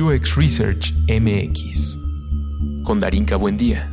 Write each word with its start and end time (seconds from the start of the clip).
UX 0.00 0.36
Research 0.36 0.94
MX 1.08 1.98
con 2.84 3.00
Darinka 3.00 3.36
Buendía. 3.36 3.90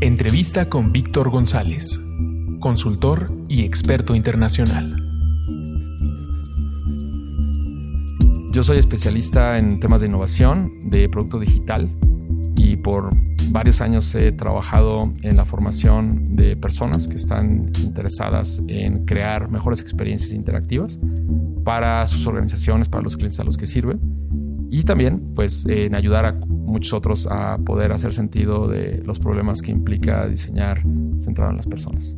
Entrevista 0.00 0.70
con 0.70 0.92
Víctor 0.92 1.28
González, 1.28 2.00
consultor 2.60 3.30
y 3.48 3.64
experto 3.64 4.14
internacional. 4.14 4.96
Yo 8.52 8.62
soy 8.62 8.78
especialista 8.78 9.58
en 9.58 9.80
temas 9.80 10.00
de 10.00 10.06
innovación, 10.06 10.88
de 10.88 11.08
producto 11.08 11.38
digital 11.38 11.90
y 12.56 12.76
por 12.76 13.10
varios 13.50 13.80
años 13.80 14.14
he 14.14 14.32
trabajado 14.32 15.12
en 15.22 15.36
la 15.36 15.44
formación 15.44 16.36
de 16.36 16.56
personas 16.56 17.08
que 17.08 17.16
están 17.16 17.70
interesadas 17.82 18.62
en 18.68 19.04
crear 19.04 19.48
mejores 19.50 19.80
experiencias 19.80 20.32
interactivas 20.32 20.98
para 21.64 22.06
sus 22.06 22.26
organizaciones, 22.26 22.88
para 22.88 23.02
los 23.02 23.16
clientes 23.16 23.40
a 23.40 23.44
los 23.44 23.56
que 23.56 23.66
sirven 23.66 24.00
y 24.70 24.84
también 24.84 25.34
pues 25.34 25.66
en 25.66 25.94
ayudar 25.94 26.24
a 26.24 26.32
muchos 26.32 26.92
otros 26.92 27.26
a 27.26 27.58
poder 27.58 27.92
hacer 27.92 28.12
sentido 28.12 28.68
de 28.68 29.02
los 29.04 29.18
problemas 29.18 29.62
que 29.62 29.72
implica 29.72 30.26
diseñar 30.28 30.82
centrado 31.18 31.50
en 31.50 31.56
las 31.56 31.66
personas. 31.66 32.16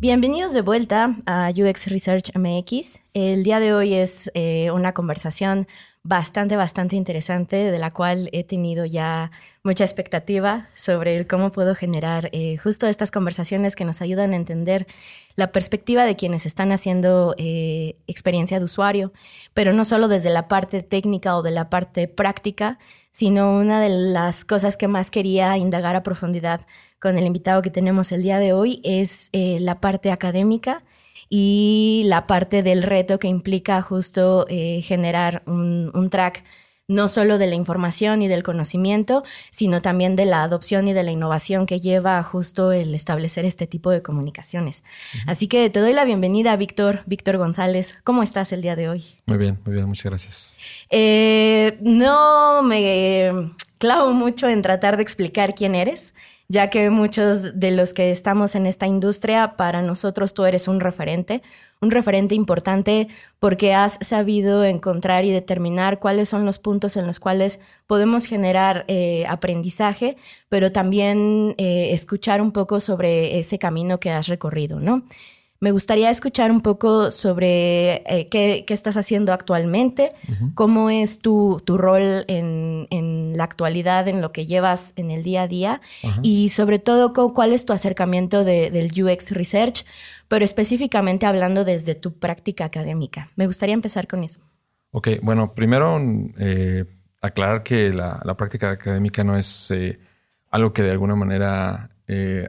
Bienvenidos 0.00 0.52
de 0.52 0.62
vuelta 0.62 1.16
a 1.26 1.50
UX 1.50 1.86
Research 1.86 2.30
MX. 2.36 3.03
El 3.14 3.44
día 3.44 3.60
de 3.60 3.72
hoy 3.72 3.94
es 3.94 4.28
eh, 4.34 4.72
una 4.72 4.92
conversación 4.92 5.68
bastante, 6.02 6.56
bastante 6.56 6.96
interesante, 6.96 7.70
de 7.70 7.78
la 7.78 7.92
cual 7.92 8.28
he 8.32 8.42
tenido 8.42 8.86
ya 8.86 9.30
mucha 9.62 9.84
expectativa 9.84 10.68
sobre 10.74 11.24
cómo 11.28 11.52
puedo 11.52 11.76
generar 11.76 12.28
eh, 12.32 12.56
justo 12.56 12.88
estas 12.88 13.12
conversaciones 13.12 13.76
que 13.76 13.84
nos 13.84 14.02
ayudan 14.02 14.32
a 14.32 14.36
entender 14.36 14.88
la 15.36 15.52
perspectiva 15.52 16.04
de 16.04 16.16
quienes 16.16 16.44
están 16.44 16.72
haciendo 16.72 17.36
eh, 17.38 17.94
experiencia 18.08 18.58
de 18.58 18.64
usuario, 18.64 19.12
pero 19.54 19.72
no 19.72 19.84
solo 19.84 20.08
desde 20.08 20.30
la 20.30 20.48
parte 20.48 20.82
técnica 20.82 21.36
o 21.36 21.42
de 21.42 21.52
la 21.52 21.70
parte 21.70 22.08
práctica, 22.08 22.80
sino 23.10 23.56
una 23.56 23.80
de 23.80 23.90
las 23.90 24.44
cosas 24.44 24.76
que 24.76 24.88
más 24.88 25.12
quería 25.12 25.56
indagar 25.56 25.94
a 25.94 26.02
profundidad 26.02 26.66
con 27.00 27.16
el 27.16 27.26
invitado 27.26 27.62
que 27.62 27.70
tenemos 27.70 28.10
el 28.10 28.24
día 28.24 28.40
de 28.40 28.52
hoy 28.52 28.80
es 28.82 29.30
la 29.32 29.80
parte 29.80 30.10
académica 30.10 30.82
y 31.36 32.04
la 32.04 32.28
parte 32.28 32.62
del 32.62 32.84
reto 32.84 33.18
que 33.18 33.26
implica 33.26 33.82
justo 33.82 34.46
eh, 34.48 34.82
generar 34.82 35.42
un, 35.46 36.08
track 36.08 36.44
no 36.86 37.08
solo 37.08 37.38
de 37.38 37.48
la 37.48 37.56
información 37.56 38.22
y 38.22 38.28
del 38.28 38.44
conocimiento, 38.44 39.24
sino 39.50 39.80
también 39.80 40.14
de 40.14 40.26
la 40.26 40.44
adopción 40.44 40.86
y 40.86 40.92
de 40.92 41.02
la 41.02 41.10
innovación 41.10 41.66
que 41.66 41.80
lleva 41.80 42.22
justo 42.22 42.70
el 42.70 42.94
establecer 42.94 43.46
este 43.46 43.66
tipo 43.66 43.90
de 43.90 44.00
comunicaciones. 44.00 44.84
Así 45.26 45.48
que 45.48 45.68
te 45.70 45.80
doy 45.80 45.92
la 45.92 46.04
bienvenida, 46.04 46.54
Víctor, 46.54 47.02
Víctor 47.06 47.38
González. 47.38 47.98
¿Cómo 48.04 48.22
estás 48.22 48.52
el 48.52 48.62
día 48.62 48.76
de 48.76 48.88
hoy? 48.88 49.04
Muy 49.26 49.38
bien, 49.38 49.58
muy 49.64 49.74
bien, 49.74 49.88
muchas 49.88 50.04
gracias. 50.04 50.56
Eh, 50.88 51.78
no 51.80 52.62
me 52.62 53.32
clavo 53.78 54.12
mucho 54.12 54.48
en 54.48 54.62
tratar 54.62 54.96
de 54.96 55.02
explicar 55.02 55.56
quién 55.56 55.74
eres 55.74 56.14
ya 56.48 56.68
que 56.68 56.90
muchos 56.90 57.58
de 57.58 57.70
los 57.70 57.94
que 57.94 58.10
estamos 58.10 58.54
en 58.54 58.66
esta 58.66 58.86
industria, 58.86 59.56
para 59.56 59.82
nosotros 59.82 60.34
tú 60.34 60.44
eres 60.44 60.68
un 60.68 60.80
referente, 60.80 61.42
un 61.80 61.90
referente 61.90 62.34
importante 62.34 63.08
porque 63.38 63.74
has 63.74 63.98
sabido 64.00 64.64
encontrar 64.64 65.24
y 65.24 65.30
determinar 65.30 66.00
cuáles 66.00 66.28
son 66.28 66.44
los 66.44 66.58
puntos 66.58 66.96
en 66.96 67.06
los 67.06 67.20
cuales 67.20 67.60
podemos 67.86 68.26
generar 68.26 68.84
eh, 68.88 69.24
aprendizaje, 69.28 70.16
pero 70.48 70.72
también 70.72 71.54
eh, 71.58 71.92
escuchar 71.92 72.42
un 72.42 72.52
poco 72.52 72.80
sobre 72.80 73.38
ese 73.38 73.58
camino 73.58 73.98
que 73.98 74.10
has 74.10 74.28
recorrido, 74.28 74.80
¿no? 74.80 75.04
Me 75.60 75.70
gustaría 75.70 76.10
escuchar 76.10 76.50
un 76.50 76.60
poco 76.60 77.10
sobre 77.10 78.02
eh, 78.06 78.28
qué, 78.28 78.64
estás 78.68 78.96
haciendo 78.96 79.32
actualmente, 79.32 80.12
cómo 80.54 80.90
es 80.90 81.20
tu, 81.20 81.62
rol 81.66 82.24
en, 82.28 83.36
la 83.36 83.44
actualidad, 83.44 84.08
en 84.08 84.20
lo 84.20 84.32
que 84.32 84.46
llevas 84.46 84.92
en 84.96 85.10
el 85.10 85.22
día 85.22 85.42
a 85.42 85.48
día 85.48 85.80
y 86.22 86.50
sobre 86.50 86.78
todo 86.78 87.12
cuál 87.32 87.52
es 87.52 87.64
tu 87.64 87.72
acercamiento 87.72 88.44
del 88.44 88.90
UX 89.02 89.30
Research, 89.30 89.86
pero 90.28 90.44
específicamente 90.44 91.24
hablando 91.24 91.64
desde 91.64 91.94
tu 91.94 92.18
práctica 92.18 92.66
académica. 92.66 93.30
Me 93.36 93.46
gustaría 93.46 93.74
empezar 93.74 94.06
con 94.06 94.24
eso. 94.24 94.40
Ok, 94.90 95.08
bueno, 95.22 95.54
primero 95.54 95.98
eh, 96.38 96.84
aclarar 97.22 97.62
que 97.62 97.90
la, 97.90 98.20
práctica 98.36 98.70
académica 98.70 99.24
no 99.24 99.36
es 99.36 99.70
eh, 99.70 99.98
algo 100.50 100.72
que 100.72 100.82
de 100.82 100.90
alguna 100.90 101.14
manera 101.14 101.90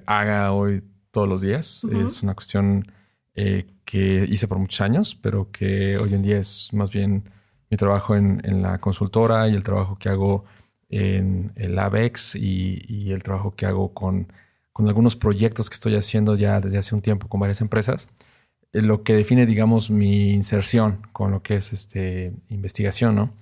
haga 0.06 0.52
hoy 0.52 0.84
todos 1.12 1.30
los 1.30 1.40
días. 1.40 1.86
Es 1.86 2.24
una 2.24 2.34
cuestión 2.34 2.86
eh, 3.36 3.66
que 3.84 4.26
hice 4.30 4.48
por 4.48 4.58
muchos 4.58 4.82
años, 4.82 5.16
pero 5.16 5.52
que 5.52 5.98
hoy 5.98 6.14
en 6.14 6.22
día 6.22 6.38
es 6.40 6.70
más 6.74 6.90
bien 6.90 7.24
mi 7.70 7.78
trabajo 7.78 8.16
en, 8.16 8.62
la 8.62 8.80
consultora 8.80 9.48
y 9.50 9.56
el 9.56 9.64
trabajo 9.64 9.98
que 9.98 10.10
hago 10.10 10.46
en 10.90 11.52
el 11.56 11.78
ABEX 11.78 12.36
y, 12.36 13.12
el 13.12 13.24
trabajo 13.24 13.56
que 13.56 13.66
hago 13.66 13.94
con, 13.94 14.28
algunos 14.76 15.16
proyectos 15.16 15.70
que 15.70 15.76
estoy 15.76 15.96
haciendo 15.96 16.36
ya 16.36 16.62
desde 16.62 16.78
hace 16.78 16.96
un 16.96 17.02
tiempo 17.02 17.28
con 17.28 17.40
varias 17.40 17.62
empresas. 17.62 18.08
Eh, 18.74 18.82
lo 18.82 19.04
que 19.04 19.14
define, 19.14 19.46
digamos, 19.46 19.90
mi 19.92 20.32
inserción 20.32 21.02
con 21.12 21.32
lo 21.32 21.42
que 21.42 21.56
es 21.58 21.74
este, 21.74 22.34
investigación, 22.50 23.16
¿no? 23.16 23.34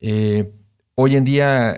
Eh, 0.00 0.50
hoy 0.94 1.16
en 1.16 1.24
día 1.24 1.76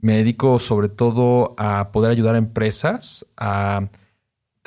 me 0.00 0.18
dedico 0.18 0.58
sobre 0.58 0.88
todo 0.88 1.54
a 1.58 1.92
poder 1.92 2.10
ayudar 2.10 2.34
a 2.34 2.38
empresas 2.38 3.26
a 3.36 3.88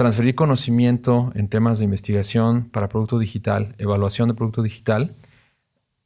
transferir 0.02 0.34
conocimiento 0.34 1.32
en 1.36 1.48
temas 1.48 1.78
de 1.78 1.86
investigación 1.86 2.72
para 2.72 2.90
producto 2.90 3.20
digital, 3.20 3.76
evaluación 3.78 4.30
de 4.30 4.34
producto 4.34 4.64
digital 4.64 5.16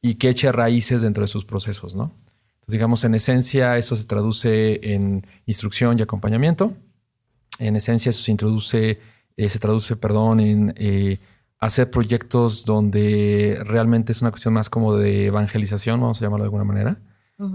y 0.01 0.15
que 0.15 0.27
eche 0.27 0.51
raíces 0.51 1.01
dentro 1.01 1.21
de 1.21 1.29
sus 1.29 1.45
procesos, 1.45 1.95
¿no? 1.95 2.11
Entonces, 2.55 2.73
digamos, 2.73 3.05
en 3.05 3.15
esencia, 3.15 3.77
eso 3.77 3.95
se 3.95 4.03
traduce 4.03 4.93
en 4.93 5.25
instrucción 5.45 5.97
y 5.97 6.01
acompañamiento. 6.01 6.73
En 7.57 7.77
esencia, 7.77 8.09
eso 8.09 8.21
se 8.21 8.31
introduce, 8.31 8.99
eh, 9.37 9.49
se 9.49 9.59
traduce, 9.59 9.95
perdón, 9.95 10.41
en 10.41 10.73
eh, 10.75 11.19
hacer 11.59 11.89
proyectos 11.89 12.65
donde 12.65 13.61
realmente 13.63 14.11
es 14.11 14.21
una 14.21 14.31
cuestión 14.31 14.55
más 14.55 14.69
como 14.69 14.97
de 14.97 15.27
evangelización, 15.27 16.01
vamos 16.01 16.21
a 16.21 16.25
llamarlo 16.25 16.43
de 16.43 16.47
alguna 16.47 16.65
manera, 16.65 16.99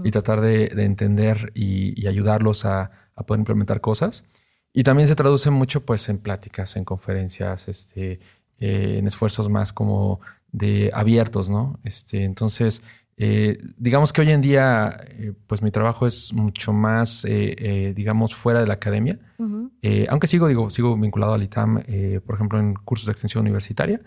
y 0.03 0.09
tratar 0.09 0.41
de, 0.41 0.71
entender 0.83 1.51
y, 1.53 2.07
ayudarlos 2.07 2.65
a, 2.65 2.89
a 3.15 3.23
poder 3.27 3.41
implementar 3.41 3.79
cosas. 3.79 4.25
Y 4.73 4.83
también 4.83 5.07
se 5.07 5.15
traduce 5.15 5.49
mucho 5.49 5.85
pues 5.85 6.07
en 6.09 6.17
pláticas, 6.17 6.75
en 6.75 6.85
conferencias, 6.85 7.67
este, 7.67 8.19
eh, 8.57 8.97
en 8.99 9.07
esfuerzos 9.07 9.49
más 9.49 9.73
como 9.73 10.21
de 10.51 10.91
abiertos, 10.93 11.49
¿no? 11.49 11.79
Este, 11.83 12.23
entonces, 12.23 12.81
eh, 13.17 13.57
digamos 13.77 14.13
que 14.13 14.21
hoy 14.21 14.31
en 14.31 14.41
día, 14.41 14.97
eh, 15.09 15.33
pues 15.47 15.61
mi 15.61 15.71
trabajo 15.71 16.05
es 16.05 16.31
mucho 16.31 16.71
más, 16.71 17.23
digamos, 17.25 18.33
fuera 18.33 18.61
de 18.61 18.67
la 18.67 18.75
academia, 18.75 19.19
aunque 20.09 20.27
sigo, 20.27 20.47
digo, 20.47 20.69
sigo 20.69 20.95
vinculado 20.97 21.33
al 21.33 21.43
ITAM, 21.43 21.83
por 22.25 22.35
ejemplo, 22.35 22.59
en 22.59 22.75
cursos 22.75 23.07
de 23.07 23.11
extensión 23.11 23.41
universitaria, 23.41 23.99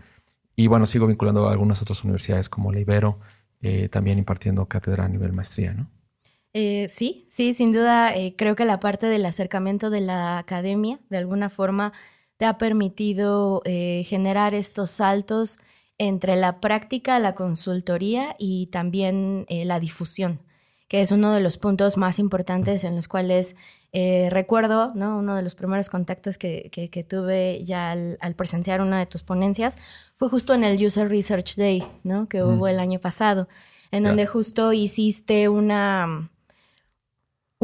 y 0.57 0.67
bueno, 0.69 0.87
sigo 0.87 1.07
vinculando 1.07 1.49
a 1.49 1.53
algunas 1.53 1.83
otras 1.83 2.05
universidades 2.05 2.49
como 2.49 2.73
la 2.73 2.81
Ibero, 2.81 3.19
también 3.91 4.19
impartiendo 4.19 4.67
cátedra 4.67 5.05
a 5.05 5.09
nivel 5.09 5.33
maestría, 5.33 5.75
¿no? 5.75 5.91
Eh, 6.57 6.89
sí, 6.89 7.27
sí, 7.31 7.53
sin 7.53 7.73
duda, 7.73 8.15
eh, 8.15 8.37
creo 8.39 8.55
que 8.55 8.65
la 8.65 8.79
parte 8.79 9.07
del 9.09 9.27
acercamiento 9.27 9.91
de 9.91 10.01
la 10.01 10.39
academia, 10.39 11.01
de 11.11 11.19
alguna 11.19 11.51
forma, 11.51 11.93
te 12.37 12.45
ha 12.45 12.59
permitido 12.59 13.61
eh, 13.65 14.05
generar 14.07 14.55
estos 14.55 14.93
saltos 14.93 15.59
entre 15.99 16.37
la 16.37 16.61
práctica, 16.61 17.19
la 17.19 17.35
consultoría 17.35 18.37
y 18.39 18.69
también 18.69 19.47
la 19.49 19.81
difusión, 19.81 20.43
que 20.89 21.01
es 21.03 21.11
uno 21.13 21.33
de 21.33 21.41
los 21.41 21.59
puntos 21.59 21.97
más 21.97 22.19
importantes 22.19 22.85
en 22.85 22.97
los 22.97 23.09
cuales 23.09 23.57
recuerdo, 24.31 24.93
¿no? 24.97 25.19
Uno 25.19 25.37
de 25.37 25.43
los 25.43 25.55
primeros 25.55 25.89
contactos 25.89 26.37
que, 26.37 27.07
tuve 27.09 27.65
ya 27.65 27.93
al, 27.93 28.35
presenciar 28.37 28.81
una 28.81 28.99
de 28.99 29.07
tus 29.07 29.23
ponencias 29.23 29.79
fue 30.17 30.29
justo 30.29 30.53
en 30.53 30.65
el 30.65 30.85
User 30.85 31.09
Research 31.09 31.55
Day, 31.57 31.85
¿no? 32.03 32.29
Que 32.29 32.43
hubo 32.43 32.67
el 32.67 32.81
año 32.81 32.99
pasado, 32.99 33.49
en 33.93 34.03
donde 34.03 34.27
justo 34.27 34.73
hiciste 34.73 35.49
una 35.49 36.33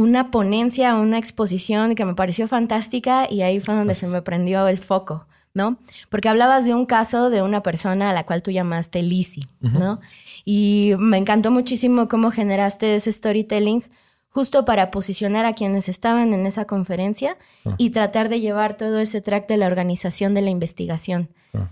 una 0.00 0.31
ponencia, 0.31 0.94
una 0.97 1.19
exposición 1.19 1.94
que 1.94 2.05
me 2.05 2.14
pareció 2.14 2.49
fantástica 2.49 3.31
y 3.31 3.43
ahí 3.43 3.61
fue 3.61 3.75
donde 3.75 3.94
se 3.94 4.06
me 4.06 4.23
prendió 4.23 4.67
el 4.67 4.79
foco, 4.79 5.26
¿no? 5.52 5.76
Porque 6.08 6.29
hablabas 6.29 6.64
de 6.64 6.75
un 6.75 6.87
caso 6.87 7.29
de 7.29 7.43
una 7.43 7.62
persona 7.62 8.11
a 8.11 8.12
la 8.14 8.25
cual 8.25 8.43
tú 8.43 8.50
llamaste 8.50 9.02
Lizzie, 9.02 9.47
¿no? 9.61 10.00
Y 10.44 10.94
me 10.99 11.19
encantó 11.19 11.50
muchísimo 11.50 12.08
cómo 12.08 12.31
generaste 12.31 12.97
ese 12.97 13.12
storytelling 13.12 13.85
justo 14.31 14.64
para 14.64 14.91
posicionar 14.91 15.44
a 15.44 15.52
quienes 15.52 15.88
estaban 15.88 16.32
en 16.32 16.47
esa 16.47 16.64
conferencia 16.64 17.37
ah. 17.67 17.75
y 17.76 17.91
tratar 17.91 18.29
de 18.29 18.41
llevar 18.41 18.76
todo 18.76 19.00
ese 19.00 19.20
track 19.20 19.49
de 19.49 19.58
la 19.58 19.67
organización 19.67 20.35
de 20.35 20.43
la 20.43 20.50
investigación. 20.50 21.29
Ah. 21.52 21.69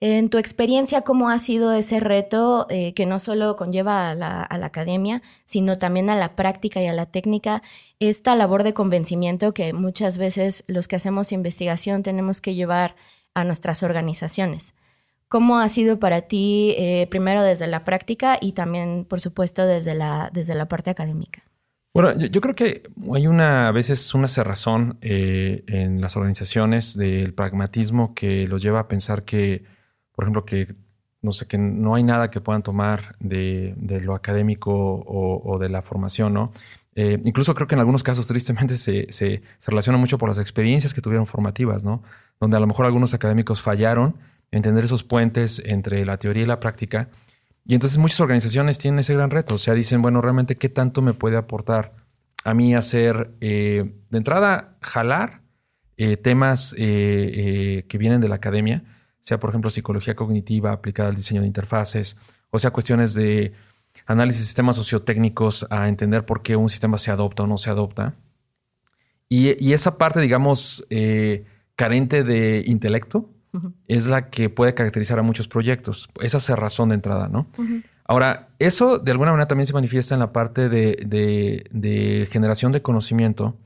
En 0.00 0.28
tu 0.28 0.36
experiencia, 0.36 1.00
¿cómo 1.02 1.30
ha 1.30 1.38
sido 1.38 1.72
ese 1.72 2.00
reto 2.00 2.66
eh, 2.68 2.92
que 2.92 3.06
no 3.06 3.18
solo 3.18 3.56
conlleva 3.56 4.10
a 4.10 4.14
la, 4.14 4.46
academia, 4.50 5.22
sino 5.44 5.78
también 5.78 6.10
a 6.10 6.16
la 6.16 6.36
práctica 6.36 6.82
y 6.82 6.86
a 6.86 6.92
la 6.92 7.06
técnica, 7.06 7.62
esta 7.98 8.34
labor 8.36 8.62
de 8.62 8.74
convencimiento 8.74 9.54
que 9.54 9.72
muchas 9.72 10.18
veces 10.18 10.64
los 10.66 10.86
que 10.86 10.96
hacemos 10.96 11.32
investigación 11.32 12.02
tenemos 12.02 12.42
que 12.42 12.54
llevar 12.54 12.94
a 13.32 13.44
nuestras 13.44 13.82
organizaciones? 13.82 14.74
¿Cómo 15.28 15.58
ha 15.58 15.68
sido 15.70 15.98
para 15.98 16.22
ti, 16.22 16.74
eh, 16.76 17.06
primero 17.10 17.42
desde 17.42 17.66
la 17.66 17.84
práctica 17.84 18.36
y 18.38 18.52
también, 18.52 19.06
por 19.08 19.20
supuesto, 19.20 19.66
desde 19.66 19.94
la, 19.94 20.30
desde 20.32 20.54
la 20.54 20.68
parte 20.68 20.90
académica? 20.90 21.42
Bueno, 21.94 22.12
yo, 22.14 22.42
creo 22.42 22.54
que 22.54 22.82
hay 23.14 23.26
una, 23.26 23.68
a 23.68 23.72
veces 23.72 24.12
una 24.14 24.28
cerrazón 24.28 24.98
eh, 25.00 25.64
en 25.66 26.02
las 26.02 26.16
organizaciones 26.16 26.94
del 26.98 27.32
pragmatismo 27.32 28.14
que 28.14 28.46
los 28.46 28.62
lleva 28.62 28.80
a 28.80 28.88
pensar 28.88 29.24
que 29.24 29.64
por 30.16 30.24
ejemplo, 30.24 30.44
que 30.44 30.74
no 31.22 31.32
sé, 31.32 31.46
que 31.46 31.58
no 31.58 31.94
hay 31.94 32.02
nada 32.02 32.30
que 32.30 32.40
puedan 32.40 32.62
tomar 32.62 33.16
de, 33.20 33.74
lo 34.02 34.14
académico 34.14 34.72
o, 34.72 35.58
de 35.58 35.68
la 35.68 35.82
formación, 35.82 36.32
¿no? 36.32 36.52
Eh, 36.94 37.20
incluso 37.24 37.54
creo 37.54 37.66
que 37.66 37.74
en 37.74 37.80
algunos 37.80 38.02
casos, 38.02 38.26
tristemente, 38.26 38.76
se, 38.76 39.04
se, 39.10 39.42
relaciona 39.66 39.98
mucho 39.98 40.16
por 40.16 40.30
las 40.30 40.38
experiencias 40.38 40.94
que 40.94 41.02
tuvieron 41.02 41.26
formativas, 41.26 41.84
¿no? 41.84 42.02
Donde 42.40 42.56
a 42.56 42.60
lo 42.60 42.66
mejor 42.66 42.86
algunos 42.86 43.12
académicos 43.12 43.60
fallaron 43.60 44.16
en 44.50 44.58
entender 44.58 44.84
esos 44.84 45.04
puentes 45.04 45.60
entre 45.66 46.04
la 46.06 46.16
teoría 46.16 46.44
y 46.44 46.46
la 46.46 46.60
práctica. 46.60 47.10
Y 47.66 47.74
entonces 47.74 47.98
muchas 47.98 48.20
organizaciones 48.20 48.78
tienen 48.78 49.00
ese 49.00 49.12
gran 49.12 49.30
reto. 49.30 49.54
O 49.54 49.58
sea, 49.58 49.74
dicen, 49.74 50.00
bueno, 50.00 50.22
realmente, 50.22 50.56
¿qué 50.56 50.68
tanto 50.68 51.02
me 51.02 51.12
puede 51.12 51.36
aportar 51.36 51.92
a 52.44 52.54
mí 52.54 52.74
hacer, 52.74 53.32
eh, 53.40 53.92
de 54.08 54.18
entrada, 54.18 54.78
jalar 54.80 55.42
eh, 55.96 56.16
temas 56.16 56.72
que 56.74 57.96
vienen 57.98 58.20
de 58.20 58.28
la 58.28 58.36
academia? 58.36 58.84
Sea 59.26 59.40
por 59.40 59.50
ejemplo 59.50 59.70
psicología 59.70 60.14
cognitiva 60.14 60.70
aplicada 60.70 61.08
al 61.08 61.16
diseño 61.16 61.40
de 61.40 61.48
interfaces, 61.48 62.16
o 62.50 62.60
sea 62.60 62.70
cuestiones 62.70 63.12
de 63.12 63.52
análisis 64.06 64.42
de 64.42 64.46
sistemas 64.46 64.76
sociotécnicos 64.76 65.66
a 65.68 65.88
entender 65.88 66.24
por 66.24 66.42
qué 66.42 66.54
un 66.54 66.68
sistema 66.68 66.96
se 66.96 67.10
adopta 67.10 67.42
o 67.42 67.46
no 67.48 67.58
se 67.58 67.68
adopta. 67.68 68.14
Y, 69.28 69.72
esa 69.72 69.98
parte, 69.98 70.20
digamos, 70.20 70.86
eh, 70.88 71.44
carente 71.74 72.22
de 72.22 72.62
intelecto 72.66 73.28
es 73.88 74.06
la 74.06 74.30
que 74.30 74.48
puede 74.48 74.74
caracterizar 74.74 75.18
a 75.18 75.22
muchos 75.22 75.48
proyectos. 75.48 76.08
Esa 76.20 76.36
es 76.36 76.48
la 76.48 76.54
razón 76.54 76.90
de 76.90 76.94
entrada, 76.94 77.26
¿no? 77.26 77.48
Ahora, 78.04 78.50
eso 78.60 78.98
de 78.98 79.10
alguna 79.10 79.32
manera 79.32 79.48
también 79.48 79.66
se 79.66 79.72
manifiesta 79.72 80.14
en 80.14 80.20
la 80.20 80.30
parte 80.32 80.68
de 80.68 82.28
generación 82.30 82.70
de 82.70 82.82
conocimiento 82.82 83.56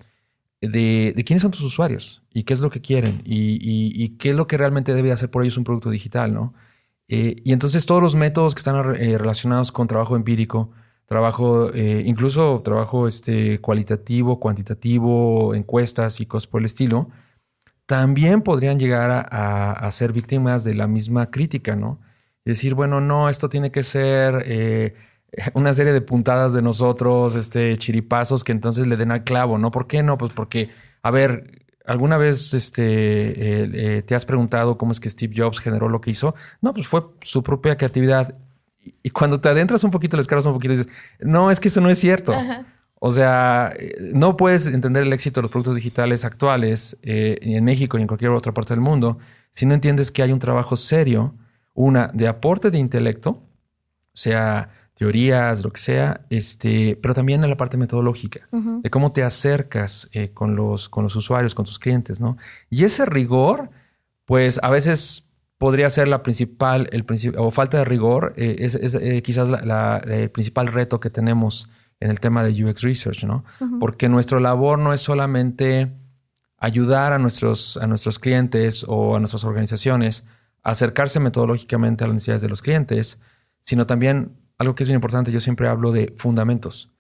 de, 0.60 1.22
quiénes 1.26 1.42
son 1.42 1.50
tus 1.50 1.62
usuarios 1.62 2.22
y 2.32 2.44
qué 2.44 2.52
es 2.52 2.60
lo 2.60 2.70
que 2.70 2.80
quieren 2.80 3.22
y, 3.24 4.10
qué 4.18 4.30
es 4.30 4.34
lo 4.34 4.46
que 4.46 4.58
realmente 4.58 4.94
debe 4.94 5.12
hacer 5.12 5.30
por 5.30 5.42
ellos 5.42 5.56
un 5.56 5.64
producto 5.64 5.90
digital, 5.90 6.34
¿no? 6.34 6.54
Eh, 7.08 7.36
y 7.44 7.52
entonces 7.52 7.86
todos 7.86 8.02
los 8.02 8.14
métodos 8.14 8.54
que 8.54 8.60
están 8.60 8.94
eh, 8.94 9.18
relacionados 9.18 9.72
con 9.72 9.88
trabajo 9.88 10.14
empírico, 10.14 10.70
trabajo, 11.06 11.72
eh, 11.74 12.04
incluso 12.06 12.60
trabajo 12.64 13.08
este, 13.08 13.60
cualitativo, 13.60 14.38
cuantitativo, 14.38 15.54
encuestas 15.54 16.20
y 16.20 16.26
cosas 16.26 16.46
por 16.46 16.60
el 16.60 16.66
estilo, 16.66 17.08
también 17.86 18.42
podrían 18.42 18.78
llegar 18.78 19.10
a, 19.10 19.90
ser 19.90 20.12
víctimas 20.12 20.62
de 20.62 20.74
la 20.74 20.86
misma 20.86 21.30
crítica, 21.30 21.74
¿no? 21.74 21.98
Decir, 22.44 22.74
bueno, 22.74 23.00
no, 23.00 23.28
esto 23.28 23.48
tiene 23.48 23.72
que 23.72 23.82
ser 23.82 24.94
una 25.54 25.72
serie 25.74 25.92
de 25.92 26.00
puntadas 26.00 26.52
de 26.52 26.62
nosotros, 26.62 27.34
este, 27.34 27.76
chiripazos 27.76 28.44
que 28.44 28.52
entonces 28.52 28.86
le 28.86 28.96
den 28.96 29.10
al 29.12 29.24
clavo, 29.24 29.58
¿no? 29.58 29.70
¿Por 29.70 29.86
qué 29.86 30.02
no? 30.02 30.18
Pues 30.18 30.32
porque, 30.32 30.70
a 31.02 31.10
ver, 31.10 31.64
¿alguna 31.84 32.16
vez 32.16 32.54
este, 32.54 32.82
eh, 32.84 33.70
eh, 33.72 34.02
te 34.02 34.14
has 34.14 34.24
preguntado 34.24 34.78
cómo 34.78 34.92
es 34.92 35.00
que 35.00 35.10
Steve 35.10 35.34
Jobs 35.36 35.60
generó 35.60 35.88
lo 35.88 36.00
que 36.00 36.10
hizo? 36.10 36.34
No, 36.60 36.72
pues 36.74 36.86
fue 36.86 37.04
su 37.22 37.42
propia 37.42 37.76
creatividad. 37.76 38.34
Y 39.02 39.10
cuando 39.10 39.40
te 39.40 39.48
adentras 39.48 39.84
un 39.84 39.90
poquito, 39.90 40.16
le 40.16 40.22
escalas 40.22 40.46
un 40.46 40.54
poquito, 40.54 40.72
dices, 40.72 40.88
no, 41.20 41.50
es 41.50 41.60
que 41.60 41.68
eso 41.68 41.80
no 41.80 41.90
es 41.90 41.98
cierto. 41.98 42.32
O 42.98 43.12
sea, 43.12 43.74
no 44.00 44.36
puedes 44.36 44.66
entender 44.66 45.02
el 45.04 45.12
éxito 45.12 45.40
de 45.40 45.42
los 45.42 45.50
productos 45.50 45.74
digitales 45.74 46.24
actuales 46.24 46.96
eh, 47.02 47.38
en 47.40 47.64
México 47.64 47.98
y 47.98 48.02
en 48.02 48.06
cualquier 48.06 48.30
otra 48.30 48.52
parte 48.52 48.74
del 48.74 48.80
mundo 48.80 49.18
si 49.52 49.66
no 49.66 49.74
entiendes 49.74 50.10
que 50.10 50.22
hay 50.22 50.32
un 50.32 50.38
trabajo 50.38 50.76
serio, 50.76 51.34
una 51.74 52.08
de 52.08 52.28
aporte 52.28 52.70
de 52.70 52.78
intelecto, 52.78 53.42
sea 54.12 54.70
teorías, 55.00 55.64
lo 55.64 55.72
que 55.72 55.80
sea, 55.80 56.26
este, 56.28 56.94
pero 57.00 57.14
también 57.14 57.42
en 57.42 57.48
la 57.48 57.56
parte 57.56 57.78
metodológica, 57.78 58.46
de 58.52 58.90
cómo 58.90 59.12
te 59.12 59.22
acercas 59.22 60.10
eh, 60.12 60.28
con, 60.34 60.56
los, 60.56 60.90
con 60.90 61.04
los 61.04 61.16
usuarios, 61.16 61.54
con 61.54 61.64
tus 61.64 61.78
clientes, 61.78 62.20
¿no? 62.20 62.36
Y 62.68 62.84
ese 62.84 63.06
rigor, 63.06 63.70
pues 64.26 64.60
a 64.62 64.68
veces 64.68 65.30
podría 65.56 65.88
ser 65.88 66.06
la 66.06 66.22
principal, 66.22 66.86
el 66.92 67.06
o 67.38 67.50
falta 67.50 67.78
de 67.78 67.86
rigor, 67.86 68.34
eh, 68.36 68.56
es, 68.58 68.74
eh, 68.74 69.22
quizás 69.22 69.48
el 70.04 70.30
principal 70.32 70.66
reto 70.66 71.00
que 71.00 71.08
tenemos 71.08 71.70
en 71.98 72.10
el 72.10 72.20
tema 72.20 72.44
de 72.44 72.62
UX 72.62 72.82
Research, 72.82 73.24
¿no? 73.24 73.46
Porque 73.78 74.10
nuestra 74.10 74.38
labor 74.38 74.78
no 74.78 74.92
es 74.92 75.00
solamente 75.00 75.90
ayudar 76.58 77.14
a 77.14 77.18
nuestros, 77.18 77.78
a 77.78 77.86
nuestros 77.86 78.18
clientes 78.18 78.84
o 78.86 79.16
a 79.16 79.18
nuestras 79.18 79.44
organizaciones 79.44 80.26
a 80.62 80.72
acercarse 80.72 81.20
metodológicamente 81.20 82.04
a 82.04 82.06
las 82.06 82.16
necesidades 82.16 82.42
de 82.42 82.50
los 82.50 82.60
clientes, 82.60 83.18
sino 83.62 83.86
también 83.86 84.36
algo 84.60 84.74
que 84.74 84.82
es 84.82 84.88
bien 84.88 84.96
importante, 84.96 85.32
yo 85.32 85.40
siempre 85.40 85.68
hablo 85.68 85.90
de 85.90 86.12
fundamentos. 86.18 86.90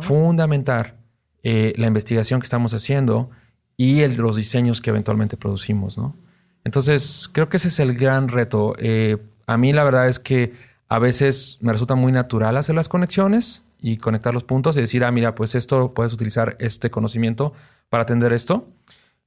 Fundamentar 0.00 0.96
eh, 1.44 1.72
la 1.76 1.86
investigación 1.86 2.40
que 2.40 2.44
estamos 2.44 2.74
haciendo 2.74 3.30
y 3.76 4.00
el, 4.00 4.16
los 4.16 4.34
diseños 4.34 4.80
que 4.80 4.90
eventualmente 4.90 5.36
producimos, 5.36 5.96
¿no? 5.96 6.16
Entonces, 6.64 7.30
creo 7.32 7.48
que 7.48 7.58
ese 7.58 7.68
es 7.68 7.78
el 7.78 7.94
gran 7.94 8.26
reto. 8.26 8.74
Eh, 8.78 9.18
a 9.46 9.56
mí 9.56 9.72
la 9.72 9.84
verdad 9.84 10.08
es 10.08 10.18
que 10.18 10.54
a 10.88 10.98
veces 10.98 11.58
me 11.60 11.70
resulta 11.70 11.94
muy 11.94 12.10
natural 12.10 12.56
hacer 12.56 12.74
las 12.74 12.88
conexiones 12.88 13.64
y 13.80 13.98
conectar 13.98 14.34
los 14.34 14.42
puntos 14.42 14.76
y 14.76 14.80
decir, 14.80 15.04
ah, 15.04 15.12
mira, 15.12 15.36
pues 15.36 15.54
esto 15.54 15.94
puedes 15.94 16.12
utilizar 16.12 16.56
este 16.58 16.90
conocimiento 16.90 17.52
para 17.90 18.02
atender 18.02 18.32
esto. 18.32 18.66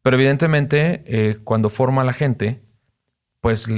Pero 0.01 0.17
evidentemente, 0.17 1.03
eh, 1.05 1.37
cuando 1.41 1.69
forma 1.69 2.01
a 2.01 2.05
la 2.05 2.13
gente, 2.13 2.59
pues 3.39 3.69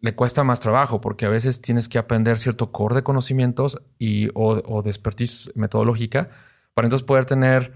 le 0.00 0.14
cuesta 0.14 0.44
más 0.44 0.60
trabajo 0.60 1.00
porque 1.00 1.26
a 1.26 1.28
veces 1.28 1.60
tienes 1.60 1.88
que 1.88 1.98
aprender 1.98 2.38
cierto 2.38 2.70
core 2.72 2.96
de 2.96 3.02
conocimientos 3.02 3.80
y, 3.98 4.28
o, 4.34 4.82
de 4.82 4.90
expertise 4.90 5.50
metodológica 5.54 6.28
para 6.74 6.86
entonces 6.86 7.06
poder 7.06 7.24
tener 7.24 7.72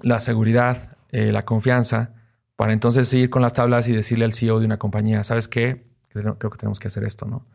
la 0.00 0.18
seguridad, 0.18 0.90
eh, 1.10 1.32
la 1.32 1.44
confianza, 1.44 2.12
para 2.56 2.72
entonces 2.72 3.12
ir 3.14 3.30
con 3.30 3.42
las 3.42 3.52
tablas 3.52 3.88
y 3.88 3.92
decirle 3.92 4.24
al 4.24 4.34
CEO 4.34 4.58
de 4.58 4.66
una 4.66 4.78
compañía, 4.78 5.22
¿sabes 5.22 5.46
qué? 5.48 5.86
Creo 6.08 6.38
que 6.38 6.48
tenemos 6.58 6.80
que 6.80 6.88
hacer 6.88 7.04
esto, 7.04 7.26
¿no? 7.26 7.46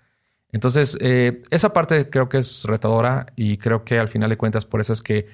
Entonces, 0.51 0.97
eh, 1.01 1.43
esa 1.49 1.73
parte 1.73 2.09
creo 2.09 2.29
que 2.29 2.37
es 2.37 2.65
retadora 2.65 3.27
y 3.35 3.57
creo 3.57 3.83
que 3.83 3.99
al 3.99 4.07
final 4.07 4.29
de 4.29 4.37
cuentas 4.37 4.65
por 4.65 4.81
eso 4.81 4.93
es 4.93 5.01
que 5.01 5.27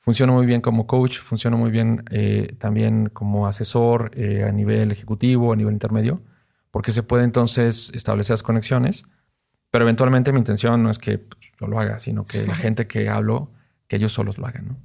funciona 0.00 0.32
muy 0.32 0.46
bien 0.46 0.60
como 0.60 0.86
coach, 0.86 1.18
funciona 1.20 1.56
muy 1.56 1.70
bien 1.70 2.04
eh, 2.10 2.56
también 2.58 3.08
como 3.08 3.46
asesor 3.46 4.10
a 4.16 4.50
nivel 4.50 4.90
ejecutivo, 4.90 5.52
a 5.52 5.56
nivel 5.56 5.74
intermedio 5.74 6.22
porque 6.72 6.90
se 6.90 7.04
puede 7.04 7.22
entonces 7.22 7.92
establecer 7.94 8.34
las 8.34 8.42
conexiones, 8.42 9.04
pero 9.70 9.84
eventualmente 9.84 10.32
mi 10.32 10.38
intención 10.38 10.82
no 10.82 10.90
es 10.90 10.98
que 10.98 11.20
yo 11.60 11.68
lo 11.68 11.78
haga, 11.78 12.00
sino 12.00 12.26
que 12.26 12.44
la 12.44 12.56
gente 12.56 12.88
que 12.88 13.08
hablo, 13.08 13.50
que 13.86 13.96
ellos 13.96 14.12
solos 14.12 14.38
lo 14.38 14.46
hagan. 14.46 14.68
¿no? 14.68 14.76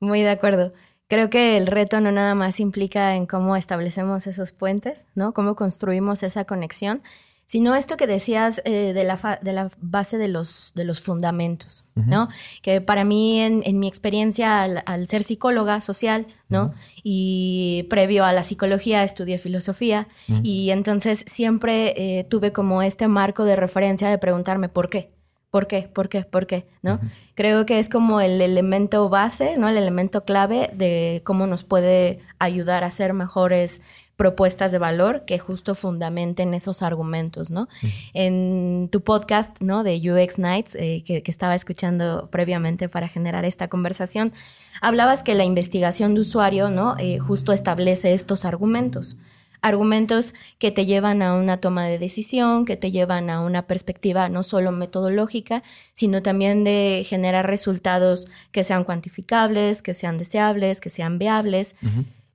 Muy 0.00 0.22
de 0.22 0.30
acuerdo. 0.30 0.72
Creo 1.08 1.28
que 1.28 1.58
el 1.58 1.66
reto 1.66 2.00
no 2.00 2.10
nada 2.10 2.34
más 2.34 2.58
implica 2.58 3.16
en 3.16 3.26
cómo 3.26 3.56
establecemos 3.56 4.26
esos 4.26 4.52
puentes, 4.52 5.08
¿no? 5.14 5.34
Cómo 5.34 5.56
construimos 5.56 6.22
esa 6.22 6.44
conexión, 6.46 7.02
sino 7.44 7.74
esto 7.74 7.96
que 7.96 8.06
decías 8.06 8.62
eh, 8.64 8.92
de, 8.94 9.04
la 9.04 9.38
de 9.42 9.52
la 9.52 9.70
base 9.80 10.18
de 10.18 10.28
los, 10.28 10.72
de 10.74 10.84
los 10.84 11.00
fundamentos, 11.00 11.84
¿no? 11.94 12.28
Que 12.62 12.80
para 12.80 13.04
mí, 13.04 13.40
en, 13.40 13.78
mi 13.78 13.88
experiencia 13.88 14.62
al, 14.62 15.06
ser 15.06 15.22
psicóloga 15.22 15.80
social, 15.80 16.26
¿no? 16.48 16.72
Y 17.02 17.86
previo 17.90 18.24
a 18.24 18.32
la 18.32 18.42
psicología 18.42 19.04
estudié 19.04 19.38
filosofía 19.38 20.08
y 20.42 20.70
entonces 20.70 21.24
siempre 21.26 21.94
eh, 21.96 22.24
tuve 22.24 22.52
como 22.52 22.82
este 22.82 23.08
marco 23.08 23.44
de 23.44 23.56
referencia 23.56 24.08
de 24.08 24.18
preguntarme 24.18 24.68
por 24.68 24.88
qué. 24.88 25.10
¿Por 25.52 25.66
qué? 25.66 25.82
¿Por 25.82 26.08
qué? 26.08 26.24
¿Por 26.24 26.46
qué? 26.46 26.64
¿No? 26.80 26.98
Creo 27.34 27.66
que 27.66 27.78
es 27.78 27.90
como 27.90 28.22
el 28.22 28.40
elemento 28.40 29.10
base, 29.10 29.58
¿no? 29.58 29.68
El 29.68 29.76
elemento 29.76 30.24
clave 30.24 30.70
de 30.72 31.20
cómo 31.24 31.46
nos 31.46 31.62
puede 31.62 32.20
ayudar 32.38 32.84
a 32.84 32.90
ser 32.90 33.12
mejores 33.12 33.82
propuestas 34.16 34.72
de 34.72 34.78
valor 34.78 35.26
que 35.26 35.38
justo 35.38 35.74
fundamenten 35.74 36.54
esos 36.54 36.80
argumentos, 36.80 37.50
¿no? 37.50 37.68
En 38.14 38.88
tu 38.90 39.02
podcast, 39.02 39.60
¿no? 39.60 39.82
De 39.82 40.00
UX 40.10 40.38
Nights, 40.38 40.74
eh, 40.74 41.04
que, 41.04 41.22
estaba 41.26 41.54
escuchando 41.54 42.30
previamente 42.30 42.88
para 42.88 43.08
generar 43.08 43.44
esta 43.44 43.68
conversación, 43.68 44.32
hablabas 44.80 45.22
que 45.22 45.34
la 45.34 45.44
investigación 45.44 46.14
de 46.14 46.22
usuario, 46.22 46.70
¿no? 46.70 46.96
Eh, 46.98 47.18
justo 47.18 47.52
establece 47.52 48.14
estos 48.14 48.46
argumentos 48.46 49.18
argumentos 49.62 50.34
que 50.58 50.70
te 50.72 50.84
llevan 50.84 51.22
a 51.22 51.34
una 51.34 51.58
toma 51.58 51.86
de 51.86 51.98
decisión, 51.98 52.66
que 52.66 52.76
te 52.76 52.90
llevan 52.90 53.30
a 53.30 53.40
una 53.40 53.66
perspectiva 53.66 54.28
no 54.28 54.42
solo 54.42 54.72
metodológica, 54.72 55.62
sino 55.94 56.20
también 56.22 56.64
de 56.64 57.04
generar 57.06 57.46
resultados 57.46 58.26
que 58.50 58.64
sean 58.64 58.84
cuantificables, 58.84 59.80
que 59.80 59.94
sean 59.94 60.18
deseables, 60.18 60.80
que 60.80 60.90
sean 60.90 61.18
viables. 61.18 61.76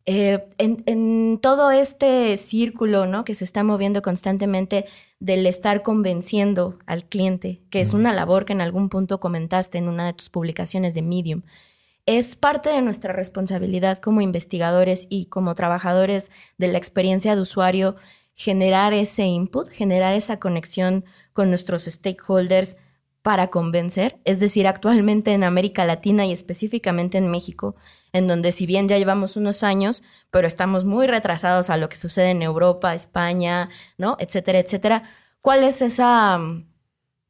Eh, 0.10 0.40
en, 0.58 1.38
todo 1.42 1.70
este 1.70 2.38
círculo 2.38 3.06
¿no? 3.06 3.26
que 3.26 3.36
se 3.36 3.44
está 3.44 3.66
moviendo 3.66 4.02
constantemente 4.02 4.86
del 5.20 5.46
estar 5.46 5.84
convenciendo 5.84 6.80
al 6.86 7.04
cliente, 7.04 7.60
que 7.70 7.82
es 7.82 7.94
una 7.94 8.14
labor 8.14 8.46
que 8.46 8.54
en 8.54 8.62
algún 8.62 8.88
punto 8.88 9.20
comentaste 9.20 9.78
en 9.78 9.90
una 9.90 10.06
de 10.06 10.14
tus 10.14 10.30
publicaciones 10.30 10.94
de 10.94 11.02
Medium, 11.02 11.42
es 12.08 12.38
parte 12.38 12.70
de 12.70 12.82
nuestra 12.82 13.14
responsabilidad 13.14 14.00
como 14.00 14.22
investigadores 14.22 15.06
y 15.10 15.26
como 15.26 15.54
trabajadores 15.56 16.32
de 16.58 16.70
la 16.70 16.78
experiencia 16.78 17.36
de 17.36 17.42
usuario 17.42 17.98
generar 18.34 18.94
ese 18.94 19.24
input, 19.24 19.70
generar 19.70 20.14
esa 20.14 20.40
conexión 20.40 21.04
con 21.34 21.50
nuestros 21.50 21.84
stakeholders 21.84 22.78
para 23.24 23.48
convencer. 23.48 24.20
Es 24.24 24.40
decir, 24.40 24.68
actualmente 24.68 25.34
en 25.34 25.44
América 25.44 25.84
Latina 25.84 26.26
y 26.26 26.32
específicamente 26.32 27.18
en 27.18 27.30
México, 27.30 27.76
en 28.14 28.28
donde 28.28 28.54
si 28.54 28.66
bien 28.66 28.88
ya 28.88 28.98
llevamos 28.98 29.36
unos 29.36 29.64
años, 29.64 30.02
pero 30.32 30.48
estamos 30.48 30.86
muy 30.86 31.08
retrasados 31.08 31.70
a 31.70 31.76
lo 31.76 31.90
que 31.90 31.98
sucede 31.98 32.30
en 32.30 32.42
Europa, 32.42 32.96
España, 32.96 33.70
¿no? 33.98 34.16
Etcétera, 34.20 34.60
etcétera. 34.60 35.04
¿Cuál 35.42 35.66
es 35.66 35.82
esa 35.82 36.40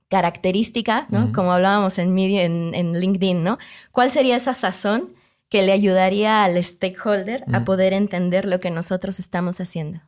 característica, 0.09 1.05
¿no? 1.09 1.33
Como 1.33 1.51
hablábamos 1.51 1.97
en, 1.99 2.17
en, 2.17 2.73
en, 2.73 2.99
LinkedIn, 2.99 3.43
¿no? 3.43 3.57
¿Cuál 3.91 4.09
sería 4.09 4.37
esa 4.37 4.53
sazón 4.53 5.13
que 5.49 5.61
le 5.61 5.71
ayudaría 5.71 6.43
al 6.43 6.61
stakeholder 6.63 7.43
a 7.51 7.65
poder 7.65 7.93
entender 7.93 8.45
lo 8.45 8.59
que 8.59 8.71
nosotros 8.71 9.19
estamos 9.19 9.59
haciendo? 9.59 10.01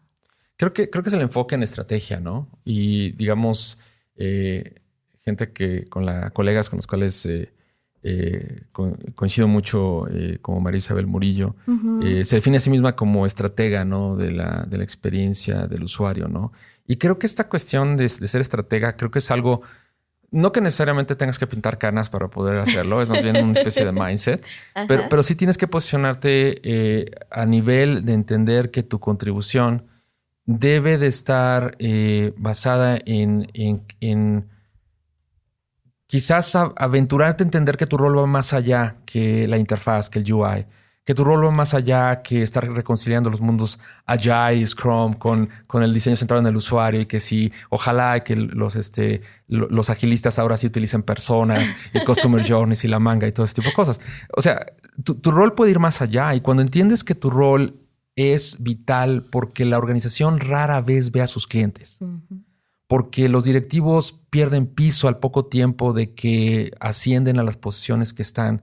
Creo 0.56 0.74
que, 0.74 0.90
creo 0.90 1.04
que 1.04 1.10
es 1.10 1.16
el 1.16 1.22
enfoque 1.22 1.56
en 1.56 1.64
estrategia, 1.64 2.20
¿no? 2.20 2.48
Y 2.64 3.12
digamos, 3.12 3.78
eh, 4.16 4.76
gente 5.22 5.52
que 5.52 5.88
con 5.88 6.06
la 6.06 6.32
colegas 6.32 6.70
con 6.70 6.78
los 6.78 6.88
cuales 6.88 7.26
eh, 7.26 7.52
eh, 8.02 8.64
coincido 9.16 9.48
mucho, 9.50 10.06
como 10.42 10.62
María 10.62 10.78
Isabel 10.78 11.08
Murillo, 11.08 11.56
se 12.24 12.36
define 12.36 12.58
a 12.58 12.60
sí 12.62 12.70
misma 12.70 12.96
como 12.96 13.26
estratega, 13.26 13.84
¿no? 13.84 14.16
De 14.16 14.32
la, 14.32 14.66
de 14.66 14.78
la 14.78 14.84
experiencia 14.84 15.68
del 15.68 15.84
usuario, 15.84 16.30
¿no? 16.30 16.54
Y 16.90 16.98
creo 16.98 17.20
que 17.20 17.28
esta 17.28 17.48
cuestión 17.48 17.98
de, 17.98 18.10
ser 18.10 18.42
estratega, 18.42 18.98
creo 18.98 19.12
que 19.12 19.20
es 19.20 19.30
algo 19.30 19.62
no 20.32 20.52
que 20.52 20.62
necesariamente 20.62 21.16
tengas 21.16 21.40
que 21.40 21.48
pintar 21.48 21.78
canas 21.78 22.10
para 22.10 22.28
poder 22.28 22.58
hacerlo, 22.58 23.02
es 23.02 23.10
más 23.10 23.24
bien 23.24 23.38
una 23.38 23.54
especie 23.54 23.86
de 23.86 23.92
mindset, 23.92 24.46
pero, 24.88 25.04
pero, 25.10 25.24
sí 25.24 25.36
tienes 25.36 25.58
que 25.58 25.68
posicionarte 25.68 27.12
a 27.32 27.46
nivel 27.46 28.06
de 28.06 28.14
entender 28.14 28.72
que 28.72 28.84
tu 28.84 29.00
contribución 29.00 29.90
debe 30.50 30.98
de 30.98 31.06
estar 31.06 31.76
eh, 31.78 32.34
basada 32.36 32.98
en, 33.06 33.46
quizás 36.08 36.56
aventurarte 36.56 37.44
a 37.44 37.46
entender 37.46 37.78
que 37.78 37.86
tu 37.86 37.98
rol 37.98 38.18
va 38.18 38.26
más 38.26 38.54
allá 38.54 38.96
que 39.06 39.48
la 39.48 39.60
interfaz, 39.60 40.10
que 40.10 40.18
el 40.18 40.34
UI, 40.34 40.66
que 41.10 41.16
tu 41.16 41.24
rol 41.24 41.44
va 41.44 41.50
más 41.50 41.74
allá 41.74 42.22
que 42.22 42.44
estar 42.44 42.72
reconciliando 42.72 43.32
los 43.32 43.42
mundos 43.42 43.80
Agile, 44.06 44.64
Scrum 44.64 45.14
con, 45.16 45.50
con 45.66 45.82
el 45.82 45.92
diseño 45.92 46.16
centrado 46.16 46.40
en 46.40 46.46
el 46.46 46.56
usuario 46.56 47.02
y 47.02 47.08
que 47.08 47.20
sí, 47.20 47.52
ojalá 47.72 48.24
que 48.24 48.36
los, 48.36 48.76
este, 48.76 49.24
los 49.48 49.90
agilistas 49.90 50.38
ahora 50.38 50.56
sí 50.56 50.68
utilicen 50.68 51.02
personas 51.02 51.74
y 51.96 52.00
Customer 52.06 52.48
Journeys 52.48 52.84
y 52.84 52.88
la 52.88 53.00
manga 53.00 53.28
y 53.28 53.32
todo 53.32 53.44
ese 53.44 53.56
tipo 53.56 53.70
de 53.70 53.74
cosas. 53.74 54.00
O 54.38 54.42
sea, 54.44 54.68
tu, 55.04 55.16
tu 55.16 55.32
rol 55.32 55.56
puede 55.56 55.72
ir 55.72 55.80
más 55.80 56.00
allá 56.04 56.36
y 56.36 56.42
cuando 56.42 56.62
entiendes 56.62 57.04
que 57.04 57.16
tu 57.16 57.32
rol 57.32 57.80
es 58.16 58.62
vital 58.62 59.26
porque 59.32 59.66
la 59.66 59.80
organización 59.80 60.40
rara 60.40 60.80
vez 60.80 61.10
ve 61.10 61.24
a 61.24 61.28
sus 61.28 61.48
clientes. 61.48 61.98
Porque 62.86 63.30
los 63.30 63.46
directivos 63.46 64.12
pierden 64.30 64.68
piso 64.68 65.08
al 65.08 65.18
poco 65.18 65.48
tiempo 65.48 65.92
de 65.92 66.14
que 66.14 66.72
ascienden 66.80 67.40
a 67.40 67.44
las 67.44 67.58
posiciones 67.58 68.14
que 68.14 68.22
están. 68.22 68.62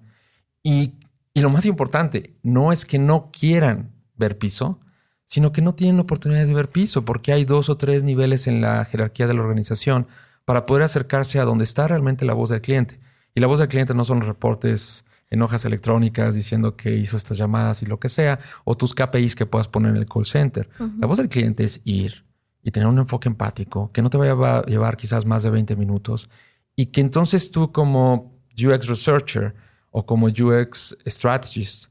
Y, 0.62 0.94
lo 1.40 1.50
más 1.50 1.66
importante, 1.66 2.35
no 2.43 2.73
es 2.73 2.85
que 2.85 2.99
no 2.99 3.31
quieran 3.31 3.93
ver 4.14 4.38
piso, 4.38 4.81
sino 5.26 5.52
que 5.52 5.62
no 5.62 5.75
tienen 5.75 6.00
oportunidades 6.00 6.49
de 6.49 6.55
ver 6.55 6.71
piso, 6.71 7.05
porque 7.05 7.33
hay 7.33 7.45
dos 7.45 7.69
o 7.69 7.76
tres 7.76 8.02
niveles 8.05 8.47
en 8.47 8.61
la 8.61 8.85
jerarquía 8.85 9.26
de 9.26 9.35
la 9.35 9.43
organización 9.43 10.07
para 10.45 10.64
poder 10.64 10.85
acercarse 10.85 11.40
a 11.40 11.45
donde 11.45 11.64
está 11.64 11.88
realmente 11.88 12.25
la 12.25 12.33
voz 12.33 12.50
del 12.50 12.62
cliente. 12.62 13.00
Y 13.35 13.40
la 13.40 13.49
voz 13.49 13.59
del 13.59 13.69
cliente 13.69 13.93
no 13.93 14.05
son 14.05 14.21
los 14.21 14.28
reportes 14.28 15.05
en 15.28 15.43
hojas 15.43 15.64
electrónicas 15.64 16.35
diciendo 16.35 16.76
que 16.76 16.97
hizo 16.97 17.16
estas 17.16 17.37
llamadas 17.37 17.83
y 17.83 17.87
lo 17.87 17.99
que 17.99 18.09
sea, 18.09 18.38
o 18.64 18.76
tus 18.76 18.95
KPIs 18.95 19.35
que 19.35 19.45
puedas 19.47 19.69
poner 19.69 19.90
en 19.90 19.97
el 19.97 20.07
call 20.07 20.25
center. 20.25 20.69
La 20.99 21.07
voz 21.07 21.19
del 21.19 21.28
cliente 21.28 21.64
es 21.64 21.81
ir 21.85 22.25
y 22.62 22.71
tener 22.71 22.88
un 22.88 22.99
enfoque 22.99 23.28
empático, 23.28 23.90
que 23.93 24.02
no 24.02 24.11
te 24.11 24.16
vaya 24.16 24.33
a 24.33 24.62
llevar 24.62 24.97
quizás 24.97 25.26
más 25.26 25.43
de 25.43 25.50
20 25.50 25.76
minutos, 25.76 26.31
y 26.75 26.87
que 26.87 27.00
entonces 27.00 27.50
tú 27.50 27.73
como 27.73 28.40
UX 28.57 28.87
Researcher 28.87 29.55
o 29.96 30.04
como 30.04 30.26
UX 30.26 30.94
Strategist 31.06 31.86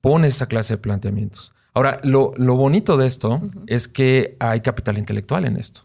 pones 0.00 0.36
esa 0.36 0.46
clase 0.46 0.74
de 0.74 0.78
planteamientos. 0.78 1.52
Ahora, 1.74 2.00
lo, 2.04 2.30
bonito 2.54 2.96
de 2.96 3.08
esto 3.08 3.42
es 3.66 3.88
que 3.88 4.36
hay 4.38 4.60
capital 4.60 4.98
intelectual 4.98 5.44
en 5.44 5.56
esto. 5.56 5.82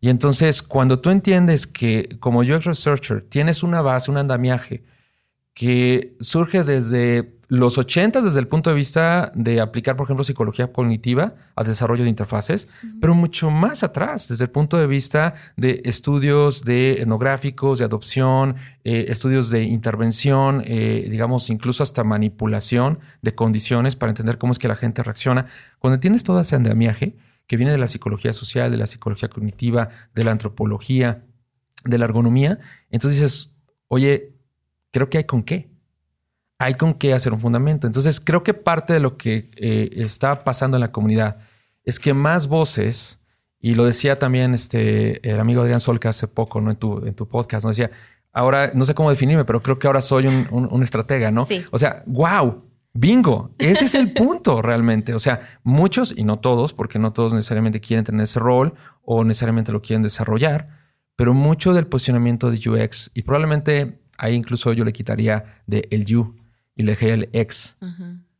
Y 0.00 0.08
entonces, 0.08 0.62
cuando 0.62 0.98
tú 0.98 1.10
entiendes 1.10 1.66
que 1.66 2.16
como 2.20 2.40
UX 2.40 2.64
Researcher 2.64 3.20
tienes 3.20 3.62
una 3.62 3.82
base, 3.82 4.10
un 4.10 4.16
andamiaje, 4.16 4.82
que 5.52 6.16
surge 6.20 6.64
desde 6.64 7.37
los 7.48 7.78
80 7.78 8.20
desde 8.20 8.40
el 8.40 8.46
punto 8.46 8.68
de 8.68 8.76
vista 8.76 9.32
de 9.34 9.60
aplicar, 9.60 9.96
por 9.96 10.04
ejemplo, 10.04 10.22
psicología 10.22 10.70
cognitiva 10.70 11.34
al 11.56 11.66
desarrollo 11.66 12.04
de 12.04 12.10
interfaces, 12.10 12.68
pero 13.00 13.14
mucho 13.14 13.50
más 13.50 13.82
atrás, 13.82 14.28
desde 14.28 14.44
el 14.44 14.50
punto 14.50 14.76
de 14.76 14.86
vista 14.86 15.34
de 15.56 15.80
estudios 15.84 16.62
de 16.62 17.00
etnográficos, 17.00 17.78
de 17.78 17.86
adopción, 17.86 18.56
eh, 18.84 19.06
estudios 19.08 19.48
de 19.48 19.62
intervención, 19.62 20.62
eh, 20.66 21.08
digamos, 21.10 21.48
incluso 21.48 21.82
hasta 21.82 22.04
manipulación 22.04 22.98
de 23.22 23.34
condiciones 23.34 23.96
para 23.96 24.10
entender 24.10 24.36
cómo 24.36 24.52
es 24.52 24.58
que 24.58 24.68
la 24.68 24.76
gente 24.76 25.02
reacciona. 25.02 25.46
Cuando 25.78 26.00
tienes 26.00 26.24
todo 26.24 26.40
ese 26.40 26.54
andamiaje 26.54 27.16
que 27.46 27.56
viene 27.56 27.72
de 27.72 27.78
la 27.78 27.88
psicología 27.88 28.34
social, 28.34 28.70
de 28.70 28.76
la 28.76 28.86
psicología 28.86 29.30
cognitiva, 29.30 29.88
de 30.14 30.22
la 30.22 30.32
antropología, 30.32 31.24
de 31.84 31.96
la 31.96 32.04
ergonomía, 32.04 32.58
entonces 32.90 33.20
dices, 33.20 33.56
oye, 33.88 34.34
creo 34.90 35.08
que 35.08 35.16
hay 35.16 35.24
con 35.24 35.42
qué. 35.42 35.77
Hay 36.58 36.74
con 36.74 36.94
qué 36.94 37.12
hacer 37.12 37.32
un 37.32 37.40
fundamento. 37.40 37.86
Entonces, 37.86 38.20
creo 38.20 38.42
que 38.42 38.54
parte 38.54 38.92
de 38.92 39.00
lo 39.00 39.16
que 39.16 39.50
eh, 39.56 39.90
está 39.92 40.44
pasando 40.44 40.76
en 40.76 40.80
la 40.80 40.92
comunidad 40.92 41.38
es 41.84 42.00
que 42.00 42.14
más 42.14 42.48
voces, 42.48 43.20
y 43.60 43.74
lo 43.74 43.84
decía 43.84 44.18
también 44.18 44.54
este, 44.54 45.26
el 45.28 45.40
amigo 45.40 45.62
Adrián 45.62 45.80
Solca 45.80 46.10
hace 46.10 46.28
poco, 46.28 46.60
¿no? 46.60 46.70
En 46.70 46.76
tu, 46.76 47.04
en 47.06 47.14
tu 47.14 47.28
podcast, 47.28 47.64
¿no? 47.64 47.70
Decía, 47.70 47.90
ahora, 48.32 48.72
no 48.74 48.84
sé 48.84 48.94
cómo 48.94 49.10
definirme, 49.10 49.44
pero 49.44 49.62
creo 49.62 49.78
que 49.78 49.86
ahora 49.86 50.00
soy 50.00 50.26
un, 50.26 50.46
un, 50.50 50.82
estratega, 50.82 51.30
¿no? 51.30 51.46
O 51.70 51.78
sea, 51.78 52.02
wow, 52.06 52.64
bingo, 52.92 53.54
ese 53.58 53.86
es 53.86 53.94
el 53.94 54.12
punto 54.14 54.60
realmente. 54.60 55.14
O 55.14 55.18
sea, 55.18 55.58
muchos, 55.62 56.12
y 56.16 56.24
no 56.24 56.40
todos, 56.40 56.72
porque 56.72 56.98
no 56.98 57.12
todos 57.12 57.32
necesariamente 57.32 57.80
quieren 57.80 58.04
tener 58.04 58.22
ese 58.22 58.40
rol 58.40 58.74
o 59.02 59.24
necesariamente 59.24 59.72
lo 59.72 59.80
quieren 59.80 60.02
desarrollar, 60.02 60.68
pero 61.16 61.34
mucho 61.34 61.72
del 61.72 61.86
posicionamiento 61.86 62.50
de 62.50 62.68
UX, 62.68 63.10
y 63.14 63.22
probablemente 63.22 63.98
Ahí 64.18 64.34
incluso 64.34 64.72
yo 64.72 64.84
le 64.84 64.92
quitaría 64.92 65.62
de 65.66 65.86
el 65.90 66.04
you 66.04 66.34
y 66.78 66.84
le 66.84 66.92
dejaría 66.92 67.14
el 67.14 67.28
ex. 67.34 67.76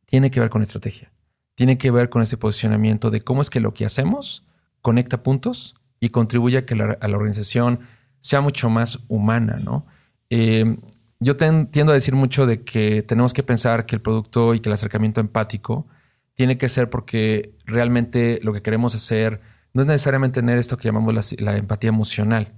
Tiene 0.05 0.31
que 0.31 0.39
ver 0.39 0.49
con 0.49 0.63
estrategia. 0.63 1.11
Tiene 1.53 1.77
que 1.77 1.91
ver 1.91 2.09
con 2.09 2.23
ese 2.23 2.37
posicionamiento 2.37 3.11
de 3.11 3.21
cómo 3.21 3.43
es 3.43 3.51
que 3.51 3.59
lo 3.59 3.75
que 3.75 3.85
hacemos 3.85 4.43
conecta 4.81 5.21
puntos 5.21 5.75
y 5.99 6.09
contribuye 6.09 6.57
a 6.57 6.65
que 6.65 6.73
la, 6.73 6.97
a 6.99 7.07
la 7.07 7.17
organización 7.17 7.81
sea 8.21 8.41
mucho 8.41 8.69
más 8.69 8.99
humana, 9.07 9.59
¿no? 9.61 9.85
Eh, 10.29 10.77
yo 11.19 11.35
tiendo 11.35 11.91
a 11.91 11.95
decir 11.95 12.15
mucho 12.15 12.45
de 12.45 12.63
que 12.63 13.03
tenemos 13.03 13.33
que 13.33 13.43
pensar 13.43 13.85
que 13.85 13.95
el 13.95 14.01
producto 14.01 14.53
y 14.53 14.61
que 14.61 14.69
el 14.69 14.73
acercamiento 14.73 15.19
empático 15.19 15.85
tiene 16.33 16.57
que 16.57 16.69
ser 16.69 16.89
porque 16.89 17.55
realmente 17.65 18.39
lo 18.41 18.53
que 18.53 18.61
queremos 18.61 18.95
hacer 18.95 19.41
no 19.73 19.81
es 19.81 19.87
necesariamente 19.87 20.39
tener 20.39 20.57
esto 20.57 20.77
que 20.77 20.87
llamamos 20.87 21.35
la, 21.39 21.57
empatía 21.57 21.89
emocional, 21.89 22.53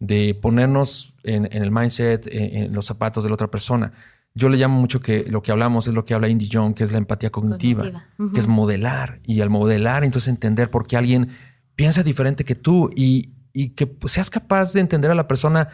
de 0.00 0.34
ponernos 0.34 1.14
en, 1.22 1.46
el 1.52 1.70
mindset, 1.70 2.26
en, 2.28 2.72
los 2.72 2.86
zapatos 2.86 3.22
de 3.22 3.30
la 3.30 3.34
otra 3.34 3.48
persona. 3.48 3.92
Yo 4.36 4.50
le 4.50 4.58
llamo 4.58 4.78
mucho 4.78 5.00
que 5.00 5.24
lo 5.30 5.40
que 5.40 5.50
hablamos 5.50 5.86
es 5.86 5.94
lo 5.94 6.04
que 6.04 6.12
habla 6.12 6.28
Indy 6.28 6.50
John, 6.52 6.74
que 6.74 6.84
es 6.84 6.92
la 6.92 6.98
empatía 6.98 7.30
cognitiva, 7.30 8.04
que 8.34 8.38
es 8.38 8.46
modelar. 8.46 9.18
Y 9.24 9.40
al 9.40 9.48
modelar, 9.48 10.04
entonces 10.04 10.28
entender 10.28 10.70
por 10.70 10.86
qué 10.86 10.98
alguien 10.98 11.30
piensa 11.74 12.02
diferente 12.02 12.44
que 12.44 12.54
tú 12.54 12.90
y, 12.94 13.30
que 13.70 13.96
seas 14.04 14.28
capaz 14.28 14.74
de 14.74 14.80
entender 14.80 15.10
a 15.10 15.14
la 15.14 15.26
persona, 15.26 15.68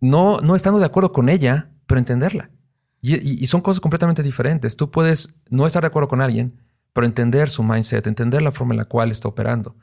no, 0.00 0.38
no 0.38 0.54
estando 0.54 0.78
de 0.78 0.86
acuerdo 0.86 1.10
con 1.10 1.28
ella, 1.28 1.68
pero 1.88 1.98
entenderla. 1.98 2.50
Y, 3.02 3.42
y 3.42 3.46
son 3.48 3.60
cosas 3.60 3.80
completamente 3.80 4.22
diferentes. 4.22 4.76
Tú 4.76 4.88
puedes 4.88 5.34
no 5.50 5.66
estar 5.66 5.82
de 5.82 5.88
acuerdo 5.88 6.08
con 6.08 6.20
alguien, 6.20 6.60
pero 6.92 7.08
entender 7.08 7.50
su 7.50 7.64
mindset, 7.64 8.06
entender 8.06 8.40
la 8.40 8.52
forma 8.52 8.74
en 8.74 8.78
la 8.78 8.84
cual 8.84 9.10
está 9.10 9.26
operando. 9.26 9.74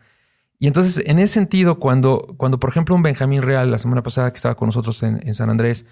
Y 0.60 0.68
entonces, 0.68 1.04
en 1.06 1.20
ese 1.20 1.34
sentido, 1.34 1.78
cuando, 1.78 2.36
cuando 2.38 2.58
por 2.58 2.70
ejemplo, 2.70 2.96
un 2.96 3.04
Benjamín 3.04 3.42
Real, 3.42 3.70
la 3.70 3.80
semana 3.80 4.02
pasada 4.02 4.32
que 4.32 4.38
estaba 4.38 4.56
con 4.56 4.70
nosotros 4.70 5.04
en, 5.04 5.34
San 5.34 5.50
Andrés, 5.50 5.86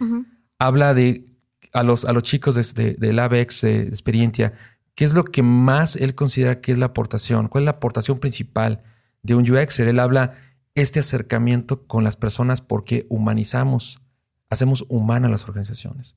habla 0.58 0.94
de 0.94 1.31
a 1.74 1.84
los, 1.84 2.06
a 2.06 2.13
los 2.13 2.24
chicos 2.24 2.56
de, 2.75 2.96
del 2.96 3.20
ABEX 3.20 3.62
de, 3.62 3.82
experiencia, 3.84 4.54
¿qué 4.96 5.06
es 5.06 5.13
lo 5.13 5.25
que 5.25 5.44
más 5.44 5.96
él 5.96 6.16
considera 6.16 6.62
que 6.62 6.72
es 6.72 6.78
la 6.78 6.88
aportación? 6.88 7.48
¿Cuál 7.48 7.63
es 7.63 7.66
la 7.66 7.72
aportación 7.72 8.20
principal 8.20 8.84
de 9.24 9.36
un 9.36 9.50
UXer? 9.50 9.88
Él 9.88 10.00
habla 10.00 10.36
este 10.75 11.00
acercamiento 11.00 11.86
con 11.88 12.04
las 12.04 12.16
personas 12.16 12.62
porque 12.62 13.06
humanizamos, 13.10 14.01
hacemos 14.50 14.86
humanas 14.90 15.32
las 15.32 15.44
organizaciones. 15.48 16.16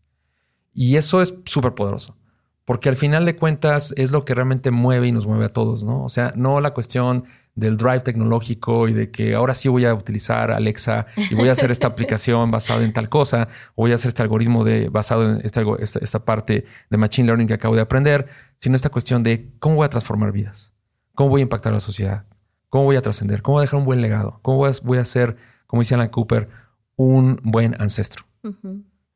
Y 0.73 0.97
eso 0.97 1.23
es 1.23 1.35
súper 1.45 1.75
poderoso, 1.75 2.17
porque 2.65 2.89
al 2.89 2.97
final 2.97 3.25
de 3.25 3.37
cuentas 3.37 3.95
es 3.97 4.11
lo 4.11 4.25
que 4.25 4.35
realmente 4.35 4.71
mueve 4.71 5.09
y 5.09 5.13
nos 5.13 5.27
mueve 5.27 5.45
a 5.45 5.53
todos, 5.53 5.85
¿no? 5.85 6.03
O 6.03 6.09
sea, 6.09 6.33
no 6.35 6.61
la 6.61 6.75
cuestión 6.75 7.25
del 7.55 7.77
drive 7.77 8.01
tecnológico 8.01 8.89
y 8.89 8.93
de 8.93 9.11
que 9.11 9.35
ahora 9.35 9.55
sí 9.55 9.69
voy 9.69 9.85
a 9.85 9.95
utilizar 9.95 10.51
Alexa 10.51 11.07
y 11.17 11.35
voy 11.35 11.49
a 11.49 11.53
hacer 11.53 11.71
esta 11.71 11.87
aplicación 11.89 12.51
basada 12.51 12.83
en 12.83 12.93
tal 12.93 13.09
cosa, 13.09 13.49
o 13.75 13.83
voy 13.83 13.93
a 13.93 13.95
hacer 13.95 14.09
este 14.09 14.23
algoritmo 14.23 14.65
de, 14.65 14.89
basado 14.89 15.31
en 15.31 15.41
esta, 15.45 15.63
esta, 15.81 16.25
parte 16.25 16.65
de 16.91 16.97
Machine 16.97 17.27
Learning 17.27 17.47
que 17.47 17.55
acabo 17.55 17.77
de 17.77 17.83
aprender, 17.83 18.27
sino 18.59 18.75
esta 18.75 18.91
cuestión 18.91 19.23
de 19.23 19.53
cómo 19.59 19.77
voy 19.77 19.87
a 19.87 19.91
transformar 19.91 20.33
vidas, 20.33 20.73
cómo 21.15 21.31
voy 21.31 21.41
a 21.41 21.43
impactar 21.43 21.73
a 21.73 21.77
la 21.77 21.81
sociedad, 21.81 22.25
cómo 22.69 22.85
voy 22.85 22.97
a 22.97 23.03
trascender, 23.03 23.43
cómo 23.43 23.55
voy 23.55 23.63
a 23.63 23.67
dejar 23.67 23.79
un 23.79 23.87
buen 23.87 24.01
legado, 24.01 24.41
cómo 24.43 24.59
voy 24.59 24.71
a, 24.71 24.73
voy 24.83 24.99
a 24.99 25.05
ser, 25.05 25.37
como 25.67 25.83
dice 25.83 25.95
Alan 25.95 26.09
Cooper, 26.09 26.49
un 26.97 27.41
buen 27.43 27.81
ancestro. 27.81 28.25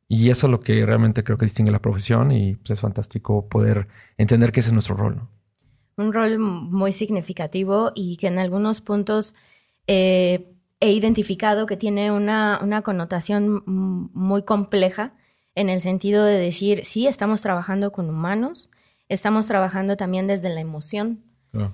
Y 0.09 0.30
eso 0.30 0.47
es 0.47 0.50
lo 0.50 0.61
que 0.61 0.87
realmente 0.87 1.23
creo 1.23 1.37
que 1.37 1.45
distingue 1.45 1.71
la 1.71 1.83
profesión 1.83 2.33
y 2.33 2.54
pues, 2.57 2.71
es 2.71 2.80
fantástico 2.80 3.47
poder 3.49 3.88
entender 4.16 4.52
que 4.52 4.61
ese 4.61 4.71
es 4.71 4.73
nuestro 4.73 4.97
rol. 4.97 5.28
Un 5.99 6.12
rol 6.12 6.38
muy 6.38 6.93
significativo 6.93 7.93
y 7.95 8.17
que 8.17 8.28
en 8.28 8.38
algunos 8.38 8.81
puntos 8.81 9.35
eh, 9.87 10.50
he 10.81 10.93
identificado 10.93 11.67
que 11.67 11.76
tiene 11.76 12.11
una, 12.12 12.61
una, 12.62 12.83
connotación 12.83 13.62
muy 13.67 14.43
compleja 14.43 15.12
en 15.55 15.69
el 15.69 15.81
sentido 15.81 16.25
de 16.25 16.38
decir, 16.38 16.85
sí, 16.85 17.07
estamos 17.07 17.43
trabajando 17.43 17.90
con 17.93 18.09
humanos, 18.09 18.71
estamos 19.09 19.47
trabajando 19.47 19.97
también 19.97 20.28
desde 20.28 20.49
la 20.49 20.61
emoción, 20.61 21.25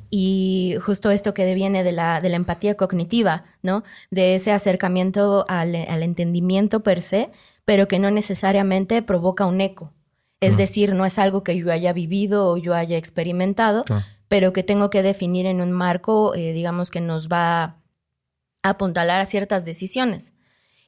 y 0.08 0.76
justo 0.80 1.10
esto 1.10 1.34
que 1.34 1.52
viene 1.54 1.82
de 1.82 1.92
la, 1.92 2.20
de 2.20 2.28
la 2.28 2.36
empatía 2.36 2.76
cognitiva, 2.76 3.44
¿no? 3.62 3.82
De 4.10 4.34
ese 4.34 4.52
acercamiento 4.52 5.44
al, 5.48 5.74
al, 5.74 6.02
entendimiento 6.02 6.80
per 6.80 7.02
se, 7.02 7.30
pero 7.64 7.88
que 7.88 7.98
no 7.98 8.10
necesariamente 8.10 9.02
provoca 9.02 9.46
un 9.46 9.60
eco. 9.60 9.92
Es 10.40 10.56
decir, 10.56 10.94
no 10.94 11.06
es 11.06 11.18
algo 11.18 11.42
que 11.42 11.56
yo 11.56 11.72
haya 11.72 11.92
vivido 11.92 12.48
o 12.48 12.56
yo 12.56 12.74
haya 12.74 12.98
experimentado, 12.98 13.84
pero 14.34 14.52
que 14.52 14.64
tengo 14.64 14.90
que 14.90 15.04
definir 15.04 15.46
en 15.46 15.60
un 15.60 15.70
marco, 15.70 16.34
eh, 16.34 16.52
digamos, 16.52 16.90
que 16.90 17.00
nos 17.00 17.28
va 17.28 17.62
a 17.62 17.80
apuntalar 18.64 19.20
a 19.20 19.26
ciertas 19.26 19.64
decisiones. 19.64 20.34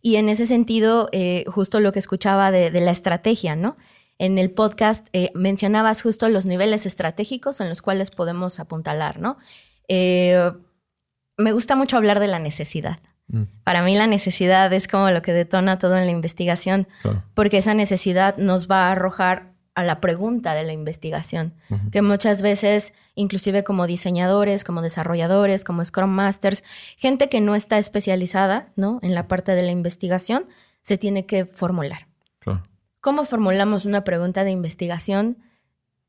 Y 0.02 0.16
en 0.16 0.28
ese 0.28 0.46
sentido, 0.46 1.08
eh, 1.12 1.44
justo 1.46 1.78
lo 1.78 1.92
que 1.92 2.00
escuchaba 2.00 2.50
de, 2.50 2.72
de 2.72 2.80
la 2.80 2.90
estrategia, 2.90 3.54
¿no? 3.54 3.76
en 4.18 4.36
el 4.36 4.50
podcast 4.50 5.06
eh, 5.12 5.30
mencionabas 5.34 6.02
justo 6.02 6.28
los 6.28 6.44
niveles 6.44 6.86
estratégicos 6.86 7.60
en 7.60 7.68
los 7.68 7.82
cuales 7.82 8.10
podemos 8.10 8.58
apuntalar, 8.58 9.20
¿no? 9.20 9.36
Eh, 9.86 10.52
me 11.36 11.52
gusta 11.52 11.76
mucho 11.76 11.96
hablar 11.96 12.18
de 12.18 12.26
la 12.26 12.40
necesidad. 12.40 12.98
Mm. 13.28 13.42
Para 13.62 13.82
mí 13.82 13.96
la 13.96 14.08
necesidad 14.08 14.72
es 14.72 14.88
como 14.88 15.10
lo 15.10 15.22
que 15.22 15.32
detona 15.32 15.78
todo 15.78 15.96
en 15.96 16.06
la 16.06 16.10
investigación, 16.10 16.88
porque 17.34 17.58
esa 17.58 17.74
necesidad 17.74 18.38
nos 18.38 18.68
va 18.68 18.88
a 18.88 18.92
arrojar 18.92 19.52
a 19.76 19.84
la 19.84 20.00
pregunta 20.00 20.54
de 20.54 20.64
la 20.64 20.72
investigación, 20.72 21.52
que 21.92 22.00
muchas 22.00 22.40
veces, 22.40 22.94
inclusive 23.14 23.62
como 23.62 23.86
diseñadores, 23.86 24.64
como 24.64 24.80
desarrolladores, 24.80 25.64
como 25.64 25.84
Scrum 25.84 26.08
Masters, 26.08 26.64
gente 26.96 27.28
que 27.28 27.42
no 27.42 27.54
está 27.54 27.76
especializada 27.76 28.72
¿no? 28.74 28.98
en 29.02 29.14
la 29.14 29.28
parte 29.28 29.54
de 29.54 29.62
la 29.62 29.72
investigación, 29.72 30.46
se 30.80 30.96
tiene 30.96 31.26
que 31.26 31.44
formular. 31.44 32.08
¿Cómo 33.02 33.24
formulamos 33.24 33.84
una 33.84 34.02
pregunta 34.02 34.42
de 34.42 34.50
investigación 34.50 35.38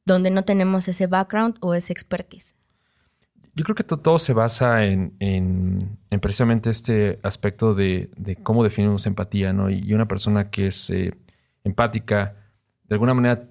donde 0.05 0.31
no 0.31 0.45
tenemos 0.45 0.87
ese 0.87 1.05
background 1.05 1.57
o 1.59 1.75
ese 1.75 1.91
expertise? 1.93 2.55
Yo 3.53 3.65
creo 3.65 3.75
que 3.75 3.83
todo 3.83 4.17
se 4.17 4.33
basa 4.33 4.85
en, 4.85 5.99
precisamente 6.21 6.69
este 6.69 7.19
aspecto 7.21 7.75
de, 7.75 8.09
cómo 8.41 8.63
definimos 8.63 9.05
empatía, 9.05 9.51
¿no? 9.51 9.69
Y, 9.69 9.93
una 9.93 10.07
persona 10.07 10.49
que 10.49 10.67
es 10.67 10.89
eh, 10.89 11.13
empática, 11.63 12.35
de 12.85 12.95
alguna 12.95 13.13
manera 13.13 13.47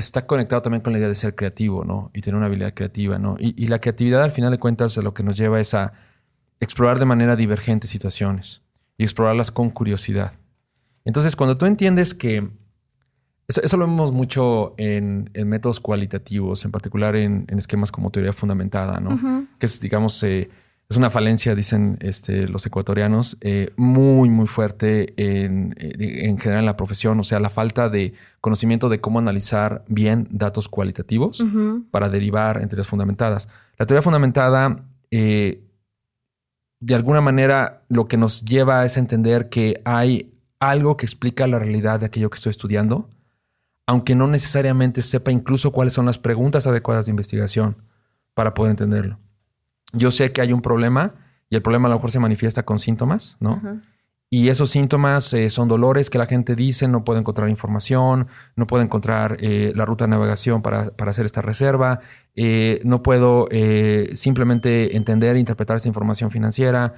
está 0.00 0.26
conectado 0.26 0.62
también 0.62 0.82
con 0.82 0.92
la 0.92 0.98
idea 0.98 1.08
de 1.08 1.14
ser 1.14 1.34
creativo, 1.34 1.84
¿no? 1.84 2.10
Y 2.12 2.20
tener 2.22 2.36
una 2.36 2.46
habilidad 2.46 2.74
creativa, 2.74 3.18
¿no? 3.18 3.36
Y, 3.38 3.54
y 3.62 3.68
la 3.68 3.78
creatividad, 3.78 4.22
al 4.22 4.30
final 4.32 4.50
de 4.50 4.58
cuentas, 4.58 4.96
lo 4.96 5.14
que 5.14 5.22
nos 5.22 5.36
lleva 5.36 5.60
es 5.60 5.74
a 5.74 5.92
explorar 6.58 6.98
de 6.98 7.06
manera 7.06 7.36
divergente 7.36 7.86
situaciones 7.86 8.62
y 8.98 9.04
explorarlas 9.04 9.50
con 9.50 9.70
curiosidad. 9.70 10.32
Entonces, 11.04 11.36
cuando 11.36 11.56
tú 11.56 11.66
entiendes 11.66 12.14
que 12.14 12.50
eso, 13.50 13.76
lo 13.76 13.86
vemos 13.86 14.12
mucho 14.12 14.74
en, 14.76 15.30
métodos 15.34 15.80
cualitativos, 15.80 16.64
en 16.64 16.70
particular 16.70 17.16
en, 17.16 17.46
esquemas 17.56 17.90
como 17.90 18.10
teoría 18.10 18.32
fundamentada, 18.32 19.00
¿no? 19.00 19.48
Que 19.58 19.66
es, 19.66 19.80
digamos, 19.80 20.22
eh, 20.22 20.50
es 20.90 20.96
una 20.96 21.08
falencia, 21.08 21.54
dicen 21.54 21.96
este, 22.00 22.48
los 22.48 22.66
ecuatorianos, 22.66 23.38
eh, 23.40 23.72
muy, 23.76 24.28
muy 24.28 24.46
fuerte 24.46 25.14
en, 25.16 25.74
eh, 25.78 26.26
en, 26.26 26.36
general 26.38 26.60
en 26.60 26.66
la 26.66 26.76
profesión. 26.76 27.18
O 27.20 27.22
sea, 27.22 27.38
la 27.40 27.48
falta 27.48 27.88
de 27.88 28.12
conocimiento 28.40 28.88
de 28.88 29.00
cómo 29.00 29.20
analizar 29.20 29.84
bien 29.88 30.26
datos 30.30 30.68
cualitativos 30.68 31.44
para 31.90 32.08
derivar 32.08 32.60
en 32.60 32.68
teorías 32.68 32.88
fundamentadas. 32.88 33.48
La 33.78 33.86
teoría 33.86 34.02
fundamentada, 34.02 34.84
de 35.10 35.60
alguna 36.90 37.20
manera, 37.20 37.82
lo 37.88 38.08
que 38.08 38.16
nos 38.16 38.44
lleva 38.44 38.84
es 38.84 38.96
entender 38.96 39.48
que 39.48 39.80
hay 39.84 40.34
algo 40.58 40.96
que 40.96 41.06
explica 41.06 41.46
la 41.46 41.58
realidad 41.58 42.00
de 42.00 42.06
aquello 42.06 42.30
que 42.30 42.36
estoy 42.36 42.50
estudiando 42.50 43.08
aunque 43.90 44.14
no 44.14 44.28
necesariamente 44.28 45.02
sepa 45.02 45.32
incluso 45.32 45.72
cuáles 45.72 45.94
son 45.94 46.06
las 46.06 46.16
preguntas 46.16 46.64
adecuadas 46.68 47.06
de 47.06 47.10
investigación 47.10 47.76
para 48.34 48.54
poder 48.54 48.70
entenderlo. 48.70 49.18
Yo 49.92 50.10
sé 50.10 50.32
que 50.32 50.40
hay 50.40 50.52
un 50.52 50.62
problema 50.62 51.14
y 51.48 51.56
el 51.56 51.62
problema 51.62 51.88
a 51.88 51.90
lo 51.90 51.96
mejor 51.96 52.10
se 52.10 52.20
manifiesta 52.20 52.62
con 52.62 52.78
síntomas, 52.78 53.36
¿no? 53.40 53.60
Y 54.32 54.48
esos 54.48 54.70
síntomas 54.70 55.34
eh, 55.34 55.50
son 55.50 55.66
dolores 55.66 56.08
que 56.08 56.16
la 56.16 56.26
gente 56.26 56.54
dice, 56.54 56.86
no 56.86 57.02
puede 57.02 57.18
encontrar 57.18 57.48
información, 57.48 58.28
no 58.54 58.68
puede 58.68 58.84
encontrar 58.84 59.38
eh, 59.40 59.72
la 59.74 59.84
ruta 59.84 60.04
de 60.04 60.10
navegación 60.10 60.62
para, 60.62 60.92
hacer 60.98 61.26
esta 61.26 61.42
reserva, 61.42 61.98
eh, 62.36 62.80
no 62.84 63.02
puedo 63.02 63.48
simplemente 64.14 64.96
entender 64.96 65.34
e 65.34 65.40
interpretar 65.40 65.76
esta 65.76 65.88
información 65.88 66.30
financiera, 66.30 66.94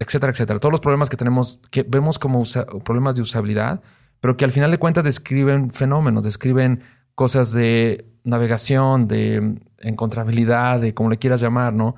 etcétera, 0.00 0.32
etcétera. 0.32 0.58
Todos 0.58 0.72
los 0.72 0.80
problemas 0.80 1.08
que 1.08 1.16
tenemos, 1.16 1.60
que 1.70 1.84
vemos 1.84 2.18
como 2.18 2.42
problemas 2.84 3.14
de 3.14 3.22
usabilidad, 3.22 3.80
pero 4.20 4.36
que 4.36 4.44
al 4.44 4.50
final 4.50 4.72
de 4.72 4.78
cuentas 4.78 5.04
describen 5.04 5.70
fenómenos, 5.70 6.24
describen 6.24 6.82
cosas 7.14 7.52
de 7.52 8.04
navegación, 8.24 9.06
de 9.06 9.60
encontrabilidad, 9.78 10.80
de 10.80 10.92
como 10.92 11.08
le 11.08 11.18
quieras 11.18 11.40
llamar, 11.40 11.72
¿no? 11.72 11.94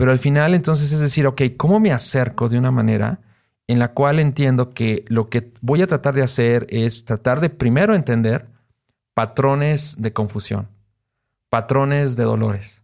Pero 0.00 0.12
al 0.12 0.18
final 0.18 0.54
entonces 0.54 0.92
es 0.92 1.00
decir, 1.00 1.26
ok, 1.26 1.42
¿cómo 1.58 1.78
me 1.78 1.92
acerco 1.92 2.48
de 2.48 2.56
una 2.56 2.70
manera 2.70 3.18
en 3.66 3.78
la 3.78 3.92
cual 3.92 4.18
entiendo 4.18 4.70
que 4.70 5.04
lo 5.08 5.28
que 5.28 5.52
voy 5.60 5.82
a 5.82 5.86
tratar 5.86 6.14
de 6.14 6.22
hacer 6.22 6.66
es 6.70 7.04
tratar 7.04 7.38
de 7.42 7.50
primero 7.50 7.94
entender 7.94 8.46
patrones 9.12 10.00
de 10.00 10.14
confusión, 10.14 10.68
patrones 11.50 12.16
de 12.16 12.24
dolores, 12.24 12.80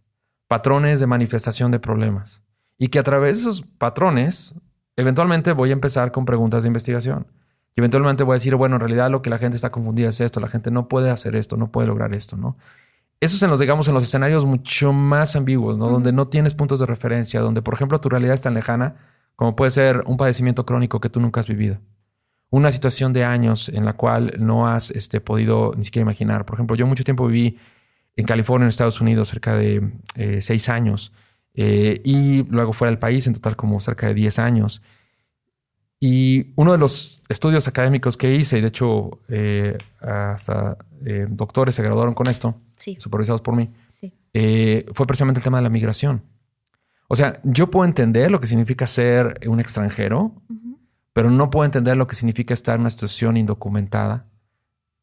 patrones 0.47 0.99
de 0.99 1.07
manifestación 1.07 1.71
de 1.71 1.79
problemas. 1.79 2.43
Y 2.77 2.89
que 2.89 2.99
a 2.99 3.03
través 3.03 3.37
de 3.37 3.49
esos 3.49 3.63
patrones, 3.63 4.53
eventualmente 4.95 5.53
voy 5.53 5.71
a 5.71 5.73
empezar 5.73 6.11
con 6.11 6.23
preguntas 6.23 6.61
de 6.61 6.67
investigación. 6.67 7.25
Y 7.75 7.79
eventualmente 7.79 8.23
voy 8.23 8.33
a 8.33 8.35
decir, 8.35 8.53
bueno, 8.53 8.75
en 8.75 8.81
realidad 8.81 9.09
lo 9.09 9.23
que 9.23 9.31
la 9.31 9.39
gente 9.39 9.55
está 9.55 9.71
confundida 9.71 10.09
es 10.09 10.21
esto, 10.21 10.39
la 10.39 10.49
gente 10.49 10.69
no 10.69 10.87
puede 10.87 11.09
hacer 11.09 11.35
esto, 11.35 11.57
no 11.57 11.71
puede 11.71 11.87
lograr 11.87 12.13
esto, 12.13 12.37
¿no? 12.37 12.57
Eso 13.19 13.37
se 13.37 13.47
nos 13.47 13.59
digamos 13.59 13.87
en 13.87 13.93
los 13.95 14.03
escenarios 14.03 14.45
mucho 14.45 14.93
más 14.93 15.35
ambiguos, 15.35 15.77
¿no? 15.77 15.89
Donde 15.89 16.11
no 16.11 16.27
tienes 16.27 16.53
puntos 16.53 16.79
de 16.79 16.85
referencia, 16.85 17.41
donde 17.41 17.61
por 17.61 17.73
ejemplo 17.73 17.99
tu 17.99 18.09
realidad 18.09 18.35
es 18.35 18.41
tan 18.41 18.53
lejana 18.53 18.95
como 19.37 19.55
puede 19.55 19.71
ser 19.71 20.03
un 20.07 20.17
padecimiento 20.17 20.65
crónico 20.65 20.99
que 20.99 21.09
tú 21.09 21.19
nunca 21.19 21.39
has 21.39 21.47
vivido. 21.47 21.79
Una 22.49 22.71
situación 22.71 23.13
de 23.13 23.23
años 23.23 23.69
en 23.69 23.85
la 23.85 23.93
cual 23.93 24.33
no 24.39 24.67
has 24.67 24.89
este, 24.89 25.21
podido 25.21 25.73
ni 25.77 25.83
siquiera 25.83 26.03
imaginar. 26.03 26.43
Por 26.45 26.55
ejemplo, 26.55 26.75
yo 26.75 26.87
mucho 26.87 27.03
tiempo 27.03 27.27
viví 27.27 27.59
en 28.15 28.25
California, 28.25 28.65
en 28.65 28.69
Estados 28.69 28.99
Unidos, 28.99 29.27
cerca 29.27 29.55
de 29.55 29.91
eh, 30.15 30.41
seis 30.41 30.69
años. 30.69 31.13
Eh, 31.53 32.01
y 32.03 32.43
luego 32.45 32.73
fuera 32.73 32.89
del 32.89 32.99
país, 32.99 33.27
en 33.27 33.33
total 33.33 33.55
como 33.55 33.79
cerca 33.79 34.07
de 34.07 34.15
diez 34.15 34.39
años. 34.39 34.81
Y 35.99 36.53
uno 36.55 36.73
de 36.73 36.77
los 36.77 37.23
estudios 37.27 37.67
académicos 37.67 38.17
que 38.17 38.35
hice, 38.35 38.59
y 38.59 38.61
de 38.61 38.67
hecho 38.67 39.19
eh, 39.29 39.77
hasta 39.99 40.77
eh, 41.05 41.25
doctores 41.27 41.73
se 41.73 41.81
graduaron 41.81 42.13
con 42.13 42.27
esto, 42.27 42.55
supervisados 42.97 43.41
por 43.41 43.55
mí, 43.55 43.71
eh, 44.33 44.85
fue 44.93 45.07
precisamente 45.07 45.39
el 45.39 45.43
tema 45.43 45.57
de 45.57 45.63
la 45.63 45.69
migración. 45.69 46.21
O 47.07 47.15
sea, 47.15 47.39
yo 47.43 47.71
puedo 47.71 47.85
entender 47.85 48.29
lo 48.29 48.39
que 48.39 48.47
significa 48.47 48.85
ser 48.85 49.39
un 49.47 49.59
extranjero, 49.59 50.33
pero 51.13 51.31
no 51.31 51.49
puedo 51.49 51.65
entender 51.65 51.97
lo 51.97 52.05
que 52.05 52.15
significa 52.15 52.53
estar 52.53 52.75
en 52.75 52.81
una 52.81 52.89
situación 52.91 53.37
indocumentada 53.37 54.27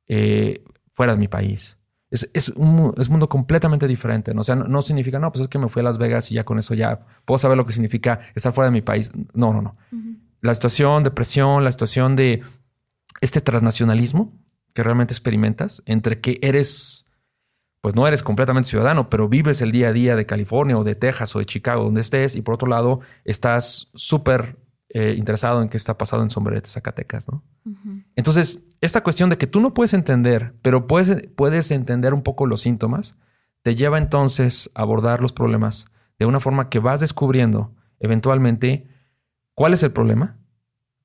fuera 0.07 1.15
de 1.15 1.19
mi 1.19 1.27
país. 1.27 1.77
Es, 2.11 2.51
un, 2.51 2.95
mundo 3.09 3.29
completamente 3.29 3.89
diferente. 3.89 4.33
¿no? 4.33 4.43
O 4.43 4.45
sea, 4.45 4.55
no, 4.55 4.69
no, 4.69 4.83
significa, 4.83 5.19
no, 5.19 5.33
pues 5.33 5.43
es 5.43 5.49
que 5.49 5.59
me 5.59 5.69
fui 5.69 5.81
a 5.81 5.83
Las 5.83 5.99
Vegas 5.99 6.31
y 6.31 6.37
ya 6.37 6.45
con 6.45 6.61
eso 6.61 6.75
ya 6.75 7.01
puedo 7.25 7.39
saber 7.39 7.57
lo 7.57 7.67
que 7.67 7.73
significa 7.73 8.21
estar 8.37 8.53
fuera 8.53 8.67
de 8.67 8.73
mi 8.73 8.83
país. 8.83 9.11
No, 9.33 9.53
no, 9.53 9.61
no 9.61 9.77
la 10.45 10.53
situación 10.53 11.03
de 11.05 11.11
presión, 11.11 11.65
la 11.65 11.73
situación 11.73 12.17
de 12.17 12.43
este 13.23 13.41
transnacionalismo 13.41 14.31
que 14.75 14.83
realmente 14.83 15.15
experimentas 15.15 15.83
entre 15.87 16.21
que 16.21 16.39
eres, 16.43 17.11
pues 17.81 17.95
no 17.95 18.07
eres 18.07 18.23
completamente 18.23 18.69
ciudadano, 18.69 19.09
pero 19.09 19.27
vives 19.27 19.63
el 19.63 19.73
día 19.73 19.89
a 19.89 19.93
día 19.95 20.17
de 20.17 20.27
California 20.27 20.77
o 20.77 20.85
de 20.85 20.97
Texas 20.97 21.35
o 21.35 21.39
de 21.39 21.47
Chicago, 21.47 21.85
donde 21.85 22.03
estés, 22.03 22.37
y 22.37 22.43
por 22.43 22.57
otro 22.57 22.69
lado 22.69 23.01
estás 23.25 23.91
súper 23.95 24.59
eh, 24.91 25.15
interesado 25.17 25.63
en 25.63 25.71
qué 25.71 25.79
está 25.79 25.97
pasando 25.97 26.25
en 26.25 26.31
Sombrerete, 26.31 26.69
Zacatecas, 26.69 27.27
¿no? 27.27 27.43
Entonces, 28.15 28.67
esta 28.83 29.03
cuestión 29.03 29.31
de 29.31 29.39
que 29.39 29.47
tú 29.47 29.61
no 29.61 29.73
puedes 29.73 29.95
entender, 29.95 30.53
pero 30.61 30.87
puedes, 30.87 31.27
puedes 31.37 31.71
entender 31.71 32.13
un 32.13 32.23
poco 32.23 32.47
los 32.47 32.61
síntomas, 32.61 33.17
te 33.63 33.77
lleva 33.77 33.97
entonces 33.97 34.71
a 34.75 34.83
abordar 34.83 35.23
los 35.23 35.33
problemas 35.33 35.87
de 36.19 36.27
una 36.27 36.39
forma 36.39 36.69
que 36.69 36.81
vas 36.81 37.01
descubriendo 37.01 37.75
eventualmente 37.99 38.94
cuál 39.55 39.73
es 39.73 39.83
el 39.83 39.93
problema, 39.93 40.37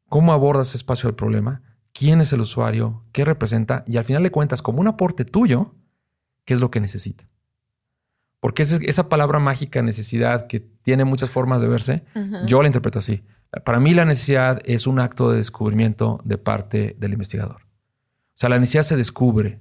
cómo 0.08 0.34
abordas 0.34 0.70
ese 0.70 0.78
espacio 0.78 1.08
del 1.08 1.16
problema, 1.16 1.62
quién 1.94 2.22
es 2.22 2.34
el 2.34 2.42
usuario, 2.42 3.04
qué 3.12 3.26
representa, 3.26 3.84
y 3.88 3.98
al 3.98 4.04
final 4.04 4.24
le 4.24 4.32
cuentas 4.32 4.62
como 4.62 4.80
un 4.80 4.88
aporte 4.88 5.26
tuyo, 5.26 5.76
qué 6.46 6.54
es 6.54 6.60
lo 6.60 6.72
que 6.72 6.80
necesita. 6.80 7.28
Porque 8.40 8.64
esa 8.64 9.10
palabra 9.10 9.40
mágica, 9.40 9.82
necesidad, 9.82 10.48
que 10.48 10.62
tiene 10.62 11.04
muchas 11.04 11.30
formas 11.30 11.62
de 11.62 11.68
verse, 11.68 12.04
yo 12.46 12.62
la 12.62 12.68
interpreto 12.68 13.00
así. 13.00 13.24
Para 13.66 13.80
mí 13.80 13.94
la 13.94 14.06
necesidad 14.06 14.62
es 14.64 14.88
un 14.88 15.00
acto 15.00 15.30
de 15.30 15.38
descubrimiento 15.38 16.22
de 16.24 16.38
parte 16.38 16.96
del 17.00 17.14
investigador. 17.14 17.64
O 17.64 18.38
sea, 18.40 18.50
la 18.50 18.58
necesidad 18.58 18.84
se 18.84 18.96
descubre, 18.96 19.60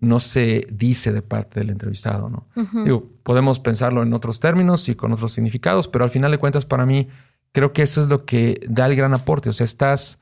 no 0.00 0.18
se 0.18 0.66
dice 0.72 1.12
de 1.12 1.22
parte 1.22 1.60
del 1.60 1.70
entrevistado, 1.70 2.28
¿no? 2.28 2.48
Digo, 2.84 3.12
podemos 3.22 3.60
pensarlo 3.60 4.02
en 4.02 4.12
otros 4.12 4.40
términos 4.40 4.88
y 4.88 4.96
con 4.96 5.12
otros 5.12 5.32
significados, 5.32 5.86
pero 5.86 6.02
al 6.02 6.10
final 6.10 6.32
de 6.32 6.38
cuentas 6.38 6.66
para 6.66 6.84
mí 6.84 7.08
creo 7.52 7.72
que 7.72 7.82
eso 7.82 8.02
es 8.02 8.08
lo 8.08 8.24
que 8.24 8.60
da 8.68 8.86
el 8.86 8.96
gran 8.96 9.14
aporte. 9.14 9.50
O 9.50 9.52
sea, 9.52 9.64
estás 9.64 10.20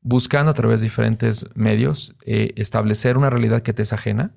buscando 0.00 0.50
a 0.50 0.54
través 0.54 0.80
de 0.80 0.84
diferentes 0.84 1.46
medios 1.54 2.14
eh, 2.24 2.52
establecer 2.56 3.16
una 3.16 3.30
realidad 3.30 3.62
que 3.62 3.72
te 3.72 3.82
es 3.82 3.92
ajena. 3.92 4.32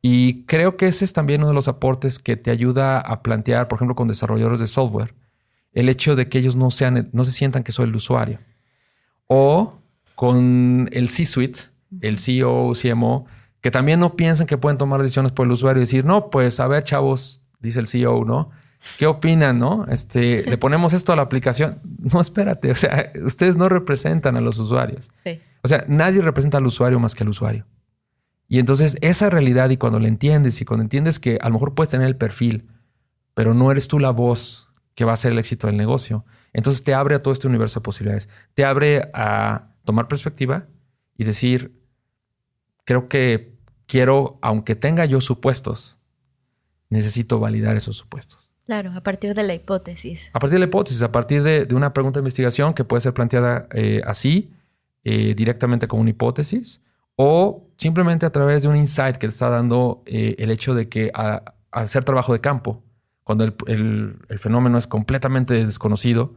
Y 0.00 0.44
creo 0.44 0.76
que 0.76 0.86
ese 0.86 1.04
es 1.04 1.12
también 1.12 1.40
uno 1.40 1.48
de 1.48 1.54
los 1.54 1.68
aportes 1.68 2.18
que 2.18 2.36
te 2.36 2.50
ayuda 2.50 3.00
a 3.00 3.22
plantear, 3.22 3.66
por 3.66 3.78
ejemplo, 3.78 3.96
con 3.96 4.06
desarrolladores 4.06 4.60
de 4.60 4.68
software, 4.68 5.14
el 5.72 5.88
hecho 5.88 6.14
de 6.14 6.28
que 6.28 6.38
ellos 6.38 6.54
no, 6.54 6.70
sean, 6.70 7.10
no 7.12 7.24
se 7.24 7.32
sientan 7.32 7.64
que 7.64 7.72
soy 7.72 7.86
el 7.88 7.96
usuario. 7.96 8.38
O 9.26 9.80
con 10.14 10.88
el 10.92 11.08
C-Suite, 11.08 11.60
el 12.00 12.18
CEO, 12.18 12.72
CMO, 12.80 13.26
que 13.60 13.72
también 13.72 13.98
no 13.98 14.14
piensan 14.14 14.46
que 14.46 14.58
pueden 14.58 14.78
tomar 14.78 15.02
decisiones 15.02 15.32
por 15.32 15.46
el 15.46 15.52
usuario 15.52 15.80
y 15.80 15.86
decir, 15.86 16.04
no, 16.04 16.30
pues 16.30 16.60
a 16.60 16.68
ver, 16.68 16.84
chavos, 16.84 17.42
dice 17.58 17.80
el 17.80 17.88
CEO, 17.88 18.24
¿no? 18.24 18.50
¿Qué 18.98 19.06
opinan, 19.06 19.58
no? 19.58 19.86
Este, 19.88 20.44
le 20.50 20.58
ponemos 20.58 20.92
esto 20.92 21.12
a 21.12 21.16
la 21.16 21.22
aplicación. 21.22 21.80
No, 21.98 22.20
espérate, 22.20 22.70
o 22.70 22.74
sea, 22.74 23.12
ustedes 23.24 23.56
no 23.56 23.68
representan 23.68 24.36
a 24.36 24.40
los 24.40 24.58
usuarios. 24.58 25.10
Sí. 25.24 25.40
O 25.62 25.68
sea, 25.68 25.84
nadie 25.88 26.22
representa 26.22 26.58
al 26.58 26.66
usuario 26.66 27.00
más 27.00 27.14
que 27.14 27.24
al 27.24 27.28
usuario. 27.28 27.66
Y 28.48 28.58
entonces 28.58 28.96
esa 29.00 29.28
realidad 29.30 29.70
y 29.70 29.76
cuando 29.76 29.98
la 29.98 30.08
entiendes 30.08 30.60
y 30.60 30.64
cuando 30.64 30.82
entiendes 30.82 31.18
que 31.18 31.38
a 31.40 31.48
lo 31.48 31.54
mejor 31.54 31.74
puedes 31.74 31.90
tener 31.90 32.06
el 32.06 32.16
perfil, 32.16 32.68
pero 33.34 33.54
no 33.54 33.70
eres 33.70 33.88
tú 33.88 33.98
la 33.98 34.10
voz 34.10 34.68
que 34.94 35.04
va 35.04 35.12
a 35.12 35.16
ser 35.16 35.32
el 35.32 35.38
éxito 35.38 35.66
del 35.66 35.76
negocio, 35.76 36.24
entonces 36.52 36.84
te 36.84 36.94
abre 36.94 37.16
a 37.16 37.22
todo 37.22 37.32
este 37.32 37.48
universo 37.48 37.80
de 37.80 37.84
posibilidades. 37.84 38.28
Te 38.54 38.64
abre 38.64 39.10
a 39.12 39.74
tomar 39.84 40.08
perspectiva 40.08 40.66
y 41.18 41.24
decir, 41.24 41.82
creo 42.84 43.08
que 43.08 43.56
quiero, 43.86 44.38
aunque 44.42 44.74
tenga 44.74 45.04
yo 45.04 45.20
supuestos, 45.20 45.98
necesito 46.88 47.40
validar 47.40 47.76
esos 47.76 47.96
supuestos. 47.96 48.45
Claro, 48.66 48.90
a 48.96 49.00
partir 49.00 49.32
de 49.32 49.44
la 49.44 49.54
hipótesis. 49.54 50.30
A 50.32 50.40
partir 50.40 50.54
de 50.54 50.58
la 50.58 50.64
hipótesis, 50.66 51.00
a 51.02 51.12
partir 51.12 51.44
de, 51.44 51.68
una 51.72 51.92
pregunta 51.92 52.18
de 52.18 52.22
investigación 52.22 52.74
que 52.74 52.82
puede 52.82 53.00
ser 53.00 53.14
planteada 53.14 53.68
eh, 53.70 54.02
así, 54.04 54.52
eh, 55.04 55.34
directamente 55.36 55.86
como 55.86 56.02
una 56.02 56.10
hipótesis, 56.10 56.82
o 57.14 57.68
simplemente 57.76 58.26
a 58.26 58.30
través 58.30 58.62
de 58.62 58.68
un 58.68 58.74
insight 58.74 59.16
que 59.16 59.28
te 59.28 59.32
está 59.32 59.50
dando 59.50 60.02
eh, 60.04 60.34
el 60.38 60.50
hecho 60.50 60.74
de 60.74 60.88
que 60.88 61.12
a, 61.14 61.54
hacer 61.70 62.02
trabajo 62.02 62.32
de 62.32 62.40
campo, 62.40 62.82
cuando 63.22 63.44
el, 63.44 64.18
fenómeno 64.38 64.78
es 64.78 64.88
completamente 64.88 65.54
desconocido, 65.54 66.34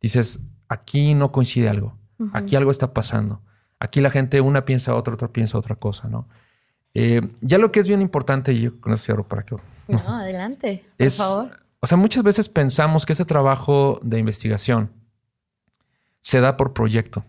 dices, 0.00 0.40
aquí 0.68 1.14
no 1.14 1.30
coincide 1.30 1.68
algo, 1.68 1.96
aquí 2.32 2.56
algo 2.56 2.72
está 2.72 2.92
pasando, 2.92 3.40
aquí 3.78 4.00
la 4.00 4.10
gente 4.10 4.40
una 4.40 4.64
piensa 4.64 4.94
otra, 4.94 5.14
otra 5.14 5.28
piensa 5.28 5.58
otra 5.58 5.76
cosa, 5.76 6.08
¿no? 6.08 6.28
ya 7.40 7.58
lo 7.58 7.70
que 7.70 7.78
es 7.78 7.86
bien 7.86 8.02
importante, 8.02 8.52
y 8.52 8.62
yo 8.62 8.80
con 8.80 8.92
eso 8.92 9.04
cierro 9.04 9.28
para 9.28 9.44
que... 9.44 9.54
No, 9.86 10.00
adelante, 10.00 10.84
por 10.96 11.10
favor 11.10 11.67
o 11.80 11.86
sea, 11.86 11.96
muchas 11.96 12.24
veces 12.24 12.48
pensamos 12.48 13.06
que 13.06 13.12
ese 13.12 13.24
trabajo 13.24 14.00
de 14.02 14.18
investigación 14.18 14.90
se 16.20 16.40
da 16.40 16.56
por 16.56 16.72
proyecto. 16.72 17.24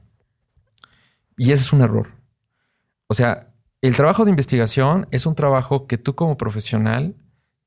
Y 1.38 1.52
ese 1.52 1.64
es 1.64 1.74
un 1.74 1.82
error. 1.82 2.10
O 3.08 3.14
sea, 3.14 3.50
el 3.82 3.96
trabajo 3.96 4.26
de 4.26 4.32
investigación 4.32 5.08
es 5.12 5.26
un 5.26 5.36
trabajo 5.36 5.88
que 5.88 5.98
tú 5.98 6.16
como 6.16 6.38
profesional 6.38 7.16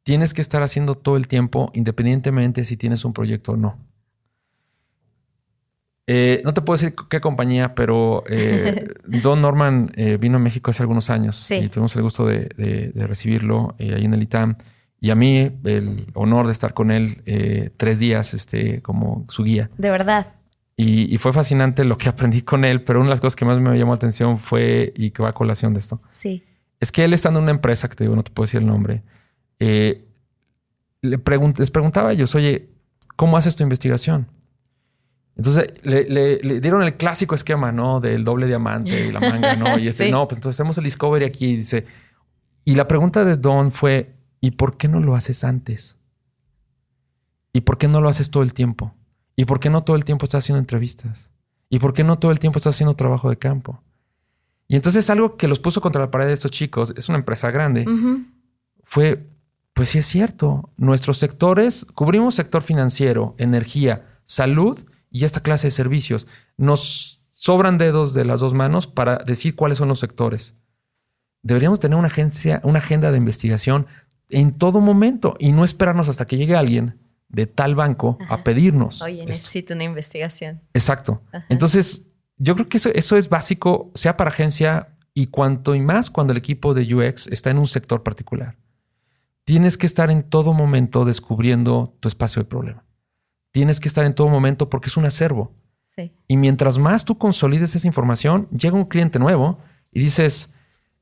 tienes 0.02 0.34
que 0.34 0.42
estar 0.42 0.62
haciendo 0.62 0.96
todo 0.96 1.16
el 1.16 1.28
tiempo, 1.28 1.70
independientemente 1.74 2.64
si 2.64 2.76
tienes 2.76 3.04
un 3.04 3.12
proyecto 3.12 3.52
o 3.52 3.56
no. 3.56 3.78
Eh, 6.06 6.42
no 6.44 6.52
te 6.52 6.60
puedo 6.60 6.76
decir 6.76 6.94
qué 7.08 7.20
compañía, 7.20 7.74
pero 7.74 8.24
eh, 8.28 8.88
Don 9.06 9.40
Norman 9.40 9.92
eh, 9.94 10.18
vino 10.20 10.36
a 10.36 10.40
México 10.40 10.70
hace 10.70 10.82
algunos 10.82 11.10
años 11.10 11.48
y 11.50 11.68
tuvimos 11.68 11.94
el 11.94 12.02
gusto 12.02 12.26
de, 12.26 12.92
recibirlo 12.94 13.76
ahí 13.78 14.04
en 14.04 14.12
el 14.12 14.22
ITAM. 14.22 14.56
Y 15.02 15.10
a 15.10 15.16
mí 15.16 15.50
el 15.64 16.06
honor 16.14 16.46
de 16.46 16.52
estar 16.52 16.74
con 16.74 16.92
él 16.92 17.22
eh, 17.26 17.70
tres 17.76 17.98
días 17.98 18.34
este, 18.34 18.80
como 18.82 19.26
su 19.28 19.42
guía. 19.42 19.68
De 19.76 19.90
verdad. 19.90 20.28
Y, 20.76 21.18
fue 21.18 21.32
fascinante 21.32 21.84
lo 21.84 21.98
que 21.98 22.08
aprendí 22.08 22.42
con 22.42 22.64
él, 22.64 22.84
pero 22.84 23.00
una 23.00 23.08
de 23.08 23.10
las 23.10 23.20
cosas 23.20 23.34
que 23.34 23.44
más 23.44 23.58
me 23.58 23.76
llamó 23.76 23.90
la 23.90 23.96
atención 23.96 24.38
fue, 24.38 24.92
y 24.96 25.10
que 25.10 25.20
va 25.20 25.30
a 25.30 25.32
colación 25.32 25.74
de 25.74 25.80
esto, 25.80 26.00
sí. 26.12 26.44
es 26.78 26.92
que 26.92 27.04
él 27.04 27.14
estando 27.14 27.40
en 27.40 27.44
una 27.44 27.50
empresa, 27.50 27.88
que 27.88 27.96
te 27.96 28.04
digo, 28.04 28.14
no 28.14 28.22
te 28.22 28.30
puedo 28.30 28.44
decir 28.44 28.60
el 28.60 28.66
nombre, 28.68 29.02
eh, 29.58 30.04
le 31.00 31.20
les 31.58 31.70
preguntaba 31.72 32.10
a 32.10 32.12
ellos, 32.12 32.36
oye, 32.36 32.68
¿cómo 33.16 33.36
haces 33.36 33.56
tu 33.56 33.64
investigación? 33.64 34.28
Entonces 35.36 35.74
le, 35.82 36.60
dieron 36.60 36.80
el 36.84 36.94
clásico 36.94 37.34
esquema, 37.34 37.72
¿no? 37.72 37.98
Del 37.98 38.22
doble 38.22 38.46
diamante 38.46 39.08
y 39.08 39.10
la 39.10 39.18
manga, 39.18 39.56
¿no? 39.56 39.78
Y 39.80 39.88
este, 39.88 40.12
no, 40.12 40.28
pues 40.28 40.38
entonces 40.38 40.60
hacemos 40.60 40.78
el 40.78 40.84
discovery 40.84 41.24
aquí. 41.24 41.46
Y 41.46 41.56
dice, 41.56 41.86
y 42.64 42.76
la 42.76 42.86
pregunta 42.86 43.24
de 43.24 43.36
Don 43.36 43.72
fue, 43.72 44.21
¿Y 44.42 44.50
por 44.50 44.76
qué 44.76 44.88
no 44.88 45.00
lo 45.00 45.14
haces 45.14 45.44
antes? 45.44 45.96
¿Y 47.52 47.62
por 47.62 47.78
qué 47.78 47.86
no 47.86 48.00
lo 48.00 48.08
haces 48.08 48.30
todo 48.30 48.42
el 48.42 48.52
tiempo? 48.52 48.92
¿Y 49.36 49.44
por 49.44 49.60
qué 49.60 49.70
no 49.70 49.84
todo 49.84 49.96
el 49.96 50.04
tiempo 50.04 50.24
estás 50.24 50.44
haciendo 50.44 50.58
entrevistas? 50.58 51.30
¿Y 51.70 51.78
por 51.78 51.94
qué 51.94 52.04
no 52.04 52.18
todo 52.18 52.32
el 52.32 52.40
tiempo 52.40 52.58
estás 52.58 52.74
haciendo 52.74 52.94
trabajo 52.94 53.30
de 53.30 53.38
campo? 53.38 53.82
Y 54.66 54.74
entonces 54.74 55.08
algo 55.10 55.36
que 55.36 55.48
los 55.48 55.60
puso 55.60 55.80
contra 55.80 56.00
la 56.00 56.10
pared 56.10 56.26
de 56.26 56.32
estos 56.32 56.50
chicos, 56.50 56.92
es 56.96 57.08
una 57.08 57.18
empresa 57.18 57.50
grande, 57.50 57.86
fue, 58.82 59.30
pues 59.74 59.90
sí 59.90 59.98
es 59.98 60.06
cierto, 60.06 60.70
nuestros 60.76 61.18
sectores, 61.18 61.86
cubrimos 61.94 62.34
sector 62.34 62.62
financiero, 62.62 63.36
energía, 63.38 64.18
salud 64.24 64.80
y 65.08 65.24
esta 65.24 65.40
clase 65.40 65.68
de 65.68 65.72
servicios. 65.72 66.26
Nos 66.56 67.22
sobran 67.34 67.78
dedos 67.78 68.12
de 68.12 68.24
las 68.24 68.40
dos 68.40 68.54
manos 68.54 68.86
para 68.88 69.18
decir 69.18 69.54
cuáles 69.54 69.78
son 69.78 69.88
los 69.88 70.00
sectores. 70.00 70.56
Deberíamos 71.42 71.80
tener 71.80 71.98
una 71.98 72.06
agencia, 72.06 72.60
una 72.64 72.78
agenda 72.78 73.10
de 73.10 73.18
investigación 73.18 73.86
en 74.32 74.52
todo 74.52 74.80
momento 74.80 75.36
y 75.38 75.52
no 75.52 75.62
esperarnos 75.62 76.08
hasta 76.08 76.26
que 76.26 76.36
llegue 76.36 76.56
alguien 76.56 76.98
de 77.28 77.46
tal 77.46 77.74
banco 77.74 78.18
a 78.28 78.42
pedirnos. 78.42 79.00
Oye, 79.02 79.24
necesito 79.24 79.74
una 79.74 79.84
investigación. 79.84 80.60
Exacto. 80.74 81.22
Entonces, 81.48 82.06
yo 82.36 82.54
creo 82.54 82.68
que 82.68 82.78
eso, 82.78 82.90
eso 82.94 83.16
es 83.16 83.28
básico, 83.28 83.90
sea 83.94 84.16
para 84.16 84.30
agencia 84.30 84.96
y 85.14 85.26
cuanto 85.26 85.74
y 85.74 85.80
más 85.80 86.10
cuando 86.10 86.32
el 86.32 86.38
equipo 86.38 86.74
de 86.74 86.94
UX 86.94 87.26
está 87.28 87.50
en 87.50 87.58
un 87.58 87.66
sector 87.66 88.02
particular. 88.02 88.56
Tienes 89.44 89.76
que 89.76 89.86
estar 89.86 90.10
en 90.10 90.22
todo 90.22 90.52
momento 90.52 91.04
descubriendo 91.04 91.96
tu 92.00 92.08
espacio 92.08 92.42
de 92.42 92.48
problema. 92.48 92.84
Tienes 93.50 93.80
que 93.80 93.88
estar 93.88 94.04
en 94.04 94.14
todo 94.14 94.28
momento 94.28 94.70
porque 94.70 94.88
es 94.88 94.96
un 94.96 95.04
acervo. 95.04 95.54
Sí. 95.84 96.12
Y 96.26 96.36
mientras 96.36 96.78
más 96.78 97.04
tú 97.04 97.18
consolides 97.18 97.74
esa 97.74 97.86
información, 97.86 98.48
llega 98.50 98.76
un 98.76 98.86
cliente 98.86 99.18
nuevo 99.18 99.58
y 99.90 100.00
dices, 100.00 100.52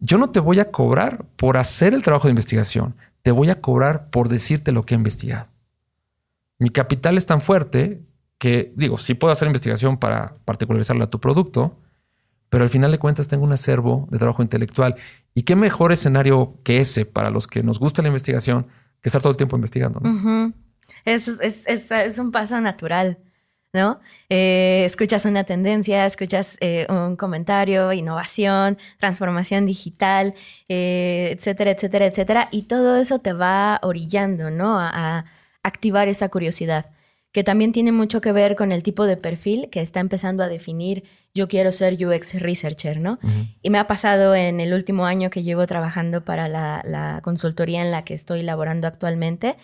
yo 0.00 0.18
no 0.18 0.30
te 0.30 0.40
voy 0.40 0.58
a 0.58 0.70
cobrar 0.70 1.26
por 1.36 1.58
hacer 1.58 1.94
el 1.94 2.02
trabajo 2.02 2.26
de 2.26 2.32
investigación 2.32 2.96
te 3.22 3.30
voy 3.30 3.50
a 3.50 3.60
cobrar 3.60 4.10
por 4.10 4.28
decirte 4.28 4.72
lo 4.72 4.84
que 4.84 4.94
he 4.94 4.98
investigado. 4.98 5.48
Mi 6.58 6.70
capital 6.70 7.16
es 7.16 7.26
tan 7.26 7.40
fuerte 7.40 8.02
que, 8.38 8.72
digo, 8.76 8.98
sí 8.98 9.14
puedo 9.14 9.32
hacer 9.32 9.46
investigación 9.46 9.98
para 9.98 10.34
particularizarla 10.44 11.04
a 11.04 11.10
tu 11.10 11.20
producto, 11.20 11.78
pero 12.48 12.64
al 12.64 12.70
final 12.70 12.90
de 12.90 12.98
cuentas 12.98 13.28
tengo 13.28 13.44
un 13.44 13.52
acervo 13.52 14.08
de 14.10 14.18
trabajo 14.18 14.42
intelectual. 14.42 14.96
¿Y 15.34 15.42
qué 15.42 15.56
mejor 15.56 15.92
escenario 15.92 16.58
que 16.64 16.78
ese 16.78 17.04
para 17.04 17.30
los 17.30 17.46
que 17.46 17.62
nos 17.62 17.78
gusta 17.78 18.02
la 18.02 18.08
investigación 18.08 18.66
que 19.00 19.08
estar 19.08 19.22
todo 19.22 19.30
el 19.30 19.36
tiempo 19.36 19.56
investigando? 19.56 20.00
es 21.04 22.18
un 22.18 22.32
paso 22.32 22.60
natural. 22.60 23.18
¿No? 23.72 24.00
Eh, 24.28 24.82
escuchas 24.84 25.24
una 25.24 25.44
tendencia, 25.44 26.06
escuchas 26.06 26.56
eh, 26.60 26.86
un 26.88 27.16
comentario, 27.16 27.92
innovación, 27.92 28.78
transformación 28.98 29.66
digital, 29.66 30.34
eh, 30.68 31.34
etcétera, 31.36 31.70
etcétera, 31.72 32.06
etcétera, 32.06 32.48
y 32.50 32.62
todo 32.62 32.96
eso 32.96 33.20
te 33.20 33.32
va 33.32 33.78
orillando, 33.82 34.50
¿no? 34.50 34.78
A, 34.80 35.24
activar 35.62 36.08
esa 36.08 36.30
curiosidad, 36.30 36.86
que 37.32 37.44
también 37.44 37.72
tiene 37.72 37.92
mucho 37.92 38.22
que 38.22 38.32
ver 38.32 38.56
con 38.56 38.72
el 38.72 38.82
tipo 38.82 39.04
de 39.04 39.18
perfil 39.18 39.68
que 39.68 39.82
está 39.82 40.00
empezando 40.00 40.42
a 40.42 40.48
definir 40.48 41.04
yo 41.34 41.48
quiero 41.48 41.70
ser 41.70 42.02
UX 42.02 42.40
researcher, 42.40 42.98
¿no? 42.98 43.18
Y 43.60 43.68
me 43.68 43.76
ha 43.78 43.86
pasado 43.86 44.34
en 44.34 44.58
el 44.58 44.72
último 44.72 45.04
año 45.04 45.28
que 45.28 45.42
llevo 45.42 45.66
trabajando 45.66 46.24
para 46.24 46.48
la, 46.48 46.82
la 46.86 47.20
consultoría 47.22 47.82
en 47.82 47.90
la 47.90 48.04
que 48.04 48.14
estoy 48.14 48.42
laborando 48.42 48.86
actualmente. 48.88 49.56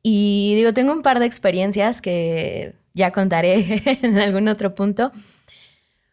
Y 0.00 0.54
digo, 0.54 0.72
tengo 0.72 0.92
un 0.92 1.02
par 1.02 1.18
de 1.18 1.26
experiencias 1.26 2.00
que 2.00 2.76
ya 2.94 3.10
contaré 3.10 3.82
en 4.02 4.18
algún 4.18 4.48
otro 4.48 4.74
punto. 4.74 5.12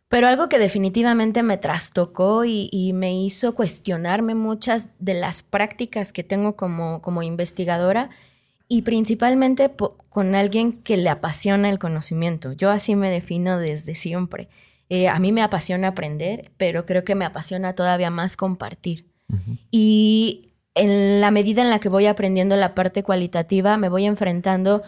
Pero 0.10 0.28
algo 0.28 0.50
que 0.50 0.58
definitivamente 0.58 1.44
me 1.44 1.58
trastocó 1.58 2.44
y, 2.44 2.92
me 2.94 3.14
hizo 3.14 3.54
cuestionarme 3.54 4.34
muchas 4.34 4.90
de 4.98 5.14
las 5.14 5.44
prácticas 5.44 6.12
que 6.12 6.24
tengo 6.24 6.56
como, 6.56 7.02
como 7.04 7.22
investigadora 7.22 8.10
y 8.68 8.82
principalmente 8.82 9.72
con 10.10 10.34
alguien 10.34 10.74
que 10.74 10.98
le 10.98 11.10
apasiona 11.10 11.70
el 11.70 11.78
conocimiento. 11.78 12.54
Yo 12.54 12.72
así 12.72 12.96
me 12.96 13.12
defino 13.12 13.60
desde 13.60 13.94
siempre. 13.94 14.50
Eh, 14.90 15.08
a 15.08 15.20
mí 15.20 15.32
me 15.32 15.44
apasiona 15.44 15.90
aprender, 15.90 16.52
pero 16.58 16.88
creo 16.88 17.04
que 17.04 17.14
me 17.14 17.26
apasiona 17.26 17.74
todavía 17.74 18.10
más 18.10 18.36
compartir. 18.36 19.06
Y 19.70 20.54
en 20.74 21.22
la 21.22 21.30
medida 21.30 21.62
en 21.62 21.70
la 21.70 21.80
que 21.80 21.90
voy 21.90 22.08
aprendiendo 22.08 22.56
la 22.56 22.74
parte 22.74 23.04
cualitativa, 23.04 23.78
me 23.78 23.90
voy 23.90 24.06
enfrentando 24.06 24.82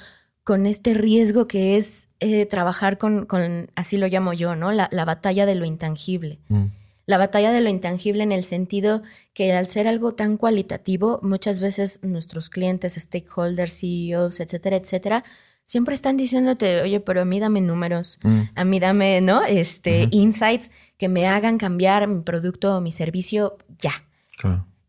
con 0.43 0.65
este 0.65 0.93
riesgo 0.93 1.47
que 1.47 1.77
es 1.77 2.09
eh, 2.19 2.45
trabajar 2.45 2.97
con, 2.97 3.27
así 3.75 3.97
lo 3.97 4.07
llamo 4.07 4.33
yo, 4.33 4.55
¿no? 4.55 4.71
La, 4.71 5.05
batalla 5.05 5.45
de 5.45 5.55
lo 5.55 5.65
intangible. 5.65 6.39
Mm. 6.49 6.65
La 7.05 7.17
batalla 7.17 7.51
de 7.51 7.61
lo 7.61 7.69
intangible 7.69 8.23
en 8.23 8.31
el 8.31 8.43
sentido 8.43 9.01
que 9.33 9.53
al 9.53 9.65
ser 9.65 9.87
algo 9.87 10.13
tan 10.13 10.37
cualitativo, 10.37 11.19
muchas 11.23 11.59
veces 11.59 11.99
nuestros 12.03 12.49
clientes, 12.49 12.93
stakeholders, 12.93 13.79
CEOs, 13.79 14.39
etcétera, 14.39 14.77
etcétera, 14.77 15.23
siempre 15.63 15.95
están 15.95 16.17
diciéndote, 16.17 16.81
oye, 16.81 16.99
pero 16.99 17.21
a 17.21 17.25
mí 17.25 17.39
dame 17.39 17.61
números, 17.61 18.19
mm. 18.23 18.41
a 18.55 18.63
mí 18.63 18.79
dame, 18.79 19.21
¿no? 19.21 19.43
Este, 19.43 20.07
insights 20.11 20.71
que 20.97 21.09
me 21.09 21.27
hagan 21.27 21.57
cambiar 21.57 22.07
mi 22.07 22.21
producto 22.21 22.77
o 22.77 22.81
mi 22.81 22.91
servicio 22.91 23.57
ya. 23.79 24.03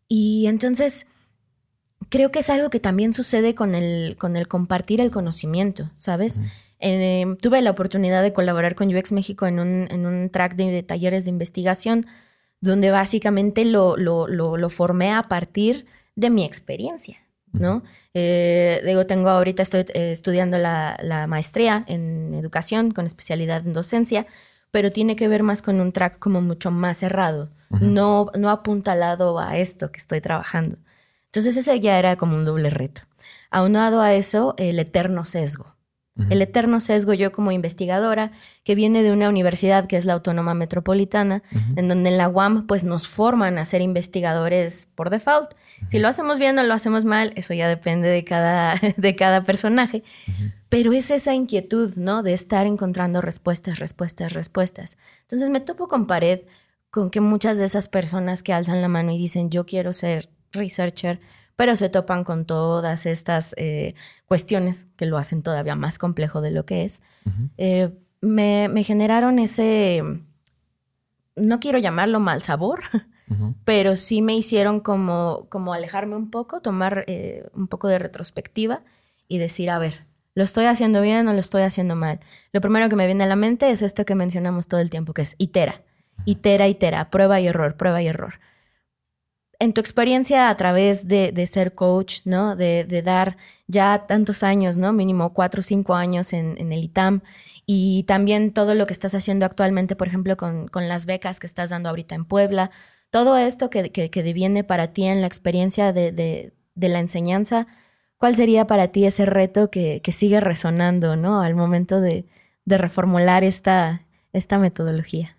Y 0.09 0.47
entonces, 0.47 1.07
creo 2.13 2.31
que 2.31 2.41
es 2.41 2.51
algo 2.51 2.69
que 2.69 2.79
también 2.79 3.15
sucede 3.15 3.55
con 3.55 3.75
el, 3.75 4.17
con 4.19 4.37
el 4.37 4.47
compartir 4.47 5.01
el 5.01 5.11
conocimiento, 5.11 5.91
¿sabes? 5.97 6.39
Em, 6.79 7.39
tuve 7.39 7.63
la 7.63 7.71
oportunidad 7.71 8.23
de 8.23 8.35
colaborar 8.35 8.75
con 8.75 8.95
UX 8.95 9.13
México 9.13 9.47
en 9.47 9.59
un, 9.59 9.89
en 9.91 10.05
un 10.05 10.29
track 10.29 10.55
de, 10.55 10.83
talleres 10.83 11.25
de 11.25 11.31
investigación 11.31 12.07
donde 12.61 12.91
básicamente 12.91 13.65
lo, 13.65 13.97
lo, 13.97 14.27
lo, 14.29 14.69
formé 14.69 15.11
a 15.11 15.23
partir 15.23 15.87
de 16.15 16.29
mi 16.29 16.45
experiencia, 16.45 17.17
¿no? 17.51 17.83
Eh, 18.13 18.83
digo, 18.85 19.07
tengo 19.07 19.31
ahorita, 19.31 19.63
estoy 19.63 19.87
eh, 19.95 20.13
estudiando 20.13 20.59
la, 20.59 20.99
la, 21.03 21.27
maestría 21.27 21.83
en 21.89 22.35
educación 22.35 22.91
con 22.91 23.07
especialidad 23.07 23.67
en 23.67 23.73
docencia, 23.73 24.27
pero 24.71 24.93
tiene 24.93 25.17
que 25.17 25.29
ver 25.29 25.43
más 25.43 25.63
con 25.63 25.81
un 25.81 25.93
track 25.93 26.19
como 26.19 26.43
mucho 26.43 26.71
más 26.71 26.99
cerrado, 26.99 27.49
no, 27.81 28.31
no 28.39 28.51
apuntalado 28.51 29.39
a 29.39 29.57
esto 29.57 29.91
que 29.91 29.99
estoy 29.99 30.21
trabajando. 30.21 30.77
Entonces 31.33 31.57
ese 31.57 31.81
ya 31.81 31.99
era 31.99 32.17
como 32.17 32.37
un 32.37 32.45
doble 32.45 32.69
reto. 32.69 33.03
Aunado 33.51 34.03
a 34.03 34.13
eso, 34.13 34.55
el 34.59 34.79
eterno 34.79 35.25
sesgo. 35.25 35.77
El 36.29 36.43
eterno 36.43 36.79
sesgo 36.81 37.15
yo 37.15 37.33
como 37.33 37.53
investigadora, 37.53 38.33
que 38.65 38.75
viene 38.75 39.03
de 39.03 39.13
una 39.13 39.31
universidad 39.31 39.87
que 39.87 39.97
es 39.97 40.05
la 40.05 40.13
Autónoma 40.13 40.53
Metropolitana, 40.53 41.43
en 41.75 41.89
donde 41.89 42.11
en 42.11 42.19
la 42.19 42.29
UAM 42.29 42.67
pues 42.67 42.85
nos 42.85 43.09
forman 43.09 43.57
a 43.57 43.65
ser 43.65 43.81
investigadores 43.81 44.89
por 44.95 45.09
default. 45.09 45.55
Si 45.89 45.99
lo 45.99 46.09
hacemos 46.09 46.39
bien 46.39 46.59
o 46.59 46.65
lo 46.65 46.75
hacemos 46.75 47.07
mal, 47.07 47.33
eso 47.35 47.55
ya 47.55 47.67
depende 47.67 48.09
de 48.09 48.25
cada, 48.25 48.79
de 48.99 49.17
cada 49.17 49.45
personaje. 49.45 50.03
Pero 50.69 50.93
es 50.93 51.11
esa 51.11 51.33
inquietud, 51.33 51.95
¿no? 51.97 52.23
De 52.23 52.35
estar 52.35 52.67
encontrando 52.67 53.23
respuestas, 53.23 53.79
respuestas, 53.79 54.35
respuestas. 54.35 54.99
Entonces 55.23 55.49
me 55.49 55.61
topo 55.61 55.89
con 55.89 56.07
pared 56.07 56.41
con 56.91 57.09
que 57.09 57.23
muchas 57.23 57.57
de 57.57 57.65
esas 57.65 57.89
personas 57.89 58.43
que 58.43 58.53
alzan 58.53 58.83
la 58.83 58.89
mano 58.89 59.13
y 59.13 59.19
dicen 59.19 59.49
yo 59.49 59.65
quiero 59.65 59.95
ser 59.95 60.29
researcher, 60.53 61.21
pero 61.57 61.77
se 61.77 61.89
topan 61.89 62.25
con 62.25 62.45
todas 62.45 63.07
estas 63.07 63.55
eh, 63.57 63.95
cuestiones 64.27 64.87
que 64.97 65.07
lo 65.07 65.19
hacen 65.19 65.43
todavía 65.43 65.75
más 65.75 65.99
complejo 65.99 66.41
de 66.41 66.51
lo 66.51 66.65
que 66.65 66.85
es. 66.85 67.03
Eh, 67.59 67.91
me, 68.21 68.85
generaron 68.85 69.39
ese, 69.39 70.03
no 71.37 71.61
quiero 71.61 71.79
llamarlo 71.79 72.21
mal 72.21 72.43
sabor, 72.43 72.83
pero 73.65 73.97
sí 73.97 74.23
me 74.23 74.35
hicieron 74.35 74.81
como, 74.81 75.47
como 75.51 75.75
alejarme 75.75 76.17
un 76.17 76.31
poco, 76.31 76.61
tomar 76.61 77.05
eh, 77.07 77.49
un 77.55 77.69
poco 77.69 77.89
de 77.89 77.99
retrospectiva 77.99 78.83
y 79.29 79.39
decir, 79.39 79.71
a 79.71 79.79
ver, 79.79 80.05
¿lo 80.35 80.45
estoy 80.45 80.67
haciendo 80.67 81.01
bien 81.01 81.29
o 81.29 81.33
lo 81.33 81.41
estoy 81.41 81.63
haciendo 81.63 81.97
mal? 81.97 82.21
Lo 82.53 82.61
primero 82.61 82.89
que 82.89 82.97
me 82.97 83.07
viene 83.07 83.25
a 83.25 83.29
la 83.29 83.37
mente 83.37 83.71
es 83.71 83.83
esto 83.83 84.05
que 84.05 84.15
mencionamos 84.15 84.69
todo 84.69 84.81
el 84.81 84.91
tiempo, 84.91 85.15
que 85.15 85.23
es 85.23 85.35
itera. 85.39 85.83
Itera, 86.25 86.69
itera, 86.69 87.11
prueba 87.11 87.41
y 87.41 87.47
error, 87.47 87.77
prueba 87.77 88.03
y 88.03 88.07
error 88.07 88.35
en 89.63 89.73
tu 89.73 89.81
experiencia 89.81 90.49
a 90.49 90.57
través 90.57 91.07
de, 91.07 91.47
ser 91.47 91.77
coach, 91.77 92.23
¿no? 92.25 92.57
De, 92.57 93.03
dar 93.05 93.37
ya 93.69 94.07
tantos 94.09 94.43
años, 94.43 94.77
¿no? 94.77 94.93
Mínimo 94.93 95.33
cuatro 95.33 95.61
o 95.61 95.63
cinco 95.63 95.95
años 95.95 96.33
en, 96.33 96.73
el 96.73 96.83
ITAM 96.83 97.21
y 97.65 98.03
también 98.09 98.53
todo 98.53 98.75
lo 98.75 98.87
que 98.87 98.93
estás 98.93 99.15
haciendo 99.15 99.47
actualmente, 99.47 99.95
por 99.95 100.09
ejemplo, 100.09 100.37
con, 100.37 100.69
las 100.75 101.07
becas 101.07 101.39
que 101.39 101.47
estás 101.47 101.71
dando 101.71 101.91
ahorita 101.91 102.17
en 102.17 102.25
Puebla, 102.25 102.73
todo 103.11 103.37
esto 103.37 103.71
que, 103.71 103.93
que, 103.93 104.23
deviene 104.25 104.65
para 104.65 104.89
ti 104.89 105.05
en 105.05 105.21
la 105.21 105.29
experiencia 105.29 105.93
de, 105.93 106.53
la 106.75 106.99
enseñanza, 106.99 107.69
¿cuál 108.17 108.35
sería 108.35 108.67
para 108.67 108.89
ti 108.89 109.05
ese 109.05 109.27
reto 109.27 109.71
que, 109.71 110.03
sigue 110.13 110.41
resonando, 110.41 111.15
¿no? 111.15 111.41
Al 111.41 111.55
momento 111.55 112.01
de, 112.01 112.25
reformular 112.67 113.45
esta, 113.45 114.03
esta 114.33 114.59
metodología. 114.59 115.37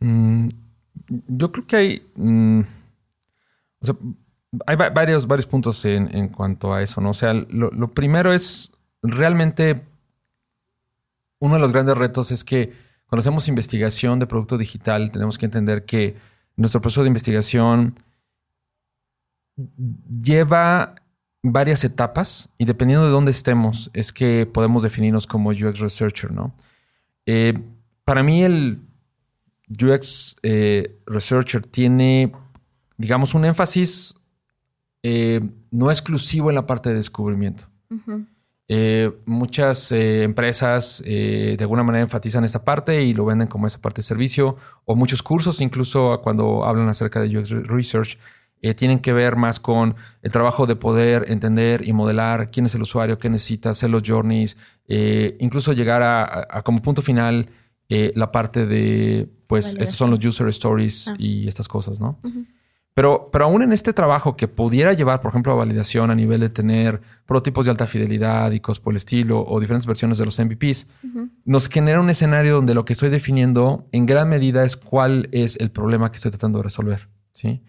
Mm, 0.00 0.48
yo 1.28 1.52
creo 1.52 1.66
que 1.68 1.76
hay... 1.76 2.02
Mm, 2.16 2.62
o 3.84 3.86
sea, 3.86 3.96
hay 4.66 4.76
varios, 4.76 5.26
varios 5.26 5.46
puntos 5.46 5.84
en, 5.84 6.28
cuanto 6.28 6.72
a 6.72 6.82
eso, 6.82 7.00
¿no? 7.00 7.10
O 7.10 7.14
sea, 7.14 7.34
lo, 7.34 7.92
primero 7.92 8.32
es 8.32 8.72
realmente 9.02 9.82
uno 11.38 11.54
de 11.54 11.60
los 11.60 11.72
grandes 11.72 11.96
retos 11.96 12.30
es 12.30 12.44
que 12.44 12.72
cuando 13.06 13.20
hacemos 13.20 13.48
investigación 13.48 14.18
de 14.18 14.26
producto 14.26 14.56
digital, 14.56 15.10
tenemos 15.10 15.38
que 15.38 15.46
entender 15.46 15.84
que 15.84 16.16
nuestro 16.56 16.80
proceso 16.80 17.02
de 17.02 17.08
investigación 17.08 17.98
lleva 20.22 20.94
varias 21.42 21.84
etapas 21.84 22.48
y 22.56 22.64
dependiendo 22.64 23.04
de 23.06 23.12
dónde 23.12 23.30
estemos, 23.30 23.90
es 23.92 24.12
que 24.12 24.46
podemos 24.46 24.82
definirnos 24.82 25.26
como 25.26 25.50
UX 25.50 25.78
Researcher, 25.80 26.32
¿no? 26.32 26.54
Eh, 27.26 27.54
para 28.04 28.22
mí 28.22 28.42
el 28.42 28.80
UX 29.68 30.36
eh, 30.42 30.96
Researcher 31.06 31.62
tiene 31.66 32.32
digamos, 32.96 33.34
un 33.34 33.44
énfasis 33.44 34.14
eh, 35.06 35.40
no 35.70 35.90
exclusivo 35.90 36.48
en 36.48 36.54
la 36.54 36.66
parte 36.66 36.88
de 36.88 36.94
descubrimiento. 36.94 37.66
Eh, 38.66 39.12
muchas 39.26 39.92
eh, 39.92 40.22
empresas 40.22 41.02
de 41.04 41.58
alguna 41.60 41.82
manera 41.82 42.02
enfatizan 42.02 42.42
esta 42.44 42.64
parte 42.64 43.02
y 43.02 43.12
lo 43.12 43.26
venden 43.26 43.46
como 43.46 43.66
esa 43.66 43.80
parte 43.80 43.98
de 43.98 44.04
servicio, 44.04 44.56
o 44.86 44.96
muchos 44.96 45.22
cursos, 45.22 45.60
incluso 45.60 46.20
cuando 46.22 46.64
hablan 46.64 46.88
acerca 46.88 47.20
de 47.20 47.36
UX 47.36 47.50
Research, 47.50 48.18
tienen 48.76 49.00
que 49.00 49.12
ver 49.12 49.36
más 49.36 49.60
con 49.60 49.94
el 50.22 50.32
trabajo 50.32 50.64
de 50.64 50.74
poder 50.74 51.30
entender 51.30 51.86
y 51.86 51.92
modelar 51.92 52.50
quién 52.50 52.64
es 52.64 52.74
el 52.74 52.80
usuario, 52.80 53.18
qué 53.18 53.28
necesita, 53.28 53.68
hacer 53.68 53.90
los 53.90 54.02
journeys, 54.06 54.56
incluso 55.38 55.74
llegar 55.74 56.02
a, 56.02 56.62
como 56.62 56.80
punto 56.80 57.02
final 57.02 57.50
la 57.90 58.32
parte 58.32 58.64
de, 58.64 59.28
pues, 59.46 59.76
estos 59.78 59.96
son 59.96 60.10
los 60.12 60.24
user 60.24 60.48
stories 60.48 61.08
ah. 61.08 61.14
y 61.18 61.46
estas 61.46 61.68
cosas, 61.68 62.00
¿no? 62.00 62.18
Pero, 62.94 63.28
pero 63.32 63.46
aún 63.46 63.62
en 63.62 63.72
este 63.72 63.92
trabajo 63.92 64.36
que 64.36 64.46
pudiera 64.46 64.92
llevar, 64.92 65.20
por 65.20 65.30
ejemplo, 65.30 65.52
a 65.52 65.56
validación 65.56 66.12
a 66.12 66.14
nivel 66.14 66.38
de 66.38 66.48
tener 66.48 67.00
prototipos 67.26 67.66
de 67.66 67.72
alta 67.72 67.88
fidelidad 67.88 68.52
y 68.52 68.60
cosas 68.60 68.80
por 68.80 68.92
el 68.92 68.98
estilo 68.98 69.44
o 69.44 69.58
diferentes 69.58 69.86
versiones 69.86 70.16
de 70.16 70.24
los 70.24 70.38
MVPs, 70.38 70.86
nos 71.44 71.68
genera 71.68 72.00
un 72.00 72.08
escenario 72.08 72.54
donde 72.54 72.72
lo 72.72 72.84
que 72.84 72.92
estoy 72.92 73.08
definiendo 73.08 73.88
en 73.90 74.06
gran 74.06 74.28
medida 74.28 74.62
es 74.62 74.76
cuál 74.76 75.28
es 75.32 75.56
el 75.56 75.72
problema 75.72 76.12
que 76.12 76.16
estoy 76.16 76.30
tratando 76.30 76.58
de 76.58 76.64
resolver. 76.64 77.08
¿sí? 77.32 77.62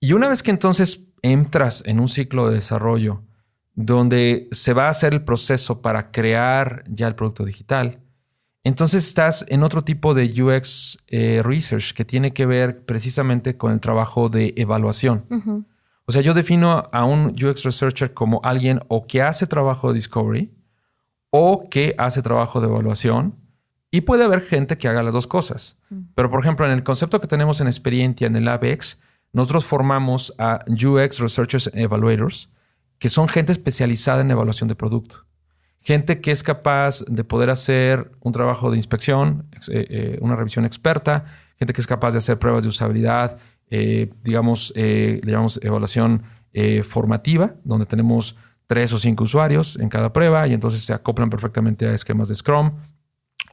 Y 0.00 0.12
una 0.12 0.28
vez 0.28 0.42
que 0.42 0.50
entonces 0.50 1.08
entras 1.22 1.82
en 1.86 1.98
un 1.98 2.08
ciclo 2.08 2.48
de 2.48 2.56
desarrollo 2.56 3.22
donde 3.74 4.48
se 4.50 4.74
va 4.74 4.88
a 4.88 4.90
hacer 4.90 5.14
el 5.14 5.24
proceso 5.24 5.80
para 5.80 6.10
crear 6.10 6.84
ya 6.88 7.08
el 7.08 7.14
producto 7.14 7.44
digital, 7.46 8.00
entonces 8.64 9.06
estás 9.06 9.44
en 9.48 9.64
otro 9.64 9.82
tipo 9.82 10.14
de 10.14 10.42
UX 10.42 10.98
eh, 11.08 11.42
research 11.44 11.94
que 11.94 12.04
tiene 12.04 12.32
que 12.32 12.46
ver 12.46 12.84
precisamente 12.84 13.56
con 13.56 13.72
el 13.72 13.80
trabajo 13.80 14.28
de 14.28 14.54
evaluación. 14.56 15.66
O 16.04 16.12
sea, 16.12 16.22
yo 16.22 16.32
defino 16.32 16.88
a 16.92 17.04
un 17.04 17.34
UX 17.42 17.64
researcher 17.64 18.14
como 18.14 18.40
alguien 18.44 18.80
o 18.88 19.06
que 19.06 19.22
hace 19.22 19.46
trabajo 19.46 19.88
de 19.88 19.94
discovery 19.94 20.52
o 21.30 21.68
que 21.70 21.94
hace 21.98 22.22
trabajo 22.22 22.60
de 22.60 22.68
evaluación. 22.68 23.34
Y 23.90 24.02
puede 24.02 24.24
haber 24.24 24.40
gente 24.40 24.78
que 24.78 24.88
haga 24.88 25.02
las 25.02 25.12
dos 25.12 25.26
cosas. 25.26 25.76
Pero, 26.14 26.30
por 26.30 26.40
ejemplo, 26.40 26.64
en 26.64 26.72
el 26.72 26.82
concepto 26.82 27.20
que 27.20 27.26
tenemos 27.26 27.60
en 27.60 27.66
Experiencia, 27.66 28.26
en 28.26 28.36
el 28.36 28.48
ABEX, 28.48 28.98
nosotros 29.32 29.66
formamos 29.66 30.34
a 30.38 30.64
UX 30.66 31.18
Researchers 31.18 31.70
Evaluators, 31.74 32.48
que 32.98 33.08
son 33.10 33.28
gente 33.28 33.52
especializada 33.52 34.22
en 34.22 34.30
evaluación 34.30 34.68
de 34.68 34.76
producto 34.76 35.26
gente 35.82 36.20
que 36.20 36.30
es 36.30 36.42
capaz 36.42 37.04
de 37.06 37.24
poder 37.24 37.50
hacer 37.50 38.10
un 38.20 38.32
trabajo 38.32 38.70
de 38.70 38.76
inspección, 38.76 39.46
eh, 39.68 39.86
eh, 39.90 40.18
una 40.20 40.36
revisión 40.36 40.64
experta, 40.64 41.24
gente 41.58 41.72
que 41.72 41.80
es 41.80 41.86
capaz 41.86 42.12
de 42.12 42.18
hacer 42.18 42.38
pruebas 42.38 42.64
de 42.64 42.70
usabilidad, 42.70 43.38
eh, 43.70 44.10
digamos, 44.22 44.72
le 44.76 45.20
llamamos 45.24 45.58
evaluación 45.62 46.22
formativa, 46.84 47.54
donde 47.64 47.86
tenemos 47.86 48.36
tres 48.66 48.92
o 48.92 48.98
cinco 48.98 49.24
usuarios 49.24 49.78
en 49.80 49.88
cada 49.88 50.12
prueba 50.12 50.46
y 50.46 50.52
entonces 50.52 50.84
se 50.84 50.92
acoplan 50.92 51.30
perfectamente 51.30 51.86
a 51.86 51.94
esquemas 51.94 52.28
de 52.28 52.34
Scrum. 52.34 52.72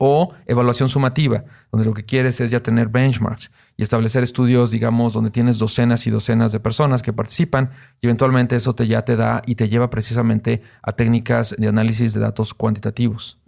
O 0.02 0.34
evaluación 0.46 0.88
sumativa, 0.88 1.44
donde 1.74 1.86
lo 1.86 1.94
que 1.94 2.06
quieres 2.06 2.40
es 2.40 2.52
ya 2.52 2.62
tener 2.62 2.88
benchmarks 2.88 3.52
y 3.76 3.84
establecer 3.84 4.24
estudios, 4.24 4.72
digamos, 4.72 5.12
donde 5.12 5.30
tienes 5.30 5.58
docenas 5.58 6.08
y 6.08 6.10
docenas 6.10 6.54
de 6.54 6.62
personas 6.62 7.02
que 7.02 7.12
participan 7.12 7.72
y 8.00 8.08
eventualmente 8.08 8.56
eso 8.56 8.74
te 8.74 8.88
ya 8.88 9.04
te 9.04 9.18
da 9.18 9.42
y 9.46 9.56
te 9.56 9.68
lleva 9.68 9.90
precisamente 9.90 10.62
a 10.82 10.94
técnicas 10.94 11.54
de 11.58 11.68
análisis 11.68 12.14
de 12.14 12.22
datos 12.22 12.54
cuantitativos. 12.54 13.40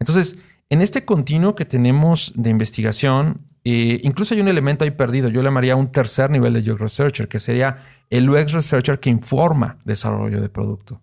Entonces, 0.00 0.36
en 0.68 0.82
este 0.82 1.04
continuo 1.04 1.54
que 1.54 1.64
tenemos 1.64 2.32
de 2.34 2.50
investigación, 2.50 3.46
eh, 3.64 4.00
incluso 4.02 4.34
hay 4.34 4.40
un 4.40 4.48
elemento 4.48 4.84
ahí 4.84 4.90
perdido. 4.90 5.28
Yo 5.28 5.42
le 5.42 5.48
llamaría 5.48 5.76
un 5.76 5.92
tercer 5.92 6.30
nivel 6.30 6.54
de 6.54 6.72
UX 6.72 6.80
Researcher, 6.80 7.28
que 7.28 7.38
sería 7.38 7.78
el 8.08 8.28
UX 8.28 8.52
Researcher 8.52 8.98
que 8.98 9.10
informa 9.10 9.78
desarrollo 9.84 10.40
de 10.40 10.48
producto. 10.48 11.00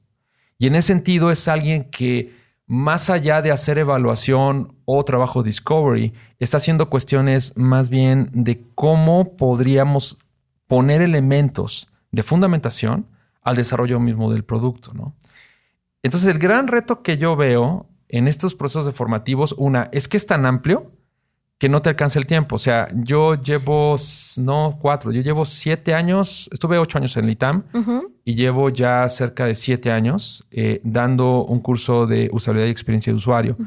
Y 0.58 0.68
en 0.68 0.76
ese 0.76 0.88
sentido 0.88 1.32
es 1.32 1.48
alguien 1.48 1.86
que 1.92 2.34
más 2.68 3.10
allá 3.10 3.42
de 3.42 3.52
hacer 3.52 3.78
evaluación 3.78 4.76
o 4.86 5.04
trabajo 5.06 5.42
discovery, 5.42 6.14
está 6.40 6.58
haciendo 6.58 6.90
cuestiones 6.90 7.56
más 7.56 7.90
bien 7.90 8.30
de 8.34 8.62
cómo 8.76 9.38
podríamos 9.38 10.18
poner 10.68 11.02
elementos 11.02 11.88
de 12.12 12.24
fundamentación 12.24 13.08
al 13.42 13.56
desarrollo 13.56 14.02
mismo 14.02 14.32
del 14.32 14.44
producto, 14.44 14.94
¿no? 14.94 15.16
Entonces, 16.04 16.30
el 16.30 16.40
gran 16.40 16.68
reto 16.68 17.02
que 17.02 17.18
yo 17.18 17.36
veo 17.36 17.88
en 18.10 18.28
estos 18.28 18.54
procesos 18.54 18.86
de 18.86 18.92
formativos, 18.92 19.54
una, 19.58 19.90
es 19.92 20.08
que 20.08 20.18
es 20.18 20.28
tan 20.28 20.46
amplio 20.46 20.92
que 21.58 21.70
no 21.70 21.82
te 21.82 21.90
alcanza 21.90 22.20
el 22.20 22.26
tiempo. 22.26 22.56
O 22.56 22.60
sea, 22.60 22.88
yo 22.94 23.36
llevo, 23.36 23.96
no 24.38 24.78
cuatro, 24.80 25.12
yo 25.12 25.22
llevo 25.22 25.46
siete 25.46 25.94
años, 25.94 26.50
estuve 26.52 26.78
ocho 26.78 26.98
años 26.98 27.18
en 27.18 27.26
el 27.26 27.32
ITAM 27.32 27.64
y 28.24 28.36
llevo 28.36 28.70
ya 28.70 29.08
cerca 29.10 29.46
de 29.46 29.56
siete 29.56 29.92
años 29.92 30.46
eh, 30.52 30.82
dando 30.84 31.46
un 31.46 31.60
curso 31.60 32.06
de 32.06 32.30
usabilidad 32.32 32.68
y 32.68 32.72
experiencia 32.72 33.12
de 33.12 33.18
usuario. 33.18 33.58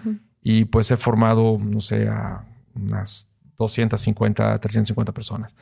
Y 0.42 0.66
pues 0.66 0.90
he 0.90 0.96
formado, 0.96 1.58
no 1.60 1.80
sé, 1.80 2.08
a 2.08 2.44
unas 2.74 3.28
250, 3.58 4.58
350 4.58 5.12
personas. 5.12 5.54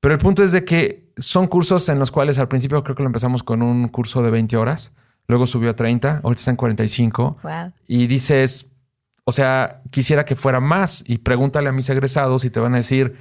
Pero 0.00 0.14
el 0.14 0.20
punto 0.20 0.42
es 0.42 0.52
de 0.52 0.64
que 0.64 1.12
son 1.18 1.46
cursos 1.46 1.88
en 1.90 1.98
los 1.98 2.10
cuales 2.10 2.38
al 2.38 2.48
principio 2.48 2.82
creo 2.82 2.96
que 2.96 3.02
lo 3.02 3.08
empezamos 3.08 3.42
con 3.42 3.60
un 3.60 3.88
curso 3.88 4.22
de 4.22 4.30
20 4.30 4.56
horas, 4.56 4.94
luego 5.28 5.46
subió 5.46 5.70
a 5.70 5.76
30, 5.76 6.20
ahorita 6.24 6.40
está 6.40 6.50
en 6.50 6.56
45. 6.56 7.36
Y 7.86 8.06
dices, 8.06 8.69
o 9.30 9.32
sea, 9.32 9.80
quisiera 9.90 10.24
que 10.24 10.34
fuera 10.34 10.58
más 10.58 11.04
y 11.06 11.18
pregúntale 11.18 11.68
a 11.68 11.72
mis 11.72 11.88
egresados 11.88 12.44
y 12.44 12.50
te 12.50 12.58
van 12.58 12.74
a 12.74 12.78
decir, 12.78 13.14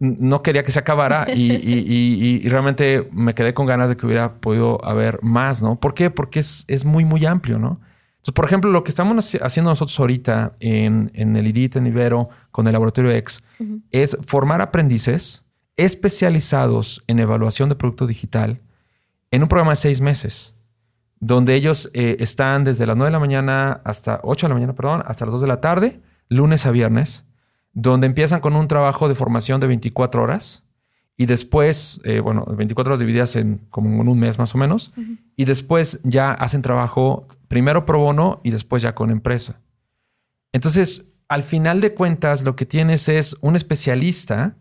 no 0.00 0.42
quería 0.42 0.64
que 0.64 0.72
se 0.72 0.80
acabara 0.80 1.24
y, 1.32 2.40
realmente 2.48 3.08
me 3.12 3.32
quedé 3.32 3.54
con 3.54 3.66
ganas 3.66 3.90
de 3.90 3.96
que 3.96 4.06
hubiera 4.06 4.40
podido 4.40 4.84
haber 4.84 5.22
más, 5.22 5.62
¿no? 5.62 5.78
¿Por 5.78 5.94
qué? 5.94 6.10
Porque 6.10 6.40
es, 6.40 6.84
muy, 6.84 7.04
muy 7.04 7.26
amplio, 7.26 7.60
¿no? 7.60 7.80
Entonces, 8.16 8.32
por 8.34 8.44
ejemplo, 8.44 8.72
lo 8.72 8.82
que 8.82 8.90
estamos 8.90 9.36
haciendo 9.40 9.70
nosotros 9.70 10.00
ahorita 10.00 10.56
en, 10.58 11.12
el 11.14 11.46
IDIT, 11.46 11.76
en 11.76 11.86
Ibero, 11.86 12.30
con 12.50 12.66
el 12.66 12.72
Laboratorio 12.72 13.12
X, 13.12 13.44
es 13.92 14.18
formar 14.26 14.60
aprendices 14.62 15.44
especializados 15.76 17.04
en 17.06 17.20
evaluación 17.20 17.68
de 17.68 17.76
producto 17.76 18.08
digital 18.08 18.62
en 19.30 19.44
un 19.44 19.48
programa 19.48 19.70
de 19.70 19.76
seis 19.76 20.00
meses 20.00 20.54
donde 21.20 21.54
ellos 21.54 21.90
eh, 21.94 22.16
están 22.20 22.64
desde 22.64 22.86
las 22.86 22.96
9 22.96 23.08
de 23.08 23.12
la 23.12 23.18
mañana 23.18 23.80
hasta 23.84 24.20
8 24.22 24.46
de 24.46 24.48
la 24.48 24.54
mañana, 24.54 24.74
perdón, 24.74 25.02
hasta 25.04 25.24
las 25.24 25.32
2 25.32 25.42
de 25.42 25.48
la 25.48 25.60
tarde, 25.60 26.00
lunes 26.28 26.66
a 26.66 26.70
viernes, 26.70 27.24
donde 27.72 28.06
empiezan 28.06 28.40
con 28.40 28.56
un 28.56 28.68
trabajo 28.68 29.08
de 29.08 29.14
formación 29.14 29.60
de 29.60 29.66
24 29.66 30.22
horas 30.22 30.64
y 31.16 31.26
después, 31.26 32.00
eh, 32.04 32.20
bueno, 32.20 32.44
24 32.44 32.92
horas 32.92 33.00
divididas 33.00 33.34
en 33.36 33.66
como 33.70 34.00
en 34.00 34.08
un 34.08 34.18
mes 34.18 34.38
más 34.38 34.54
o 34.54 34.58
menos, 34.58 34.92
y 35.34 35.44
después 35.44 36.00
ya 36.04 36.32
hacen 36.32 36.62
trabajo 36.62 37.26
primero 37.48 37.84
pro 37.84 37.98
bono 37.98 38.40
y 38.44 38.50
después 38.50 38.82
ya 38.82 38.94
con 38.94 39.10
empresa. 39.10 39.60
Entonces, 40.52 41.16
al 41.28 41.42
final 41.42 41.80
de 41.80 41.92
cuentas, 41.92 42.42
lo 42.44 42.54
que 42.54 42.66
tienes 42.66 43.08
es 43.08 43.36
un 43.40 43.56
especialista 43.56 44.56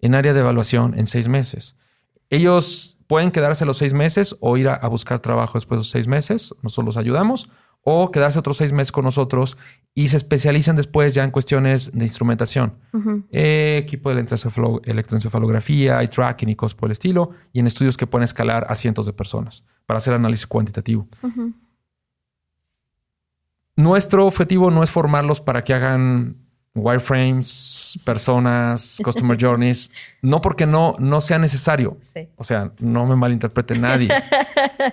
en 0.00 0.14
área 0.14 0.34
de 0.34 0.40
evaluación 0.40 0.98
en 0.98 1.06
seis 1.06 1.28
meses. 1.28 1.76
Ellos 2.28 2.98
pueden 3.06 3.30
quedarse 3.30 3.64
los 3.64 3.78
seis 3.78 3.92
meses 3.92 4.36
o 4.40 4.56
ir 4.56 4.68
a, 4.68 4.86
buscar 4.88 5.20
trabajo 5.20 5.54
después 5.54 5.76
de 5.76 5.80
los 5.80 5.90
seis 5.90 6.06
meses. 6.06 6.54
Nosotros 6.62 6.86
los 6.86 6.96
ayudamos. 6.96 7.50
O 7.84 8.12
quedarse 8.12 8.38
otros 8.38 8.58
seis 8.58 8.70
meses 8.70 8.92
con 8.92 9.04
nosotros 9.04 9.58
y 9.92 10.06
se 10.06 10.16
especializan 10.16 10.76
después 10.76 11.14
ya 11.14 11.24
en 11.24 11.32
cuestiones 11.32 11.90
de 11.92 12.04
instrumentación. 12.04 12.74
Eh, 13.32 13.80
equipo 13.82 14.14
de 14.14 14.20
electroencefalografía 14.84 16.00
y 16.04 16.06
tracking 16.06 16.50
y 16.50 16.54
cosas 16.54 16.76
por 16.76 16.88
el 16.88 16.92
estilo. 16.92 17.30
Y 17.52 17.58
en 17.58 17.66
estudios 17.66 17.96
que 17.96 18.06
pueden 18.06 18.22
escalar 18.22 18.66
a 18.68 18.76
cientos 18.76 19.06
de 19.06 19.12
personas 19.12 19.64
para 19.84 19.98
hacer 19.98 20.14
análisis 20.14 20.46
cuantitativo. 20.46 21.08
Nuestro 23.74 24.26
objetivo 24.26 24.70
no 24.70 24.82
es 24.82 24.90
formarlos 24.90 25.40
para 25.40 25.64
que 25.64 25.74
hagan 25.74 26.41
wireframes, 26.74 27.98
personas, 28.04 28.98
customer 29.04 29.36
journeys, 29.40 29.90
no 30.22 30.40
porque 30.40 30.66
no, 30.66 30.96
no 30.98 31.20
sea 31.20 31.38
necesario. 31.38 31.98
O 32.36 32.44
sea, 32.44 32.72
no 32.80 33.06
me 33.06 33.16
malinterprete 33.16 33.78
nadie. 33.78 34.08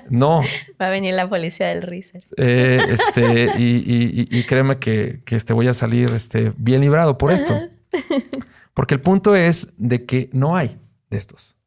No. 0.09 0.41
Va 0.79 0.87
a 0.87 0.89
venir 0.89 1.13
la 1.13 1.27
policía 1.27 1.69
del 1.69 1.81
research. 1.81 2.25
Eh, 2.37 2.77
este, 2.89 3.53
y, 3.57 4.43
créeme 4.43 4.77
que, 4.77 5.21
que 5.25 5.35
este, 5.35 5.51
voy 5.51 5.67
a 5.67 5.73
salir 5.73 6.11
este, 6.11 6.53
bien 6.57 6.81
librado 6.81 7.17
por 7.17 7.31
esto. 7.31 7.57
Porque 8.75 8.93
el 8.93 9.01
punto 9.01 9.35
es 9.35 9.69
de 9.77 10.05
que 10.05 10.29
no 10.31 10.55
hay 10.55 10.77
de 11.09 11.17
estos. 11.17 11.57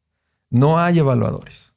No 0.50 0.78
hay 0.78 1.00
evaluadores. 1.00 1.72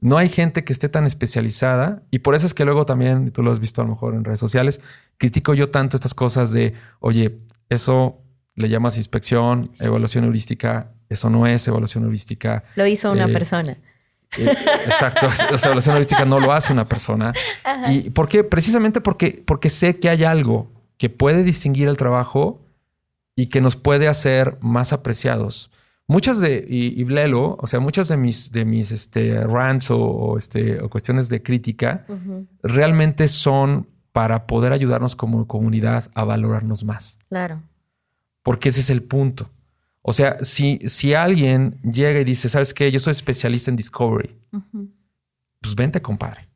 No 0.00 0.18
hay 0.18 0.28
gente 0.28 0.64
que 0.64 0.72
esté 0.72 0.88
tan 0.88 1.06
especializada 1.06 2.02
y 2.10 2.18
por 2.18 2.34
eso 2.34 2.46
es 2.46 2.54
que 2.54 2.64
luego 2.64 2.84
también, 2.84 3.30
tú 3.30 3.42
lo 3.42 3.50
has 3.50 3.60
visto 3.60 3.80
a 3.80 3.84
lo 3.84 3.90
mejor 3.90 4.14
en 4.14 4.24
redes 4.24 4.40
sociales, 4.40 4.80
critico 5.18 5.54
yo 5.54 5.70
tanto 5.70 5.96
estas 5.96 6.14
cosas 6.14 6.52
de, 6.52 6.74
oye, 7.00 7.38
eso 7.68 8.22
le 8.54 8.68
llamas 8.68 8.96
inspección, 8.96 9.70
evaluación 9.80 10.24
heurística. 10.24 10.92
Eso 11.08 11.30
no 11.30 11.46
es 11.46 11.66
evaluación 11.68 12.04
heurística. 12.04 12.64
Lo 12.74 12.86
hizo 12.86 13.12
una 13.12 13.26
eh, 13.26 13.32
persona. 13.32 13.78
Eh, 14.38 14.44
exacto. 14.86 15.28
La 15.50 15.56
evaluación 15.56 15.94
heurística 15.94 16.24
no 16.24 16.40
lo 16.40 16.52
hace 16.52 16.72
una 16.72 16.86
persona. 16.86 17.32
¿Y 17.88 18.10
por 18.10 18.28
qué? 18.28 18.42
Precisamente 18.44 19.00
porque, 19.00 19.42
porque 19.46 19.70
sé 19.70 19.98
que 19.98 20.08
hay 20.08 20.24
algo 20.24 20.72
que 20.98 21.10
puede 21.10 21.42
distinguir 21.42 21.88
el 21.88 21.96
trabajo 21.96 22.60
y 23.36 23.48
que 23.48 23.60
nos 23.60 23.76
puede 23.76 24.08
hacer 24.08 24.56
más 24.60 24.92
apreciados. 24.92 25.70
Muchas 26.08 26.40
de, 26.40 26.64
y, 26.68 27.02
Blelo, 27.02 27.56
o 27.60 27.66
sea, 27.66 27.80
muchas 27.80 28.08
de 28.08 28.16
mis, 28.16 28.52
de 28.52 28.64
mis 28.64 28.92
este, 28.92 29.40
rants 29.40 29.90
o, 29.90 30.36
este, 30.38 30.80
o 30.80 30.88
cuestiones 30.88 31.28
de 31.28 31.42
crítica 31.42 32.06
realmente 32.62 33.26
son 33.26 33.88
para 34.16 34.46
poder 34.46 34.72
ayudarnos 34.72 35.14
como 35.14 35.46
comunidad 35.46 36.10
a 36.14 36.24
valorarnos 36.24 36.84
más. 36.84 37.18
Claro. 37.28 37.60
Porque 38.42 38.70
ese 38.70 38.80
es 38.80 38.88
el 38.88 39.02
punto. 39.02 39.50
O 40.00 40.14
sea, 40.14 40.42
si, 40.42 40.80
si 40.86 41.12
alguien 41.12 41.78
llega 41.82 42.18
y 42.18 42.24
dice, 42.24 42.48
¿sabes 42.48 42.72
qué? 42.72 42.90
Yo 42.90 42.98
soy 42.98 43.10
especialista 43.10 43.70
en 43.70 43.76
Discovery. 43.76 44.34
Pues 45.60 45.74
vente, 45.74 46.00
compadre. 46.00 46.48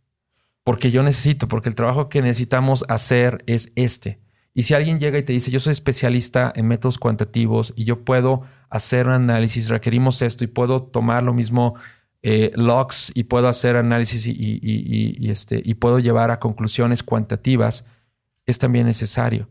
Porque 0.64 0.90
yo 0.90 1.02
necesito, 1.02 1.48
porque 1.48 1.68
el 1.68 1.74
trabajo 1.74 2.08
que 2.08 2.22
necesitamos 2.22 2.82
hacer 2.88 3.44
es 3.46 3.72
este. 3.74 4.20
Y 4.54 4.62
si 4.62 4.72
alguien 4.72 4.98
llega 4.98 5.18
y 5.18 5.22
te 5.22 5.34
dice, 5.34 5.50
yo 5.50 5.60
soy 5.60 5.72
especialista 5.72 6.50
en 6.56 6.66
métodos 6.66 6.96
cuantitativos 6.96 7.74
y 7.76 7.84
yo 7.84 8.06
puedo 8.06 8.40
hacer 8.70 9.06
un 9.06 9.12
análisis, 9.12 9.68
requerimos 9.68 10.22
esto 10.22 10.44
y 10.44 10.46
puedo 10.46 10.82
tomar 10.82 11.24
lo 11.24 11.34
mismo 11.34 11.74
eh, 12.22 12.52
logs 12.54 13.12
y 13.14 13.24
puedo 13.24 13.48
hacer 13.48 13.76
análisis 13.76 14.26
y, 14.26 15.30
este, 15.30 15.62
y 15.64 15.74
puedo 15.74 15.98
llevar 15.98 16.30
a 16.30 16.38
conclusiones 16.38 17.02
cuantitativas, 17.02 17.86
es 18.46 18.58
también 18.58 18.86
necesario. 18.86 19.48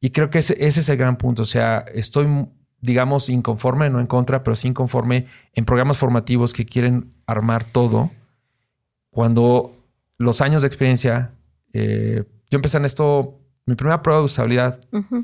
Y 0.00 0.10
creo 0.10 0.30
que 0.30 0.38
ese, 0.38 0.56
es 0.58 0.88
el 0.88 0.96
gran 0.96 1.18
punto. 1.18 1.42
O 1.42 1.46
sea, 1.46 1.84
estoy, 1.92 2.26
digamos, 2.80 3.28
inconforme, 3.28 3.90
no 3.90 4.00
en 4.00 4.06
contra, 4.06 4.42
pero 4.42 4.56
sí 4.56 4.68
inconforme 4.68 5.26
en 5.52 5.64
programas 5.64 5.98
formativos 5.98 6.54
que 6.54 6.64
quieren 6.64 7.12
armar 7.26 7.64
todo, 7.64 8.10
cuando 9.10 9.76
los 10.16 10.40
años 10.40 10.62
de 10.62 10.68
experiencia, 10.68 11.32
eh, 11.72 12.24
yo 12.50 12.56
empecé 12.56 12.78
en 12.78 12.84
esto, 12.84 13.38
mi 13.66 13.74
primera 13.74 14.00
prueba 14.00 14.20
de 14.20 14.24
usabilidad 14.24 14.78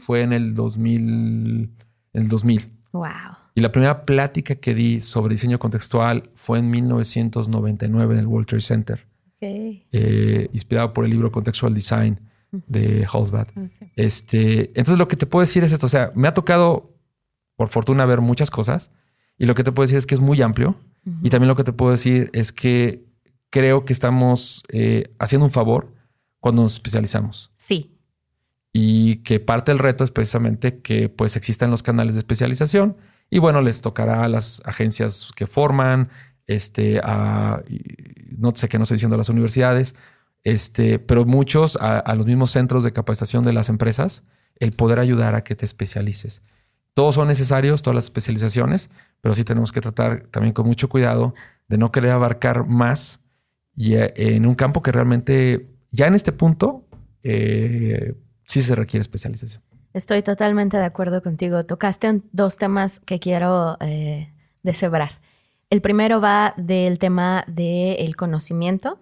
fue 0.05 0.23
en 0.23 0.33
el 0.33 0.55
2000, 0.55 1.01
en 1.01 1.77
el 2.12 2.29
2000. 2.29 2.70
Wow. 2.92 3.43
Y 3.54 3.60
la 3.60 3.70
primera 3.70 4.04
plática 4.04 4.56
que 4.56 4.74
di 4.74 5.00
sobre 5.00 5.34
diseño 5.34 5.58
contextual 5.58 6.30
fue 6.34 6.58
en 6.58 6.70
1999 6.70 8.14
en 8.14 8.20
el 8.20 8.26
World 8.26 8.48
Trade 8.48 8.62
Center, 8.62 9.06
eh, 9.40 10.48
inspirado 10.52 10.92
por 10.92 11.04
el 11.04 11.12
libro 11.12 11.30
Contextual 11.30 11.72
Design 11.72 12.18
de 12.50 13.06
Halsbad. 13.10 13.48
Este, 13.94 14.68
entonces 14.68 14.98
lo 14.98 15.07
que 15.07 15.16
te 15.16 15.26
puedo 15.26 15.42
decir 15.42 15.62
es 15.62 15.72
esto, 15.72 15.86
o 15.86 15.88
sea, 15.88 16.11
me 16.14 16.26
ha 16.26 16.34
tocado, 16.34 16.92
por 17.57 17.68
fortuna, 17.68 18.05
ver 18.07 18.20
muchas 18.20 18.50
cosas 18.50 18.90
y 19.38 19.46
lo 19.46 19.55
que 19.55 19.62
te 19.62 19.70
puedo 19.70 19.84
decir 19.84 19.98
es 19.98 20.07
que 20.07 20.14
es 20.14 20.20
muy 20.20 20.42
amplio 20.42 20.76
y 21.22 21.30
también 21.30 21.48
lo 21.48 21.57
que 21.57 21.64
te 21.64 21.72
puedo 21.72 21.92
decir 21.92 22.30
es 22.32 22.50
que 22.50 23.05
creo 23.50 23.84
que 23.84 23.92
estamos 23.92 24.64
eh, 24.70 25.12
haciendo 25.18 25.44
un 25.44 25.50
favor 25.50 25.92
cuando 26.40 26.62
nos 26.62 26.74
especializamos. 26.74 27.52
Sí. 27.57 27.92
Y 28.72 29.16
que 29.16 29.38
parte 29.38 29.70
del 29.70 29.78
reto 29.78 30.02
es 30.02 30.11
precisamente 30.11 30.80
que 30.80 31.09
pues 31.09 31.36
existan 31.36 31.70
los 31.70 31.82
canales 31.82 32.14
de 32.14 32.20
especialización 32.20 32.96
y 33.31 33.39
bueno, 33.39 33.61
les 33.61 33.81
tocará 33.81 34.25
a 34.25 34.29
las 34.29 34.62
agencias 34.64 35.31
que 35.35 35.47
forman, 35.47 36.11
este, 36.47 37.01
a, 37.03 37.62
no 38.37 38.53
sé 38.55 38.68
qué 38.68 38.79
no 38.79 38.85
estoy 38.85 38.97
diciendo 38.97 39.14
a 39.14 39.18
las 39.18 39.29
universidades, 39.29 39.95
este, 40.45 40.99
pero 40.99 41.25
muchos 41.25 41.77
a, 41.81 42.14
los 42.14 42.27
mismos 42.27 42.51
centros 42.51 42.85
de 42.85 42.93
capacitación 42.93 43.45
de 43.45 43.53
las 43.53 43.68
empresas, 43.68 44.25
el 44.61 44.72
poder 44.72 45.01
ayudar 45.01 45.35
a 45.35 45.43
que 45.43 45.57
te 45.57 45.64
especialices. 45.64 46.43
Todos 46.93 47.16
son 47.16 47.29
necesarios, 47.29 47.83
todas 47.83 47.97
las 47.97 48.05
especializaciones, 48.05 48.91
pero 49.20 49.35
sí 49.35 49.43
tenemos 49.43 49.72
que 49.72 49.81
tratar 49.81 50.27
también 50.31 50.53
con 50.53 50.66
mucho 50.66 50.89
cuidado 50.89 51.35
de 51.66 51.79
no 51.79 51.91
querer 51.91 52.12
abarcar 52.12 52.66
más 52.66 53.20
y 53.75 53.95
eh, 53.95 54.12
en 54.16 54.47
un 54.47 54.55
campo 54.55 54.83
que 54.83 54.93
realmente 54.93 55.66
ya 55.91 56.07
en 56.07 56.14
este 56.14 56.31
punto 56.31 56.87
eh, 57.22 58.14
sí 58.45 58.62
se 58.62 58.75
requiere 58.77 59.01
especialización. 59.01 59.62
Estoy 59.95 60.22
totalmente 60.22 60.76
de 60.76 60.84
acuerdo 60.84 61.22
contigo. 61.22 61.64
Tocaste 61.64 62.20
dos 62.32 62.57
temas 62.57 62.99
que 62.99 63.20
quiero 63.20 63.76
eh, 63.80 64.28
deshebrar. 64.64 65.20
El 65.70 65.80
primero 65.82 66.20
va 66.20 66.53
del 66.57 66.99
tema 66.99 67.45
del 67.47 68.16
conocimiento, 68.16 68.99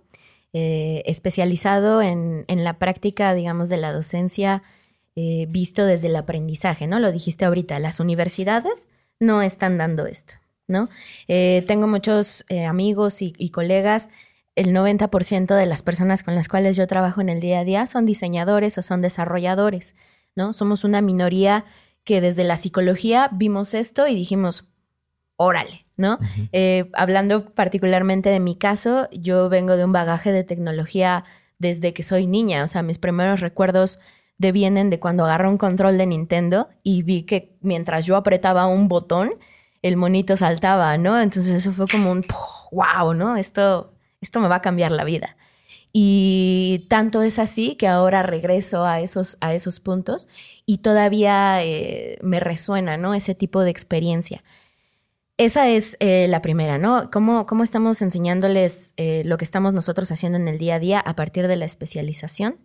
eh, 0.53 1.03
especializado 1.07 2.03
en, 2.03 2.45
la 2.47 2.79
práctica, 2.79 3.33
digamos, 3.33 3.71
de 3.71 3.79
la 3.79 3.91
docencia 3.91 4.63
eh, 5.17 5.47
visto 5.49 5.87
desde 5.87 6.09
el 6.09 6.17
aprendizaje, 6.17 6.87
¿no? 6.87 7.01
Lo 7.01 7.11
dijiste 7.11 7.47
ahorita, 7.47 7.79
las 7.79 7.99
universidades 7.99 8.87
no 9.19 9.41
están 9.41 9.79
dando 9.79 10.07
esto, 10.07 10.35
¿no? 10.69 10.89
tengo 11.27 11.87
muchos 11.87 12.45
amigos 12.69 13.23
y, 13.23 13.35
y 13.39 13.51
colegas 13.51 14.09
el 14.57 14.75
90% 14.75 15.55
de 15.55 15.67
las 15.67 15.83
personas 15.83 16.23
con 16.23 16.35
las 16.35 16.49
cuales 16.49 16.77
yo 16.77 16.87
trabajo 16.87 17.21
en 17.21 17.29
el 17.29 17.41
día 17.41 17.61
a 17.61 17.65
día 17.65 17.87
son 17.87 18.05
diseñadores 18.05 18.77
o 18.79 18.83
son 18.83 19.01
desarrolladores. 19.01 19.95
¿No? 20.35 20.53
Somos 20.53 20.85
una 20.85 21.01
minoría 21.01 21.65
que 22.05 22.21
desde 22.21 22.45
la 22.45 22.57
psicología 22.57 23.29
vimos 23.33 23.75
esto 23.75 24.07
y 24.09 24.15
dijimos, 24.15 24.69
órale, 25.37 25.87
¿no? 25.97 26.19
Eh, 26.53 26.91
hablando 26.95 27.55
particularmente 27.55 28.29
de 28.29 28.41
mi 28.41 28.57
caso, 28.57 29.09
yo 29.13 29.49
vengo 29.49 29.77
de 29.77 29.85
un 29.85 29.93
bagaje 29.93 30.33
de 30.33 30.45
tecnología 30.45 31.25
desde 31.59 31.93
que 31.93 32.03
soy 32.03 32.27
niña, 32.27 32.65
o 32.65 32.69
sea, 32.69 32.83
mis 32.83 32.99
primeros 32.99 33.41
recuerdos 33.41 34.01
de 34.39 34.53
vienen 34.53 34.91
de 34.91 34.99
cuando 34.99 35.25
agarré 35.25 35.49
un 35.49 35.59
control 35.59 35.99
de 35.99 36.07
Nintendo 36.07 36.69
y 36.83 37.03
vi 37.03 37.23
que 37.23 37.57
mientras 37.61 38.05
yo 38.05 38.17
apretaba 38.17 38.67
un 38.67 38.89
botón, 38.89 39.35
el 39.83 39.97
monito 39.97 40.37
saltaba, 40.37 40.99
¿no? 40.99 41.21
Entonces 41.21 41.55
eso 41.55 41.73
fue 41.73 41.87
como 41.87 42.11
un 42.11 42.25
wow, 42.73 43.15
¿no? 43.15 43.37
Esto, 43.37 43.95
esto 44.21 44.41
me 44.41 44.49
va 44.49 44.57
a 44.57 44.61
cambiar 44.61 44.91
la 44.91 45.05
vida. 45.05 45.37
Y 45.93 46.87
tanto 46.89 47.23
es 47.23 47.39
así 47.39 47.77
que 47.77 47.87
ahora 47.87 48.23
regreso 48.23 48.85
a 48.87 49.01
esos, 49.01 49.37
a 49.41 49.53
esos 49.53 49.79
puntos 49.79 50.29
y 50.65 50.79
todavía 50.79 51.63
eh, 51.63 52.19
me 52.23 52.41
resuena, 52.41 52.97
¿no? 52.97 53.13
Ese 53.13 53.35
tipo 53.35 53.61
de 53.61 53.71
experiencia. 53.71 54.43
Esa 55.37 55.69
es 55.69 55.97
eh, 56.01 56.29
la 56.29 56.41
primera, 56.41 56.79
¿no? 56.79 57.11
¿Cómo, 57.11 57.45
cómo 57.47 57.63
estamos 57.63 58.01
enseñándoles 58.01 58.95
eh, 58.97 59.23
lo 59.27 59.37
que 59.37 59.45
estamos 59.45 59.75
nosotros 59.75 60.11
haciendo 60.11 60.39
en 60.39 60.49
el 60.49 60.57
día 60.57 60.77
a 60.77 60.79
día 60.79 61.01
a 61.01 61.15
partir 61.15 61.47
de 61.47 61.57
la 61.57 61.67
especialización? 61.67 62.57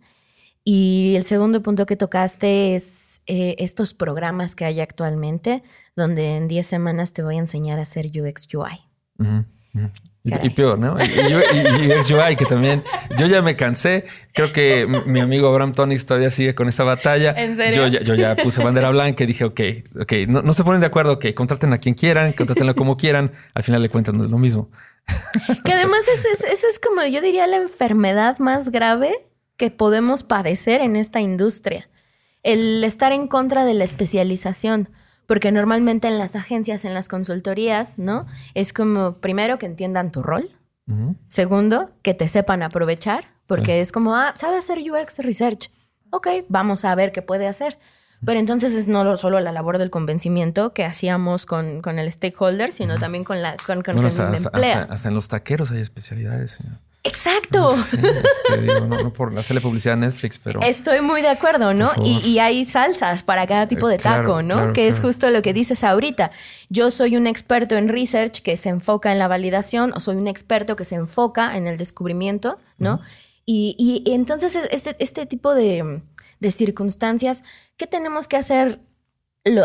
Y 0.64 1.14
el 1.14 1.22
segundo 1.22 1.62
punto 1.62 1.86
que 1.86 1.96
tocaste 1.96 2.74
es 2.74 3.22
estos 3.26 3.92
programas 3.92 4.54
que 4.54 4.64
hay 4.64 4.80
actualmente, 4.80 5.62
donde 5.94 6.36
en 6.36 6.48
10 6.48 6.66
semanas 6.66 7.12
te 7.12 7.22
voy 7.22 7.36
a 7.36 7.40
enseñar 7.40 7.78
a 7.78 7.82
hacer 7.82 8.06
UX 8.06 8.48
UI. 8.54 8.80
Y, 10.24 10.50
peor, 10.50 10.78
¿no? 10.78 10.96
Y, 10.98 11.04
y, 11.04 12.12
UI, 12.12 12.36
que 12.36 12.44
también 12.44 12.82
yo 13.16 13.26
ya 13.26 13.40
me 13.40 13.56
cansé. 13.56 14.04
Creo 14.34 14.52
que 14.52 14.86
mi 15.06 15.20
amigo 15.20 15.48
Abraham 15.48 15.72
Tonix 15.72 16.04
todavía 16.04 16.28
sigue 16.30 16.54
con 16.54 16.68
esa 16.68 16.84
batalla. 16.84 17.34
¿En 17.36 17.56
serio? 17.56 17.86
Yo, 17.86 17.98
ya, 17.98 18.00
yo 18.02 18.14
ya 18.14 18.36
puse 18.36 18.62
bandera 18.62 18.90
blanca 18.90 19.24
y 19.24 19.26
dije, 19.26 19.44
ok, 19.44 19.60
ok, 20.00 20.12
no, 20.28 20.52
se 20.52 20.64
ponen 20.64 20.80
de 20.80 20.86
acuerdo, 20.86 21.12
ok, 21.14 21.26
contraten 21.34 21.72
a 21.72 21.78
quien 21.78 21.94
quieran, 21.94 22.32
contratenlo 22.32 22.74
como 22.74 22.96
quieran. 22.96 23.32
Al 23.54 23.62
final 23.62 23.82
le 23.82 23.88
cuentan, 23.88 24.18
no 24.18 24.24
es 24.24 24.30
lo 24.30 24.38
mismo. 24.38 24.70
Que 25.64 25.72
además 25.72 26.00
esa 26.08 26.28
es, 26.52 26.64
es 26.64 26.78
como, 26.78 27.04
yo 27.06 27.22
diría, 27.22 27.46
la 27.46 27.56
enfermedad 27.56 28.38
más 28.38 28.70
grave 28.70 29.26
que 29.56 29.70
podemos 29.70 30.22
padecer 30.22 30.80
en 30.80 30.96
esta 30.96 31.20
industria. 31.20 31.88
El 32.42 32.84
estar 32.84 33.12
en 33.12 33.28
contra 33.28 33.64
de 33.64 33.74
la 33.74 33.84
especialización 33.84 34.90
porque 35.28 35.52
normalmente 35.52 36.08
en 36.08 36.18
las 36.18 36.34
agencias, 36.34 36.86
en 36.86 36.94
las 36.94 37.06
consultorías, 37.06 37.98
¿no? 37.98 38.26
Es 38.54 38.72
como, 38.72 39.18
primero, 39.18 39.58
que 39.58 39.66
entiendan 39.66 40.10
tu 40.10 40.22
rol. 40.22 40.50
Segundo, 41.26 41.90
que 42.00 42.14
te 42.14 42.28
sepan 42.28 42.62
aprovechar, 42.62 43.26
porque 43.46 43.82
es 43.82 43.92
como, 43.92 44.16
ah, 44.16 44.32
sabe 44.36 44.56
hacer 44.56 44.78
UX 44.78 45.18
Research. 45.18 45.70
Ok, 46.10 46.28
vamos 46.48 46.86
a 46.86 46.94
ver 46.94 47.12
qué 47.12 47.20
puede 47.20 47.46
hacer. 47.46 47.78
Pero 48.24 48.38
entonces 48.40 48.74
es 48.74 48.88
no 48.88 49.14
solo 49.18 49.38
la 49.40 49.52
labor 49.52 49.76
del 49.76 49.90
convencimiento 49.90 50.72
que 50.72 50.86
hacíamos 50.86 51.44
con, 51.44 51.82
con 51.82 51.98
el 51.98 52.10
stakeholder, 52.10 52.72
sino 52.72 52.96
también 52.96 53.22
con 53.22 53.42
la 53.42 53.54
con, 53.66 53.82
con, 53.82 53.96
bueno, 53.96 54.08
hasta, 54.08 55.08
en 55.08 55.14
los 55.14 55.28
taqueros 55.28 55.70
hay 55.70 55.80
especialidades. 55.80 56.58
Exacto. 57.08 57.74
no, 58.88 59.12
por 59.12 59.36
hacerle 59.38 59.60
publicidad 59.60 59.94
a 59.94 59.96
Netflix, 59.96 60.38
pero. 60.38 60.60
Estoy 60.62 61.00
muy 61.00 61.22
de 61.22 61.28
acuerdo, 61.28 61.74
¿no? 61.74 61.90
Y, 62.04 62.38
hay 62.38 62.64
salsas 62.64 63.22
para 63.22 63.46
cada 63.46 63.66
tipo 63.66 63.88
de 63.88 63.96
eh, 63.96 63.98
taco, 63.98 64.42
¿no? 64.42 64.72
que 64.72 64.88
es 64.88 65.00
justo 65.00 65.30
lo 65.30 65.42
que 65.42 65.52
dices 65.52 65.82
ahorita. 65.82 66.30
Yo 66.68 66.90
soy 66.90 67.16
un 67.16 67.26
experto 67.26 67.76
en 67.76 67.88
research 67.88 68.42
que 68.42 68.56
se 68.56 68.68
enfoca 68.68 69.12
en 69.12 69.18
la 69.18 69.28
validación, 69.28 69.92
o 69.94 70.00
soy 70.00 70.16
un 70.16 70.28
experto 70.28 70.76
que 70.76 70.84
se 70.84 70.94
enfoca 70.94 71.56
en 71.56 71.66
el 71.66 71.76
descubrimiento, 71.76 72.58
¿no? 72.78 73.00
y, 73.50 74.02
entonces, 74.06 74.56
este, 74.70 74.94
este 74.98 75.24
tipo 75.24 75.54
de, 75.54 76.02
circunstancias, 76.50 77.44
¿qué 77.76 77.86
tenemos 77.86 78.28
que 78.28 78.36
hacer 78.36 78.80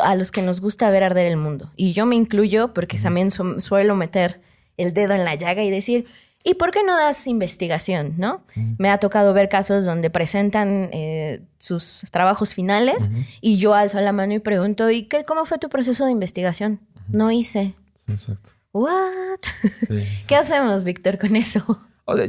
a 0.04 0.16
los 0.16 0.32
que 0.32 0.42
nos 0.42 0.62
gusta 0.62 0.90
ver 0.90 1.04
arder 1.04 1.28
el 1.28 1.38
mundo? 1.38 1.72
Y 1.76 1.92
yo 1.92 2.06
me 2.06 2.16
incluyo 2.16 2.74
porque 2.74 2.98
también 2.98 3.30
suelo 3.32 3.96
meter 3.96 4.42
el 4.78 4.94
dedo 4.94 5.14
en 5.14 5.26
la 5.26 5.36
llaga 5.36 5.64
y 5.64 5.70
decir 5.70 6.08
¿Y 6.46 6.56
por 6.56 6.72
qué 6.72 6.84
no 6.84 6.98
das 6.98 7.26
investigación, 7.26 8.16
no? 8.18 8.44
Me 8.78 8.90
ha 8.90 8.98
tocado 8.98 9.34
ver 9.34 9.48
casos 9.48 9.86
donde 9.86 10.10
presentan 10.10 10.90
eh, 10.92 11.42
sus 11.58 12.06
trabajos 12.12 12.54
finales 12.54 13.10
y 13.40 13.58
yo 13.58 13.74
alzo 13.74 14.02
la 14.02 14.12
mano 14.12 14.34
y 14.34 14.40
pregunto, 14.40 14.90
¿y 14.90 15.04
qué, 15.04 15.24
cómo 15.24 15.46
fue 15.46 15.58
tu 15.58 15.70
proceso 15.70 16.06
de 16.06 16.12
investigación? 16.12 16.82
No 17.08 17.32
hice. 17.32 17.76
exacto. 18.08 18.52
¿What? 18.74 19.40
¿Qué 20.28 20.36
hacemos, 20.36 20.84
Víctor, 20.84 21.18
con 21.18 21.36
eso? 21.36 21.80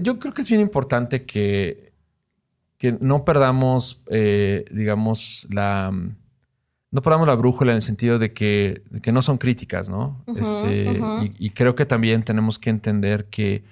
yo 0.01 0.21
creo 0.21 0.33
que 0.33 0.43
es 0.43 0.49
bien 0.49 0.61
importante 0.61 1.25
que, 1.25 1.93
que 2.79 2.93
no 2.93 3.25
perdamos, 3.25 4.03
eh, 4.11 4.65
digamos, 4.71 5.49
la... 5.51 5.91
No 5.91 7.03
perdamos 7.03 7.27
la 7.27 7.35
brújula 7.35 7.73
en 7.73 7.77
el 7.77 7.83
sentido 7.83 8.21
de 8.21 8.33
que, 8.33 8.83
que 9.03 9.11
no 9.11 9.21
son 9.21 9.39
críticas, 9.39 9.89
¿no? 9.89 10.23
este, 10.37 11.01
y 11.41 11.51
creo 11.51 11.75
que 11.75 11.87
también 11.87 12.23
tenemos 12.23 12.61
que 12.61 12.71
entender 12.71 13.25
que 13.25 13.65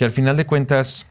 que 0.00 0.06
al 0.06 0.12
final 0.12 0.34
de 0.34 0.46
cuentas 0.46 1.06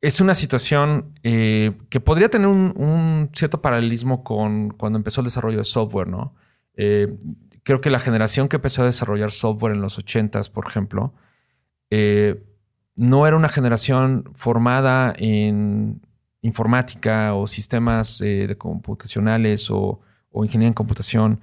es 0.00 0.20
una 0.20 0.36
situación 0.36 1.18
eh, 1.24 1.72
que 1.88 1.98
podría 1.98 2.28
tener 2.28 2.46
un, 2.46 3.28
cierto 3.34 3.60
paralelismo 3.60 4.22
con 4.22 4.70
cuando 4.70 4.98
empezó 4.98 5.20
el 5.20 5.24
desarrollo 5.24 5.58
de 5.58 5.64
software, 5.64 6.06
¿no? 6.06 6.36
Eh, 6.76 7.18
creo 7.64 7.80
que 7.80 7.90
la 7.90 7.98
generación 7.98 8.46
que 8.46 8.54
empezó 8.54 8.82
a 8.82 8.84
desarrollar 8.84 9.32
software 9.32 9.74
en 9.74 9.80
los 9.80 9.98
80s, 9.98 10.48
por 10.48 10.68
ejemplo, 10.68 11.12
eh, 11.90 12.40
no 12.94 13.26
era 13.26 13.36
una 13.36 13.48
generación 13.48 14.30
formada 14.36 15.12
en 15.16 16.02
informática 16.40 17.34
o 17.34 17.48
sistemas 17.48 18.20
de 18.20 18.54
computacionales 18.56 19.72
o 19.72 19.98
ingeniería 20.34 20.68
en 20.68 20.74
computación, 20.74 21.40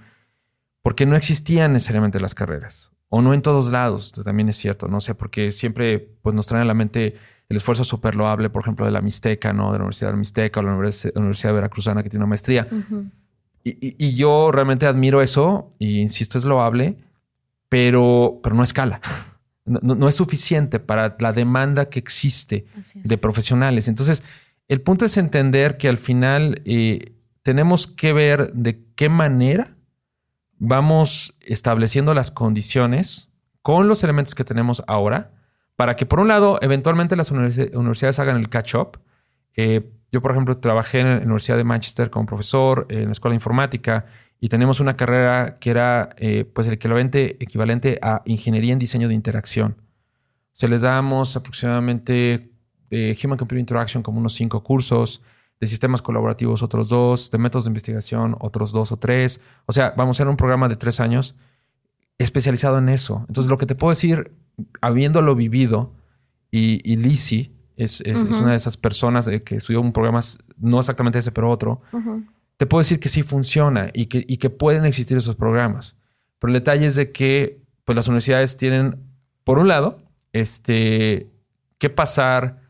porque 0.83 1.05
no 1.05 1.17
existían 1.17 1.73
necesariamente 1.73 2.21
las 2.21 2.33
carreras 2.33 2.91
o 3.13 3.21
no 3.21 3.33
en 3.33 3.41
todos 3.41 3.71
lados, 3.71 4.13
también 4.23 4.47
es 4.47 4.55
cierto, 4.55 4.87
¿no? 4.87 5.01
sé, 5.01 5.15
porque 5.15 5.51
siempre 5.51 5.99
pues, 5.99 6.33
nos 6.33 6.47
traen 6.47 6.63
a 6.63 6.65
la 6.65 6.73
mente 6.73 7.15
el 7.49 7.57
esfuerzo 7.57 7.83
súper 7.83 8.15
loable, 8.15 8.49
por 8.49 8.61
ejemplo, 8.61 8.85
de 8.85 8.91
la 8.91 9.01
Mixteca, 9.01 9.51
¿no? 9.51 9.73
De 9.73 9.79
la 9.79 9.83
Universidad 9.83 10.07
de 10.07 10.13
la 10.13 10.19
Mixteca 10.19 10.61
o 10.61 10.63
la 10.63 10.71
Universidad 10.71 11.53
Veracruzana 11.53 12.03
que 12.03 12.09
tiene 12.09 12.23
una 12.23 12.29
maestría. 12.29 12.65
y, 13.65 14.15
yo 14.15 14.53
realmente 14.53 14.85
admiro 14.85 15.21
eso 15.21 15.73
y 15.77 15.99
insisto, 15.99 16.37
es 16.37 16.45
loable, 16.45 16.95
pero, 17.67 18.39
pero 18.41 18.55
no 18.55 18.63
escala. 18.63 19.01
No, 19.63 20.09
es 20.09 20.15
suficiente 20.15 20.79
para 20.79 21.15
la 21.19 21.31
demanda 21.31 21.87
que 21.87 21.99
existe 21.99 22.65
de 22.95 23.17
profesionales. 23.19 23.87
Entonces, 23.87 24.23
el 24.67 24.81
punto 24.81 25.05
es 25.05 25.17
entender 25.17 25.77
que 25.77 25.87
al 25.87 25.99
final 25.99 26.61
eh, 26.65 27.13
tenemos 27.43 27.85
que 27.85 28.11
ver 28.11 28.51
de 28.53 28.83
qué 28.95 29.07
manera 29.07 29.77
vamos 30.63 31.35
estableciendo 31.41 32.13
las 32.13 32.29
condiciones 32.29 33.31
con 33.63 33.87
los 33.87 34.03
elementos 34.03 34.35
que 34.35 34.43
tenemos 34.43 34.83
ahora 34.85 35.31
para 35.75 35.95
que, 35.95 36.05
por 36.05 36.19
un 36.19 36.27
lado, 36.27 36.59
eventualmente 36.61 37.15
las 37.15 37.31
universidades 37.31 38.19
hagan 38.19 38.37
el 38.37 38.47
catch-up. 38.47 38.99
Eh, 39.55 39.89
yo, 40.11 40.21
por 40.21 40.31
ejemplo, 40.31 40.59
trabajé 40.59 40.99
en 40.99 41.07
la 41.07 41.17
Universidad 41.17 41.57
de 41.57 41.63
Manchester 41.63 42.11
como 42.11 42.27
profesor 42.27 42.85
en 42.89 43.05
la 43.05 43.11
Escuela 43.11 43.31
de 43.31 43.37
Informática 43.37 44.05
y 44.39 44.49
tenemos 44.49 44.79
una 44.79 44.95
carrera 44.95 45.57
que 45.59 45.71
era 45.71 46.09
eh, 46.17 46.45
pues 46.45 46.67
el 46.67 46.73
equivalente, 46.73 47.37
equivalente 47.39 47.97
a 48.03 48.21
Ingeniería 48.25 48.73
en 48.73 48.79
Diseño 48.79 49.07
de 49.07 49.15
Interacción. 49.15 49.77
Se 50.53 50.67
les 50.67 50.83
damos 50.83 51.35
aproximadamente 51.35 52.51
eh, 52.91 53.17
Human 53.23 53.39
Computer 53.39 53.59
Interaction 53.59 54.03
como 54.03 54.19
unos 54.19 54.33
cinco 54.33 54.63
cursos, 54.63 55.23
de 55.61 55.67
sistemas 55.67 56.01
colaborativos 56.01 56.61
otros 56.61 56.89
dos, 56.89 57.31
de 57.31 57.37
métodos 57.37 57.63
de 57.63 57.69
investigación 57.69 58.35
otros 58.39 58.73
dos 58.73 58.91
o 58.91 58.97
tres. 58.97 59.39
O 59.67 59.71
sea, 59.71 59.93
vamos 59.95 60.15
a 60.15 60.17
hacer 60.17 60.27
un 60.27 60.35
programa 60.35 60.67
de 60.67 60.75
tres 60.75 60.99
años. 60.99 61.35
especializado 62.17 62.77
en 62.77 62.89
eso. 62.89 63.25
Entonces, 63.27 63.49
lo 63.49 63.57
que 63.57 63.65
te 63.65 63.75
puedo 63.75 63.91
decir, 63.91 64.31
habiéndolo 64.81 65.35
vivido, 65.35 65.93
y, 66.51 66.81
y 66.83 66.97
Lizzie 66.97 67.51
es, 67.77 68.01
una 68.01 68.51
de 68.51 68.55
esas 68.57 68.77
personas 68.77 69.29
que 69.45 69.55
estudió 69.55 69.81
un 69.81 69.93
programa, 69.93 70.19
no 70.57 70.79
exactamente 70.79 71.19
ese, 71.19 71.31
pero 71.31 71.49
otro, 71.49 71.81
te 72.57 72.65
puedo 72.65 72.81
decir 72.81 72.99
que 72.99 73.09
sí 73.09 73.23
funciona 73.23 73.89
y 73.93 74.05
que, 74.05 74.23
y 74.27 74.37
que 74.37 74.49
pueden 74.49 74.85
existir 74.85 75.17
esos 75.17 75.35
programas. 75.35 75.95
Pero 76.39 76.49
el 76.49 76.59
detalle 76.59 76.85
es 76.85 76.95
de 76.95 77.11
que 77.11 77.61
pues, 77.85 77.95
las 77.95 78.07
universidades 78.07 78.57
tienen, 78.57 78.97
por 79.43 79.57
un 79.57 79.67
lado, 79.67 80.03
este, 80.33 81.31
que 81.77 81.89
pasar 81.89 82.61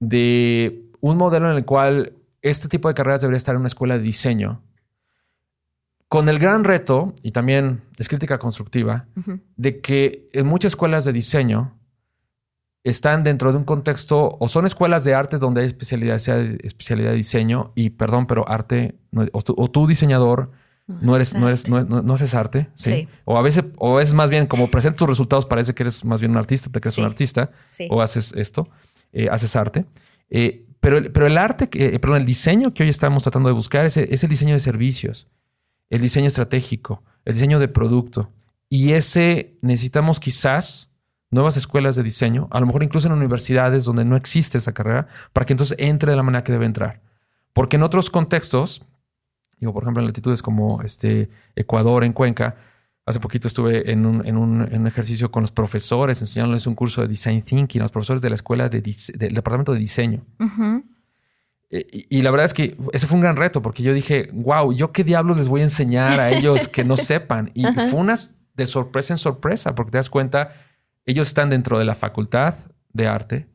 de 0.00 0.81
un 1.02 1.18
modelo 1.18 1.50
en 1.50 1.56
el 1.56 1.64
cual 1.64 2.14
este 2.40 2.68
tipo 2.68 2.88
de 2.88 2.94
carreras 2.94 3.20
debería 3.20 3.36
estar 3.36 3.54
en 3.54 3.60
una 3.60 3.66
escuela 3.66 3.98
de 3.98 4.02
diseño, 4.02 4.62
con 6.08 6.28
el 6.28 6.38
gran 6.38 6.64
reto, 6.64 7.14
y 7.22 7.32
también 7.32 7.82
es 7.98 8.08
crítica 8.08 8.38
constructiva, 8.38 9.06
de 9.56 9.80
que 9.80 10.28
en 10.32 10.46
muchas 10.46 10.72
escuelas 10.72 11.04
de 11.04 11.12
diseño 11.12 11.74
están 12.84 13.24
dentro 13.24 13.50
de 13.50 13.58
un 13.58 13.64
contexto, 13.64 14.36
o 14.38 14.48
son 14.48 14.64
escuelas 14.64 15.04
de 15.04 15.14
arte 15.14 15.38
donde 15.38 15.62
hay 15.62 15.66
especialidad, 15.66 16.18
sea 16.18 16.38
especialidad 16.38 17.10
de 17.10 17.16
diseño, 17.16 17.72
y 17.74 17.90
perdón, 17.90 18.26
pero 18.26 18.48
arte, 18.48 18.94
o 19.32 19.70
tú, 19.70 19.86
diseñador, 19.86 20.52
no, 20.86 21.16
eres, 21.16 21.34
no, 21.34 21.48
eres, 21.48 21.68
no, 21.68 22.14
haces 22.14 22.34
arte, 22.34 22.68
¿sí? 22.74 23.08
O 23.24 23.38
a 23.38 23.42
veces, 23.42 23.64
o 23.78 23.98
es 23.98 24.12
más 24.12 24.30
bien 24.30 24.46
como 24.46 24.70
presentas 24.70 24.98
tus 24.98 25.08
resultados, 25.08 25.46
parece 25.46 25.74
que 25.74 25.82
eres 25.82 26.04
más 26.04 26.20
bien 26.20 26.32
un 26.32 26.38
artista, 26.38 26.70
te 26.70 26.80
crees 26.80 26.98
un 26.98 27.06
artista, 27.06 27.50
o 27.88 28.02
haces 28.02 28.32
esto, 28.36 28.68
eh, 29.12 29.28
haces 29.30 29.56
arte. 29.56 29.86
Eh, 30.28 30.66
pero, 30.82 31.12
pero 31.12 31.28
el 31.28 31.38
arte, 31.38 31.68
eh, 31.74 32.00
el 32.02 32.26
diseño 32.26 32.74
que 32.74 32.82
hoy 32.82 32.88
estamos 32.88 33.22
tratando 33.22 33.48
de 33.48 33.54
buscar 33.54 33.86
es, 33.86 33.96
es 33.96 34.24
el 34.24 34.28
diseño 34.28 34.52
de 34.52 34.58
servicios, 34.58 35.28
el 35.90 36.00
diseño 36.00 36.26
estratégico, 36.26 37.04
el 37.24 37.34
diseño 37.34 37.60
de 37.60 37.68
producto. 37.68 38.30
Y 38.68 38.94
ese 38.94 39.56
necesitamos 39.62 40.18
quizás 40.18 40.90
nuevas 41.30 41.56
escuelas 41.56 41.94
de 41.94 42.02
diseño, 42.02 42.48
a 42.50 42.58
lo 42.58 42.66
mejor 42.66 42.82
incluso 42.82 43.06
en 43.06 43.12
universidades 43.12 43.84
donde 43.84 44.04
no 44.04 44.16
existe 44.16 44.58
esa 44.58 44.72
carrera, 44.72 45.06
para 45.32 45.46
que 45.46 45.52
entonces 45.52 45.76
entre 45.78 46.10
de 46.10 46.16
la 46.16 46.24
manera 46.24 46.42
que 46.42 46.50
debe 46.50 46.66
entrar. 46.66 47.00
Porque 47.52 47.76
en 47.76 47.84
otros 47.84 48.10
contextos, 48.10 48.84
digo, 49.58 49.72
por 49.72 49.84
ejemplo, 49.84 50.02
en 50.02 50.08
latitudes 50.08 50.42
como 50.42 50.82
este 50.82 51.30
Ecuador, 51.54 52.02
en 52.02 52.12
Cuenca, 52.12 52.56
hace 53.04 53.20
poquito 53.20 53.48
estuve 53.48 53.90
en 53.90 54.06
un, 54.06 54.86
ejercicio 54.86 55.30
con 55.30 55.42
los 55.42 55.52
profesores 55.52 56.20
enseñándoles 56.20 56.66
un 56.66 56.74
curso 56.74 57.00
de 57.02 57.08
Design 57.08 57.42
Thinking, 57.42 57.80
los 57.80 57.90
profesores 57.90 58.22
de 58.22 58.28
la 58.28 58.34
escuela 58.34 58.68
de 58.68 58.80
del 58.80 59.34
departamento 59.34 59.72
de 59.72 59.78
diseño. 59.78 60.24
Eh, 61.70 62.06
y, 62.10 62.22
la 62.22 62.30
verdad 62.30 62.44
es 62.44 62.54
que 62.54 62.76
ese 62.92 63.06
fue 63.06 63.16
un 63.16 63.22
gran 63.22 63.36
reto 63.36 63.62
porque 63.62 63.82
yo 63.82 63.94
dije, 63.94 64.28
wow, 64.32 64.72
¿yo 64.72 64.92
qué 64.92 65.04
diablos 65.04 65.38
les 65.38 65.48
voy 65.48 65.62
a 65.62 65.64
enseñar 65.64 66.20
a 66.20 66.30
ellos 66.30 66.68
que 66.68 66.84
no 66.84 66.96
sepan? 66.98 67.50
Y 67.54 67.64
fue 67.64 67.98
una 67.98 68.14
de 68.54 68.66
sorpresa 68.66 69.14
en 69.14 69.18
sorpresa 69.18 69.74
porque 69.74 69.92
te 69.92 69.98
das 69.98 70.10
cuenta 70.10 70.50
ellos 71.06 71.28
están 71.28 71.50
dentro 71.50 71.78
de 71.78 71.84
la 71.84 71.94
facultad 71.94 72.54
de 72.92 73.08
arte, 73.08 73.48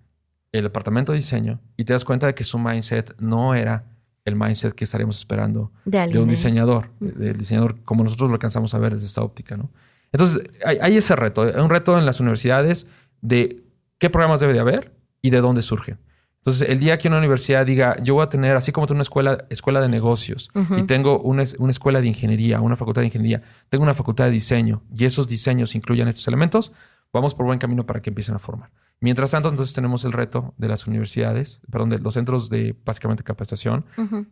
el 0.52 0.64
departamento 0.64 1.12
de 1.12 1.20
diseño, 1.20 1.62
y 1.78 1.86
te 1.86 1.94
das 1.94 2.04
cuenta 2.04 2.28
de 2.28 2.36
que 2.36 2.44
su 2.44 2.58
mindset 2.60 3.16
no 3.20 3.54
era 3.56 3.86
el 4.28 4.36
mindset 4.36 4.74
que 4.74 4.84
estaríamos 4.84 5.18
esperando 5.18 5.72
de, 5.86 6.20
un 6.20 6.28
diseñador, 6.28 6.90
del 7.00 7.38
diseñador 7.38 7.82
como 7.84 8.04
nosotros 8.04 8.30
lo 8.30 8.36
alcanzamos 8.36 8.74
a 8.74 8.80
ver 8.80 8.94
desde 8.94 9.08
esta 9.08 9.22
óptica, 9.22 9.56
¿no? 9.56 9.72
Entonces, 10.12 10.44
hay, 10.66 10.98
ese 10.98 11.16
reto, 11.16 11.42
un 11.42 11.70
reto 11.70 11.98
en 11.98 12.06
las 12.06 12.20
universidades 12.20 12.88
de 13.22 13.64
qué 13.98 14.10
programas 14.10 14.40
debe 14.40 14.54
de 14.54 14.60
haber 14.60 14.94
y 15.22 15.30
de 15.30 15.42
dónde 15.42 15.62
surgen. 15.62 16.00
Entonces, 16.40 16.70
el 16.70 16.80
día 16.80 16.98
que 16.98 17.10
una 17.10 17.18
universidad 17.18 17.66
diga, 17.66 17.98
yo 18.02 18.14
voy 18.14 18.24
a 18.24 18.30
tener, 18.30 18.56
así 18.56 18.72
como 18.72 18.88
tengo 18.88 18.98
una 18.98 19.02
escuela, 19.02 19.46
escuela 19.50 19.82
de 19.82 19.90
negocios 19.90 20.50
y 20.78 20.84
tengo 20.84 21.20
una, 21.20 21.44
una, 21.60 21.72
escuela 21.72 22.00
de 22.00 22.08
ingeniería, 22.08 22.62
una 22.62 22.78
facultad 22.78 23.02
de 23.02 23.08
ingeniería, 23.08 23.42
tengo 23.68 23.84
una 23.84 23.94
facultad 23.94 24.26
de 24.26 24.32
diseño 24.32 24.82
y 24.96 25.04
esos 25.04 25.28
diseños 25.28 25.76
incluyan 25.76 26.08
estos 26.08 26.26
elementos, 26.28 26.72
vamos 27.14 27.36
por 27.36 27.46
buen 27.46 27.60
camino 27.60 27.86
para 27.86 28.02
que 28.02 28.10
empiecen 28.10 28.36
a 28.36 28.40
formar. 28.40 28.72
Mientras 29.00 29.32
tanto, 29.32 29.50
entonces 29.50 29.74
tenemos 29.76 30.04
el 30.06 30.12
reto 30.12 30.56
de 30.58 30.68
las 30.68 30.88
universidades, 30.88 31.62
perdón, 31.70 31.90
de 31.90 32.00
los 32.00 32.16
centros 32.16 32.50
de 32.50 32.76
básicamente 32.84 33.24
capacitación, 33.24 33.86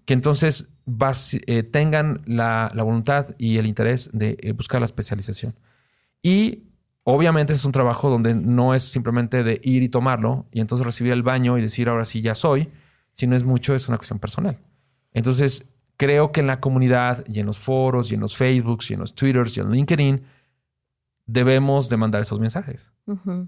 que 0.05 0.13
entonces 0.13 0.73
eh, 1.45 1.63
tengan 1.63 2.21
la, 2.25 2.71
voluntad 2.75 3.35
y 3.37 3.57
el 3.57 3.67
interés 3.67 4.09
de 4.11 4.37
eh, 4.39 4.53
buscar 4.53 4.81
la 4.81 4.85
especialización. 4.85 5.55
Y 6.23 6.63
obviamente 7.03 7.53
es 7.53 7.63
un 7.63 7.71
trabajo 7.71 8.09
donde 8.09 8.33
no 8.33 8.73
es 8.73 8.81
simplemente 8.81 9.43
de 9.43 9.61
ir 9.63 9.83
y 9.83 9.89
tomarlo 9.89 10.47
y 10.51 10.61
entonces 10.61 10.83
recibir 10.83 11.13
el 11.13 11.21
baño 11.21 11.59
y 11.59 11.61
decir 11.61 11.87
ahora 11.87 12.03
sí 12.03 12.21
ya 12.21 12.33
soy, 12.33 12.69
sino 13.13 13.35
es 13.35 13.43
mucho, 13.43 13.75
es 13.75 13.87
una 13.87 13.97
cuestión 13.97 14.17
personal. 14.17 14.57
Entonces, 15.13 15.71
creo 15.95 16.31
que 16.31 16.41
en 16.41 16.47
la 16.47 16.59
comunidad 16.59 17.23
y 17.27 17.39
en 17.39 17.45
los 17.45 17.59
foros 17.59 18.11
y 18.11 18.15
en 18.15 18.21
los 18.21 18.35
Facebooks 18.35 18.89
y 18.89 18.93
en 18.95 18.99
los 19.01 19.13
Twitters 19.13 19.55
y 19.55 19.59
en 19.59 19.71
LinkedIn, 19.71 20.21
debemos 21.25 21.89
de 21.89 21.97
mandar 21.97 22.21
esos 22.21 22.39
mensajes, 22.39 22.91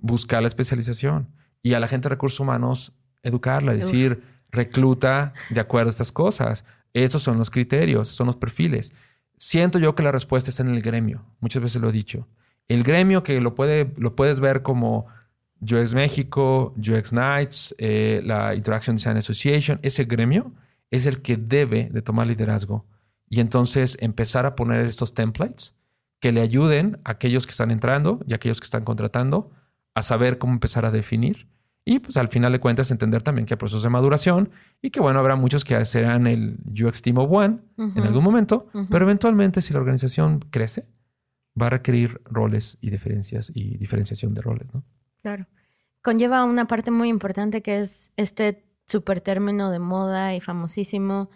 buscar 0.02 0.42
la 0.42 0.48
especialización 0.48 1.30
y 1.62 1.74
a 1.74 1.80
la 1.80 1.88
gente 1.88 2.10
de 2.10 2.16
recursos 2.16 2.40
humanos 2.40 2.94
educarla, 3.24 3.74
decir, 3.74 4.24
recluta 4.52 5.34
de 5.50 5.60
acuerdo 5.60 5.90
a 5.90 5.92
estas 5.92 6.12
cosas. 6.12 6.66
Estos 6.94 7.22
son 7.24 7.38
los 7.38 7.50
criterios, 7.50 8.08
son 8.08 8.28
los 8.28 8.38
perfiles. 8.38 8.94
Siento 9.38 9.78
yo 9.78 9.94
que 9.94 10.04
la 10.04 10.12
respuesta 10.12 10.50
está 10.50 10.64
en 10.64 10.70
el 10.70 10.82
gremio. 10.82 11.24
Muchas 11.40 11.62
veces 11.62 11.82
lo 11.82 11.90
he 11.90 11.92
dicho. 11.92 12.28
El 12.68 12.84
gremio 12.84 13.24
que 13.24 13.40
lo, 13.40 13.56
puede, 13.56 13.94
lo 13.98 14.16
puedes 14.16 14.40
ver 14.40 14.64
como 14.64 15.08
UX 15.62 15.94
México, 15.94 16.74
UX 16.78 17.14
Nights, 17.14 17.76
eh, 17.78 18.22
la 18.24 18.56
Interaction 18.56 18.96
Design 18.96 19.18
Association, 19.18 19.80
ese 19.84 20.06
gremio 20.06 20.54
es 20.92 21.06
el 21.06 21.22
que 21.22 21.38
debe 21.38 21.90
de 21.92 22.02
tomar 22.02 22.28
liderazgo 22.28 22.86
y 23.30 23.40
entonces 23.40 23.98
empezar 24.00 24.46
a 24.46 24.56
poner 24.56 24.86
estos 24.86 25.14
templates 25.14 25.77
que 26.20 26.32
le 26.32 26.42
ayuden 26.42 27.00
a 27.04 27.12
aquellos 27.12 27.46
que 27.46 27.52
están 27.52 27.72
entrando 27.72 28.20
y 28.28 28.34
a 28.34 28.38
aquellos 28.38 28.60
que 28.60 28.66
están 28.66 28.84
contratando 28.84 29.52
a 29.94 30.02
saber 30.02 30.38
cómo 30.38 30.54
empezar 30.54 30.86
a 30.86 30.92
definir 30.92 31.48
y 31.90 32.00
pues 32.00 32.18
al 32.18 32.28
final 32.28 32.52
de 32.52 32.60
cuentas 32.60 32.92
entender 32.92 33.22
también 33.22 33.46
que 33.46 33.54
hay 33.54 33.58
procesos 33.58 33.82
de 33.82 33.88
maduración 33.88 34.50
y 34.82 34.90
que 34.90 35.00
bueno, 35.00 35.20
habrá 35.20 35.38
muchos 35.38 35.64
que 35.64 35.86
serán 35.86 36.28
el 36.28 36.58
UX 36.68 37.02
Team 37.02 37.18
of 37.18 37.32
One 37.32 37.60
en 37.78 38.04
algún 38.04 38.26
momento, 38.26 38.68
pero 38.90 39.06
eventualmente 39.06 39.62
si 39.62 39.72
la 39.72 39.80
organización 39.80 40.42
crece, 40.52 40.86
va 41.60 41.68
a 41.68 41.70
requerir 41.70 42.20
roles 42.26 42.78
y 42.82 42.90
diferencias 42.90 43.54
y 43.56 43.78
diferenciación 43.78 44.34
de 44.34 44.42
roles, 44.42 44.68
¿no? 44.74 44.84
Claro. 45.22 45.48
Conlleva 46.02 46.44
una 46.44 46.68
parte 46.68 46.92
muy 46.92 47.08
importante 47.08 47.62
que 47.62 47.80
es 47.80 48.12
este 48.18 48.66
super 48.86 49.22
término 49.22 49.72
de 49.72 49.80
moda 49.80 50.36
y 50.36 50.42
famosísimo, 50.42 51.30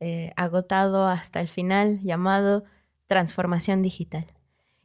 eh, 0.00 0.34
agotado 0.36 1.06
hasta 1.06 1.40
el 1.40 1.48
final, 1.48 2.00
llamado 2.02 2.64
transformación 3.08 3.82
digital. 3.82 4.26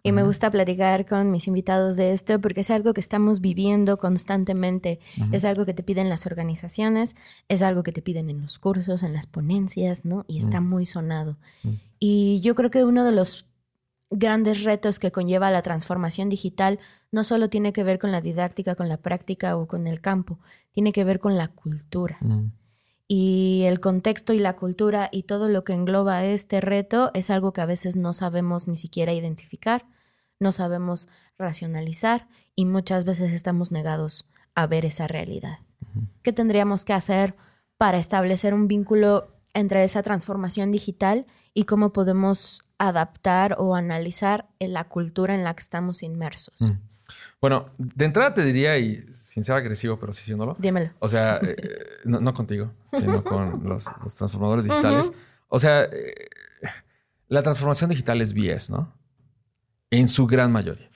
Y 0.06 0.12
me 0.12 0.24
gusta 0.24 0.52
platicar 0.52 1.06
con 1.06 1.32
mis 1.32 1.48
invitados 1.48 1.96
de 1.96 2.12
esto 2.12 2.42
porque 2.42 2.60
es 2.60 2.70
algo 2.70 2.94
que 2.94 3.00
estamos 3.00 3.40
viviendo 3.40 3.98
constantemente, 3.98 5.00
es 5.32 5.46
algo 5.46 5.66
que 5.66 5.74
te 5.74 5.82
piden 5.82 6.10
las 6.10 6.26
organizaciones, 6.26 7.16
es 7.48 7.62
algo 7.62 7.84
que 7.84 7.94
te 7.94 8.02
piden 8.02 8.30
en 8.30 8.42
los 8.42 8.60
cursos, 8.60 9.02
en 9.02 9.14
las 9.14 9.28
ponencias, 9.28 10.04
¿no? 10.04 10.26
Y 10.28 10.40
está 10.40 10.60
muy 10.60 10.86
sonado. 10.86 11.38
Y 12.00 12.42
yo 12.42 12.54
creo 12.54 12.70
que 12.70 12.84
uno 12.84 13.06
de 13.06 13.14
los 13.14 13.46
grandes 14.10 14.64
retos 14.64 15.00
que 15.00 15.14
conlleva 15.14 15.52
la 15.52 15.62
transformación 15.62 16.28
digital 16.28 16.80
no 17.14 17.24
solo 17.24 17.50
tiene 17.50 17.72
que 17.72 17.84
ver 17.84 17.98
con 17.98 18.12
la 18.12 18.20
didáctica, 18.20 18.76
con 18.76 18.90
la 18.90 18.98
práctica 18.98 19.56
o 19.56 19.68
con 19.68 19.88
el 19.88 20.02
campo, 20.02 20.38
tiene 20.74 20.92
que 20.92 21.06
ver 21.06 21.22
con 21.22 21.38
la 21.38 21.48
cultura 21.48 22.20
y 23.16 23.66
el 23.66 23.80
contexto 23.80 24.34
y 24.34 24.40
la 24.40 24.56
cultura 24.56 25.10
y 25.12 25.22
todo 25.22 25.48
lo 25.48 25.64
que 25.64 25.74
engloba 25.74 26.26
este 26.26 26.62
reto 26.62 27.12
es 27.14 27.30
algo 27.30 27.54
que 27.54 27.62
a 27.62 27.68
veces 27.68 27.96
no 27.96 28.12
sabemos 28.12 28.68
ni 28.68 28.76
siquiera 28.76 29.14
identificar, 29.14 29.86
no 30.40 30.52
sabemos 30.52 31.08
racionalizar 31.38 32.28
y 32.56 32.66
muchas 32.66 33.06
veces 33.06 33.32
estamos 33.32 33.72
negados 33.72 34.28
a 34.56 34.66
ver 34.66 34.84
esa 34.84 35.06
realidad. 35.08 35.60
¿Qué 36.24 36.34
tendríamos 36.34 36.86
que 36.86 36.94
hacer 36.94 37.36
para 37.78 38.00
establecer 38.00 38.56
un 38.56 38.68
vínculo 38.68 39.28
entre 39.54 39.84
esa 39.84 40.02
transformación 40.02 40.72
digital 40.72 41.28
y 41.54 41.66
cómo 41.66 41.94
podemos 41.94 42.64
adaptar 42.80 43.58
o 43.60 43.76
analizar 43.76 44.50
en 44.58 44.74
la 44.74 44.86
cultura 44.86 45.36
en 45.36 45.44
la 45.44 45.54
que 45.54 45.62
estamos 45.62 46.02
inmersos? 46.02 46.64
Mm. 46.64 46.93
Bueno, 47.44 47.72
de 47.78 48.06
entrada 48.06 48.34
te 48.34 48.44
diría, 48.46 48.78
y 48.78 49.06
sin 49.12 49.44
ser 49.44 49.56
agresivo, 49.56 50.00
pero 50.00 50.14
sí 50.14 50.24
siéndolo. 50.24 50.56
Dímelo. 50.60 50.92
O 51.00 51.10
sea, 51.10 51.40
eh, 51.44 51.58
no, 52.06 52.34
contigo, 52.34 52.72
sino 52.92 53.24
con 53.24 53.64
los, 53.68 53.86
transformadores 54.16 54.66
digitales. 54.66 55.12
O 55.50 55.60
sea, 55.60 55.84
eh, 55.84 56.14
la 57.28 57.44
transformación 57.44 57.90
digital 57.90 58.22
es 58.22 58.34
BS, 58.34 58.72
¿no? 58.72 58.94
En 59.92 60.08
su 60.08 60.26
gran 60.26 60.52
mayoría. 60.52 60.90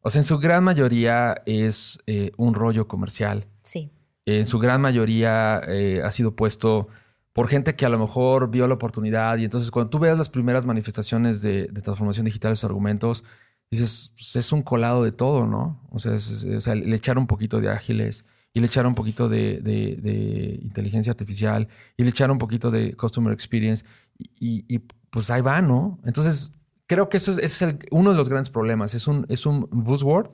O 0.00 0.10
sea, 0.10 0.20
en 0.20 0.24
su 0.24 0.38
gran 0.38 0.64
mayoría 0.64 1.42
es 1.46 2.00
eh, 2.06 2.32
un 2.36 2.54
rollo 2.54 2.88
comercial. 2.88 3.46
Sí. 3.62 3.90
En 4.24 4.44
su 4.44 4.58
gran 4.58 4.80
mayoría 4.80 5.58
ha 5.58 6.10
sido 6.10 6.34
puesto 6.34 6.88
por 7.32 7.48
gente 7.48 7.76
que 7.76 7.86
a 7.86 7.88
lo 7.90 7.98
mejor 7.98 8.50
vio 8.50 8.66
la 8.66 8.74
oportunidad 8.74 9.36
y 9.36 9.44
entonces 9.44 9.70
cuando 9.70 9.90
tú 9.90 9.98
veas 10.00 10.18
las 10.18 10.28
primeras 10.28 10.66
manifestaciones 10.66 11.42
de, 11.42 11.68
de 11.68 11.80
transformación 11.80 12.24
digital, 12.24 12.52
esos 12.52 12.64
argumentos, 12.64 13.22
dices, 13.70 14.12
pues 14.14 14.36
es 14.36 14.52
un 14.52 14.62
colado 14.62 15.02
de 15.04 15.12
todo, 15.12 15.46
¿no? 15.46 15.80
O 15.90 15.98
sea, 15.98 16.16
le 16.74 16.96
echaron 16.96 17.22
un 17.22 17.26
poquito 17.26 17.60
de 17.60 17.70
ágiles 17.70 18.24
y 18.52 18.60
le 18.60 18.66
echaron 18.66 18.90
un 18.90 18.94
poquito 18.94 19.28
de, 19.28 20.60
inteligencia 20.62 21.10
artificial 21.10 21.68
y 21.96 22.04
le 22.04 22.10
echaron 22.10 22.32
un 22.32 22.38
poquito 22.38 22.70
de 22.70 22.94
customer 22.94 23.32
experience 23.32 23.84
y, 24.18 24.78
pues 25.10 25.30
ahí 25.30 25.42
va, 25.42 25.60
¿no? 25.62 25.98
Entonces, 26.04 26.54
creo 26.86 27.08
que 27.08 27.16
eso 27.18 27.32
es, 27.32 27.38
es 27.38 27.62
el- 27.62 27.78
uno 27.90 28.10
de 28.10 28.16
los 28.16 28.28
grandes 28.28 28.50
problemas. 28.50 28.94
Es 28.94 29.08
un, 29.08 29.26
es 29.28 29.46
un 29.46 29.68
buzzword, 29.70 30.30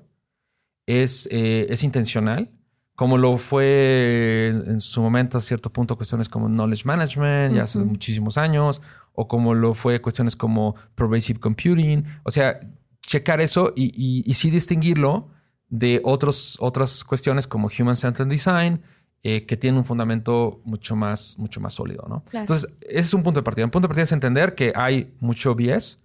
es, 0.87 1.29
eh, 1.31 1.67
es 1.69 1.83
intencional, 1.83 2.51
como 2.95 3.19
lo 3.19 3.39
fue 3.39 4.49
en 4.67 4.81
su 4.81 5.03
momento 5.03 5.39
a 5.39 5.41
cierto 5.41 5.73
punto 5.73 5.97
cuestiones 5.97 6.29
como 6.29 6.49
knowledge 6.49 6.85
management, 6.85 7.57
ya 7.57 7.63
hace 7.65 7.79
muchísimos 7.79 8.39
años, 8.39 8.81
o 9.15 9.27
como 9.27 9.55
lo 9.55 9.75
fue 9.75 10.01
cuestiones 10.01 10.37
como 10.37 10.77
pervasive 10.95 11.41
computing. 11.41 12.05
O 12.23 12.31
sea, 12.31 12.61
checar 13.07 13.41
eso 13.41 13.73
y, 13.77 13.87
y, 13.95 14.23
y 14.31 14.35
sí 14.35 14.51
distinguirlo 14.51 15.29
de 15.69 16.01
otros, 16.05 16.57
otras 16.61 17.05
cuestiones 17.05 17.47
como 17.47 17.69
human-centered 17.69 18.29
design, 18.29 18.83
eh, 19.23 19.47
que 19.47 19.57
tienen 19.57 19.79
un 19.79 19.85
fundamento 19.85 20.61
mucho 20.65 20.97
más, 20.97 21.39
mucho 21.39 21.61
más 21.61 21.73
sólido, 21.75 22.05
¿no? 22.09 22.25
Claro. 22.25 22.43
Entonces, 22.43 22.69
ese 22.81 22.99
es 22.99 23.15
un 23.15 23.23
punto 23.23 23.41
de 23.41 23.45
partida. 23.45 23.65
Un 23.65 23.71
punto 23.71 23.87
de 23.87 23.91
partida 23.91 24.03
es 24.03 24.13
entender 24.13 24.55
que 24.55 24.73
hay 24.75 25.15
mucho 25.21 25.55
bias 25.55 26.01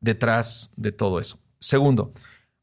detrás 0.00 0.72
de 0.76 0.92
todo 0.92 1.18
eso. 1.20 1.38
Segundo, 1.58 2.12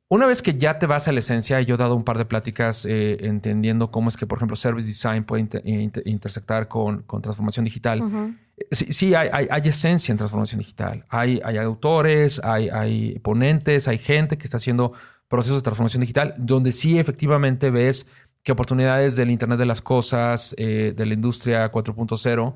una 0.10 0.28
vez 0.28 0.42
que 0.42 0.56
ya 0.56 0.78
te 0.78 0.86
vas 0.86 1.08
a 1.08 1.12
la 1.12 1.20
esencia, 1.20 1.60
yo 1.62 1.76
he 1.76 1.78
dado 1.78 1.96
un 1.96 2.04
par 2.04 2.18
de 2.18 2.26
pláticas 2.26 2.86
eh, 2.86 3.18
entendiendo 3.22 3.90
cómo 3.90 4.10
es 4.10 4.18
que, 4.18 4.28
por 4.28 4.38
ejemplo, 4.38 4.56
Service 4.56 4.86
Design 4.86 5.24
puede 5.24 5.42
inter- 5.42 5.68
inter- 5.68 6.04
intersectar 6.06 6.68
con, 6.68 7.02
con 7.04 7.22
transformación 7.22 7.66
digital. 7.66 8.38
Sí, 8.72 9.16
hay, 9.16 9.48
esencia 9.64 10.12
en 10.12 10.18
transformación 10.18 10.60
digital. 10.60 11.06
Hay, 11.10 11.40
autores, 11.58 12.40
hay, 12.44 13.18
ponentes, 13.20 13.88
hay 13.88 13.98
gente 13.98 14.38
que 14.38 14.46
está 14.46 14.58
haciendo 14.58 14.94
procesos 15.28 15.58
de 15.58 15.64
transformación 15.64 16.02
digital, 16.02 16.36
donde 16.38 16.72
sí 16.72 17.00
efectivamente 17.00 17.72
ves 17.72 18.06
que 18.44 18.52
oportunidades 18.52 19.16
del 19.16 19.32
Internet 19.32 19.58
de 19.58 19.66
las 19.66 19.82
Cosas, 19.82 20.54
eh, 20.58 20.94
de 20.96 21.06
la 21.06 21.14
industria 21.14 21.72
4.0, 21.72 22.56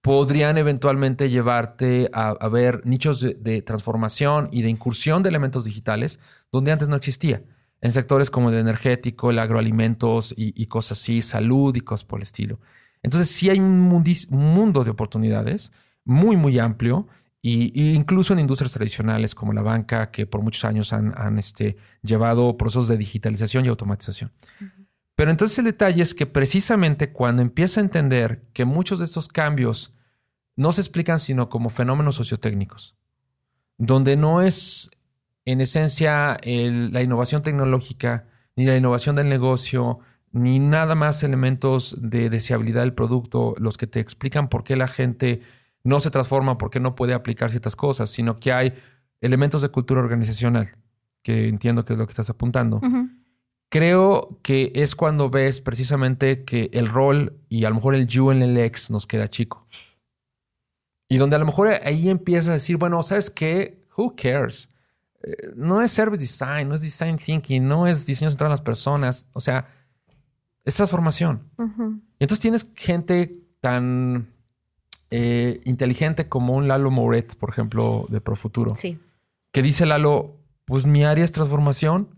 podrían 0.00 0.58
eventualmente 0.58 1.30
llevarte 1.30 2.08
a, 2.12 2.48
ver 2.48 2.84
nichos 2.84 3.20
de, 3.20 3.34
de 3.34 3.62
transformación 3.62 4.48
y 4.52 4.62
de 4.62 4.68
incursión 4.68 5.22
de 5.22 5.30
elementos 5.30 5.64
digitales 5.64 6.20
donde 6.52 6.72
antes 6.72 6.88
no 6.88 6.96
existía. 6.96 7.42
En 7.80 7.90
sectores 7.90 8.30
como 8.30 8.50
el 8.50 8.56
energético, 8.56 9.30
el 9.30 9.38
agroalimentos 9.38 10.32
y, 10.36 10.60
y 10.60 10.66
cosas 10.66 11.00
así, 11.00 11.22
salud 11.22 11.74
y 11.74 11.80
cosas 11.80 12.04
por 12.04 12.20
el 12.20 12.24
estilo. 12.24 12.60
Entonces 13.02 13.30
sí 13.30 13.50
hay 13.50 13.58
un, 13.58 13.90
mundis- 13.90 14.28
un 14.30 14.54
mundo 14.54 14.84
de 14.84 14.90
oportunidades 14.90 15.72
muy, 16.04 16.36
muy 16.36 16.58
amplio 16.58 17.08
y, 17.40 17.72
y 17.80 17.94
incluso 17.94 18.32
en 18.32 18.38
industrias 18.38 18.72
tradicionales 18.72 19.34
como 19.34 19.52
la 19.52 19.62
banca 19.62 20.10
que 20.10 20.26
por 20.26 20.42
muchos 20.42 20.64
años 20.64 20.92
han, 20.92 21.12
han, 21.16 21.38
este, 21.38 21.76
llevado 22.02 22.56
procesos 22.56 22.88
de 22.88 22.96
digitalización 22.96 23.64
y 23.64 23.68
automatización. 23.68 24.30
Pero 25.16 25.30
entonces 25.30 25.58
el 25.58 25.64
detalle 25.66 26.02
es 26.02 26.14
que 26.14 26.26
precisamente 26.26 27.12
cuando 27.12 27.42
empieza 27.42 27.80
a 27.80 27.84
entender 27.84 28.44
que 28.52 28.64
muchos 28.64 28.98
de 29.00 29.04
estos 29.04 29.28
cambios 29.28 29.94
no 30.56 30.70
se 30.72 30.80
explican 30.80 31.18
sino 31.18 31.48
como 31.48 31.70
fenómenos 31.70 32.14
sociotécnicos, 32.14 32.94
donde 33.78 34.16
no 34.16 34.42
es 34.42 34.90
en 35.44 35.60
esencia 35.60 36.34
el- 36.42 36.92
la 36.92 37.02
innovación 37.02 37.42
tecnológica, 37.42 38.28
ni 38.54 38.64
la 38.64 38.76
innovación 38.76 39.16
del 39.16 39.28
negocio, 39.28 39.98
ni 40.32 40.58
nada 40.58 40.94
más 40.94 41.22
elementos 41.22 41.96
de 42.00 42.30
deseabilidad 42.30 42.82
del 42.82 42.94
producto, 42.94 43.54
los 43.58 43.76
que 43.76 43.86
te 43.86 44.00
explican 44.00 44.48
por 44.48 44.64
qué 44.64 44.76
la 44.76 44.88
gente 44.88 45.42
no 45.84 46.00
se 46.00 46.10
transforma, 46.10 46.58
por 46.58 46.70
qué 46.70 46.80
no 46.80 46.94
puede 46.94 47.14
aplicar 47.14 47.50
ciertas 47.50 47.76
cosas, 47.76 48.10
sino 48.10 48.40
que 48.40 48.52
hay 48.52 48.72
elementos 49.20 49.62
de 49.62 49.68
cultura 49.68 50.00
organizacional, 50.00 50.76
que 51.22 51.48
entiendo 51.48 51.84
que 51.84 51.92
es 51.92 51.98
lo 51.98 52.06
que 52.06 52.12
estás 52.12 52.30
apuntando. 52.30 52.80
Creo 53.68 54.38
que 54.42 54.72
es 54.74 54.94
cuando 54.94 55.30
ves 55.30 55.60
precisamente 55.60 56.44
que 56.44 56.70
el 56.72 56.88
rol 56.88 57.40
y 57.48 57.64
a 57.64 57.68
lo 57.68 57.76
mejor 57.76 57.94
el 57.94 58.06
you 58.06 58.30
en 58.30 58.42
el 58.42 58.56
ex 58.56 58.90
nos 58.90 59.06
queda 59.06 59.28
chico. 59.28 59.66
Y 61.08 61.18
donde 61.18 61.36
a 61.36 61.38
lo 61.38 61.46
mejor 61.46 61.68
ahí 61.68 62.08
empieza 62.08 62.50
a 62.50 62.54
decir, 62.54 62.78
bueno, 62.78 63.02
¿sabes 63.02 63.30
qué? 63.30 63.84
Who 63.96 64.14
cares? 64.16 64.68
Eh, 65.22 65.52
no 65.54 65.82
es 65.82 65.90
service 65.90 66.20
design, 66.20 66.68
no 66.68 66.74
es 66.74 66.82
design 66.82 67.18
thinking, 67.18 67.66
no 67.66 67.86
es 67.86 68.06
diseño 68.06 68.30
centrado 68.30 68.48
en 68.48 68.52
las 68.52 68.60
personas. 68.60 69.28
O 69.32 69.40
sea, 69.40 69.68
es 70.64 70.74
transformación. 70.74 71.48
Y 72.18 72.24
entonces 72.24 72.40
tienes 72.40 72.70
gente 72.76 73.38
tan 73.60 74.28
eh, 75.10 75.60
inteligente 75.64 76.28
como 76.28 76.54
un 76.56 76.68
Lalo 76.68 76.90
Moret, 76.90 77.36
por 77.36 77.50
ejemplo, 77.50 78.06
de 78.08 78.20
Profuturo 78.20 78.74
Sí. 78.74 78.98
que 79.52 79.62
dice 79.62 79.84
Lalo, 79.86 80.36
pues 80.64 80.86
mi 80.86 81.04
área 81.04 81.24
es 81.24 81.32
transformación. 81.32 82.08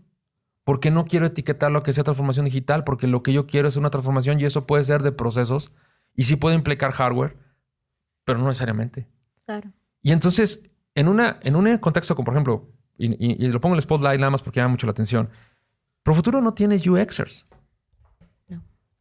¿Por 0.63 0.79
qué 0.79 0.89
no 0.91 1.05
quiero 1.05 1.25
etiquetar 1.27 1.71
lo 1.71 1.83
que 1.83 1.93
sea 1.93 2.03
transformación 2.03 2.45
digital? 2.45 2.83
Porque 2.83 3.05
lo 3.07 3.21
que 3.21 3.33
yo 3.33 3.45
quiero 3.47 3.67
es 3.67 3.75
una 3.77 3.89
transformación 3.89 4.39
y 4.39 4.45
eso 4.45 4.65
puede 4.65 4.83
ser 4.83 5.03
de 5.03 5.11
procesos 5.11 5.73
y 6.15 6.23
sí 6.23 6.37
puede 6.37 6.55
implicar 6.55 6.91
hardware, 6.91 7.35
pero 8.23 8.39
no 8.39 8.45
necesariamente. 8.47 9.07
Claro. 9.45 9.71
Y 10.01 10.11
entonces, 10.11 10.69
en, 10.95 11.07
una, 11.07 11.39
en 11.43 11.55
un 11.55 11.77
contexto 11.77 12.15
como, 12.15 12.25
por 12.25 12.33
ejemplo, 12.33 12.69
y, 12.97 13.07
y- 13.13 13.45
y 13.45 13.51
lo 13.51 13.59
pongo 13.59 13.75
en 13.75 13.77
el 13.77 13.83
spotlight 13.83 14.19
nada 14.19 14.29
más 14.31 14.41
porque 14.41 14.59
llama 14.59 14.71
mucho 14.71 14.87
la 14.87 14.91
atención, 14.91 15.29
Profuturo 16.01 16.39
no 16.41 16.53
tiene 16.53 16.77
UXers. 16.77 17.45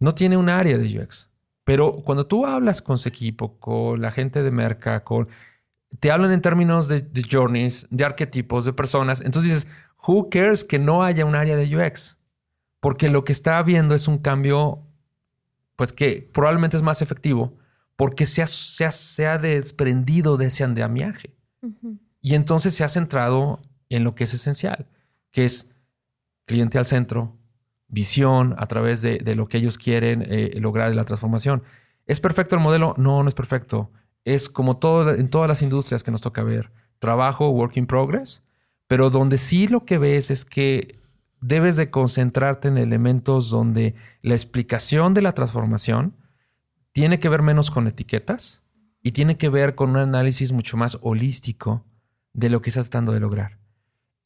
No. 0.05 0.14
Tiene 0.14 0.36
un 0.36 0.48
área 0.48 0.78
de 0.78 0.98
UX. 1.00 1.28
Pero 1.64 1.92
cuando 2.05 2.26
tú 2.26 2.44
hablas 2.46 2.82
con 2.82 2.98
su 2.98 3.09
equipo, 3.09 3.59
con 3.59 4.00
la 4.02 4.11
gente 4.11 4.42
de 4.42 4.50
Merca, 4.50 5.02
con 5.02 5.28
te 6.00 6.11
hablan 6.11 6.32
en 6.32 6.42
términos 6.42 6.88
de, 6.88 7.00
de 7.00 7.22
journeys, 7.30 7.86
de 7.90 8.05
arquetipos, 8.05 8.64
de 8.64 8.72
personas. 8.72 9.20
Entonces 9.20 9.52
dices, 9.52 9.70
who 10.07 10.28
cares 10.28 10.64
que 10.64 10.78
no 10.78 11.02
haya 11.05 11.24
un 11.24 11.34
área 11.36 11.57
de 11.57 11.76
UX? 11.76 12.16
Porque 12.80 13.09
lo 13.09 13.24
que 13.24 13.32
está 13.32 13.59
habiendo 13.59 13.94
es 13.94 14.09
un 14.09 14.18
cambio, 14.18 14.82
pues 15.76 15.92
que 15.92 16.28
probablemente 16.34 16.76
es 16.76 16.82
más 16.82 17.00
efectivo 17.00 17.57
porque 17.96 18.26
se 18.26 18.42
ha, 18.42 18.46
se 18.48 18.84
ha- 18.84 18.90
se 18.90 19.26
ha 19.26 19.38
desprendido 19.38 20.36
de 20.36 20.46
ese 20.46 20.64
andamiaje. 20.64 21.34
Y 22.20 22.34
entonces 22.34 22.74
se 22.74 22.82
ha 22.84 22.88
centrado 22.88 23.62
en 23.88 24.02
lo 24.05 24.14
que 24.16 24.24
es 24.24 24.34
esencial, 24.34 24.86
que 25.30 25.44
es 25.44 25.70
cliente 26.44 26.76
al 26.76 26.84
centro, 26.86 27.36
visión 27.95 28.55
a 28.59 28.66
través 28.66 29.01
de, 29.01 29.34
lo 29.34 29.49
que 29.49 29.59
ellos 29.59 29.78
quieren 29.78 30.22
eh, 30.26 30.53
lograr 30.61 30.90
de 30.90 30.97
la 30.97 31.05
transformación. 31.05 31.62
¿Es 32.07 32.20
perfecto 32.20 32.57
el 32.57 32.61
modelo? 32.61 32.95
No, 32.99 33.22
no 33.22 33.28
es 33.28 33.34
perfecto. 33.34 33.90
Es 34.24 34.49
como 34.49 34.76
todo, 34.76 35.14
en 35.14 35.28
todas 35.28 35.49
las 35.49 35.62
industrias 35.62 36.03
que 36.03 36.11
nos 36.11 36.20
toca 36.20 36.42
ver. 36.42 36.70
Trabajo, 36.99 37.49
work 37.51 37.76
in 37.76 37.86
progress, 37.86 38.42
pero 38.86 39.11
donde 39.11 39.38
sí 39.38 39.68
lo 39.68 39.84
que 39.84 39.99
ves 39.99 40.30
es 40.30 40.45
que 40.45 40.99
debes 41.40 41.76
de 41.76 41.90
concentrarte 41.90 42.68
en 42.68 42.78
elementos 42.78 43.51
donde 43.51 43.95
la 44.22 44.34
explicación 44.34 45.14
de 45.14 45.22
la 45.22 45.32
transformación 45.32 46.16
tiene 46.92 47.18
que 47.20 47.28
ver 47.28 47.42
menos 47.42 47.70
con 47.70 47.86
etiquetas 47.86 48.62
y 49.03 49.12
tiene 49.12 49.36
que 49.36 49.51
ver 49.51 49.74
con 49.74 49.90
un 49.90 49.97
análisis 49.99 50.53
mucho 50.53 50.76
más 50.76 50.99
holístico 51.03 51.84
de 52.32 52.49
lo 52.49 52.62
que 52.62 52.70
estás 52.70 52.88
tratando 52.88 53.12
de 53.12 53.20
lograr. 53.20 53.63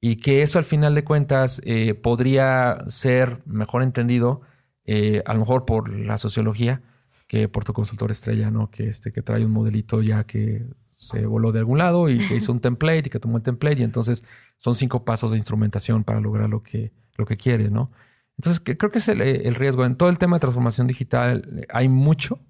Y 0.01 0.17
que 0.17 0.43
eso 0.43 0.59
al 0.59 0.65
final 0.65 0.95
de 0.95 1.05
cuentas 1.05 1.61
eh, 1.65 1.95
podría 1.95 2.85
ser 2.87 3.39
mejor 3.47 3.83
entendido, 3.83 4.43
eh, 4.85 5.23
a 5.27 5.35
lo 5.35 5.41
mejor 5.41 5.65
por 5.65 5.93
la 5.93 6.19
sociología, 6.19 6.83
que 7.27 7.49
por 7.49 7.65
tu 7.65 7.73
consultor 7.73 8.11
estrella, 8.11 8.51
¿no? 8.51 8.71
Que, 8.71 8.89
este, 8.89 9.13
que 9.13 9.23
trae 9.23 9.45
un 9.45 9.51
modelito 9.53 10.01
ya 10.01 10.25
que 10.25 10.65
se 10.93 11.27
voló 11.27 11.53
de 11.53 11.59
algún 11.61 11.79
lado 11.79 12.09
y 12.09 12.19
que 12.19 12.37
hizo 12.37 12.53
un 12.53 12.61
template 12.61 13.05
y 13.07 13.11
que 13.11 13.21
tomó 13.21 13.37
el 13.37 13.43
template 13.43 13.81
y 13.81 13.85
entonces 13.85 14.25
son 14.59 14.75
cinco 14.75 15.05
pasos 15.05 15.31
de 15.33 15.37
instrumentación 15.37 16.05
para 16.05 16.21
lograr 16.21 16.49
lo 16.49 16.63
que, 16.63 16.93
lo 17.17 17.25
que 17.27 17.37
quiere, 17.37 17.71
¿no? 17.71 17.91
Entonces 18.39 18.61
que- 18.61 18.77
creo 18.77 18.91
que 18.93 18.99
es 18.99 19.09
el, 19.09 19.21
el 19.21 19.55
riesgo. 19.57 19.85
En 19.85 19.97
todo 19.97 20.09
el 20.09 20.19
tema 20.19 20.37
de 20.37 20.41
transformación 20.41 20.87
digital 20.87 21.49
eh, 21.57 21.67
hay 21.71 21.89
mucho, 21.89 22.41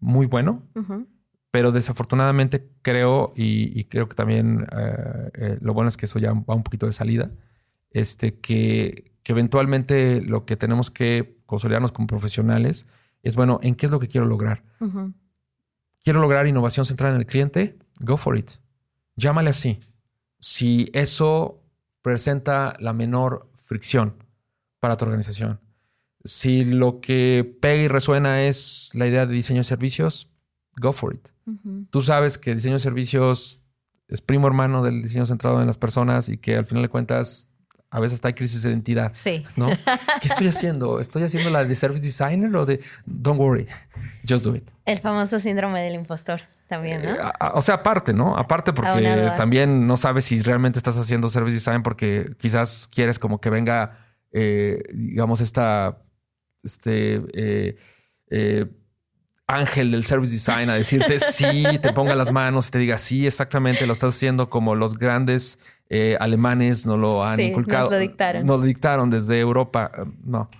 muy 0.00 0.26
bueno, 0.26 0.64
Ujú. 0.74 1.06
Pero 1.56 1.72
desafortunadamente 1.72 2.68
creo, 2.82 3.32
y, 3.34 3.80
y 3.80 3.84
creo 3.84 4.10
que 4.10 4.14
también 4.14 4.66
eh, 4.76 5.30
eh, 5.32 5.58
lo 5.62 5.72
bueno 5.72 5.88
es 5.88 5.96
que 5.96 6.04
eso 6.04 6.18
ya 6.18 6.34
va 6.34 6.54
un 6.54 6.62
poquito 6.62 6.84
de 6.84 6.92
salida, 6.92 7.30
este, 7.92 8.38
que, 8.40 9.14
que 9.22 9.32
eventualmente 9.32 10.20
lo 10.20 10.44
que 10.44 10.58
tenemos 10.58 10.90
que 10.90 11.38
consolidarnos 11.46 11.92
como 11.92 12.08
profesionales 12.08 12.86
es, 13.22 13.36
bueno, 13.36 13.58
¿en 13.62 13.74
qué 13.74 13.86
es 13.86 13.92
lo 13.92 13.98
que 14.00 14.06
quiero 14.06 14.26
lograr? 14.26 14.64
Ujú. 14.80 15.14
¿Quiero 16.04 16.20
lograr 16.20 16.46
innovación 16.46 16.84
centrada 16.84 17.14
en 17.14 17.20
el 17.20 17.26
cliente? 17.26 17.78
Go 18.00 18.18
for 18.18 18.36
it. 18.36 18.50
Llámale 19.14 19.48
así. 19.48 19.80
Si 20.38 20.90
eso 20.92 21.62
presenta 22.02 22.74
la 22.80 22.92
menor 22.92 23.48
fricción 23.54 24.22
para 24.78 24.98
tu 24.98 25.06
organización. 25.06 25.58
Si 26.22 26.64
lo 26.64 27.00
que 27.00 27.50
pega 27.62 27.82
y 27.82 27.88
resuena 27.88 28.42
es 28.42 28.90
la 28.92 29.06
idea 29.06 29.24
de 29.24 29.32
diseño 29.32 29.60
de 29.60 29.64
servicios, 29.64 30.35
go 30.80 30.92
for 30.92 31.14
it. 31.14 31.28
Tú 31.90 32.00
sabes 32.02 32.38
que 32.38 32.50
el 32.50 32.56
diseño 32.56 32.74
de 32.74 32.80
servicios 32.80 33.62
es 34.08 34.20
primo 34.20 34.46
hermano 34.46 34.82
del 34.82 35.02
diseño 35.02 35.26
centrado 35.26 35.60
en 35.60 35.66
las 35.66 35.78
personas 35.78 36.28
y 36.28 36.38
que 36.38 36.56
al 36.56 36.66
final 36.66 36.82
de 36.82 36.88
cuentas 36.88 37.50
a 37.88 38.00
veces 38.00 38.16
está 38.16 38.28
hay 38.28 38.34
crisis 38.34 38.62
de 38.62 38.70
identidad, 38.70 39.12
Sí. 39.14 39.44
¿no? 39.56 39.68
¿Qué 40.20 40.28
estoy 40.28 40.48
haciendo? 40.48 40.98
¿Estoy 41.00 41.22
haciendo 41.22 41.50
la 41.50 41.64
de 41.64 41.74
service 41.74 42.02
designer 42.02 42.54
o 42.56 42.66
de 42.66 42.80
don't 43.06 43.38
worry, 43.40 43.66
just 44.28 44.44
do 44.44 44.54
it? 44.56 44.68
El 44.84 44.98
famoso 44.98 45.38
síndrome 45.40 45.80
del 45.82 45.94
impostor 45.94 46.40
también, 46.68 47.02
¿no? 47.02 47.10
Eh, 47.10 47.18
a- 47.20 47.52
o 47.54 47.62
sea, 47.62 47.76
aparte, 47.76 48.12
¿no? 48.12 48.36
Aparte 48.36 48.72
porque 48.72 49.30
también 49.36 49.86
no 49.86 49.96
sabes 49.96 50.24
si 50.24 50.40
realmente 50.42 50.78
estás 50.78 50.98
haciendo 50.98 51.28
service 51.28 51.54
design 51.54 51.82
porque 51.84 52.32
quizás 52.38 52.88
quieres 52.92 53.18
como 53.20 53.40
que 53.40 53.50
venga, 53.50 53.98
eh, 54.32 54.82
digamos, 54.92 55.40
esta, 55.40 55.98
este, 56.64 57.22
eh, 57.34 57.76
eh, 58.30 58.66
ángel 59.48 59.90
del 59.92 60.04
service 60.06 60.32
design 60.32 60.68
a 60.70 60.74
decirte 60.74 61.18
sí, 61.20 61.62
te 61.80 61.92
ponga 61.92 62.14
las 62.14 62.32
manos 62.32 62.68
y 62.68 62.70
te 62.72 62.78
diga 62.78 62.98
sí, 62.98 63.26
exactamente, 63.26 63.86
lo 63.86 63.92
estás 63.92 64.14
haciendo 64.16 64.50
como 64.50 64.74
los 64.74 64.98
grandes 64.98 65.58
eh, 65.88 66.16
alemanes 66.18 66.84
no 66.86 66.96
lo 66.96 67.24
han 67.24 67.36
Sí, 67.36 67.42
inculcado. 67.44 67.82
nos 67.84 67.92
lo 67.92 67.98
dictaron. 67.98 68.44
Nos 68.46 68.60
lo 68.60 68.66
dictaron 68.66 69.08
desde 69.10 69.38
Europa. 69.38 69.90
Eh, 69.96 70.02
No. 70.24 70.50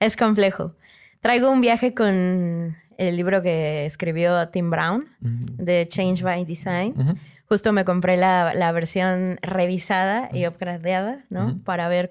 Es 0.00 0.16
complejo. 0.16 0.74
Traigo 1.20 1.48
un 1.52 1.60
viaje 1.60 1.94
con 1.94 2.76
el 2.98 3.16
libro 3.16 3.40
que 3.42 3.86
escribió 3.86 4.48
Tim 4.48 4.68
Brown, 4.70 5.06
de 5.20 5.86
Change 5.88 6.22
by 6.24 6.44
Design. 6.44 7.16
Justo 7.48 7.72
me 7.72 7.84
compré 7.84 8.16
la, 8.16 8.52
la 8.54 8.72
versión 8.72 9.38
revisada 9.42 10.28
y 10.32 10.46
upgradeada, 10.48 11.24
¿no? 11.30 11.60
Para 11.64 11.86
ver. 11.86 12.10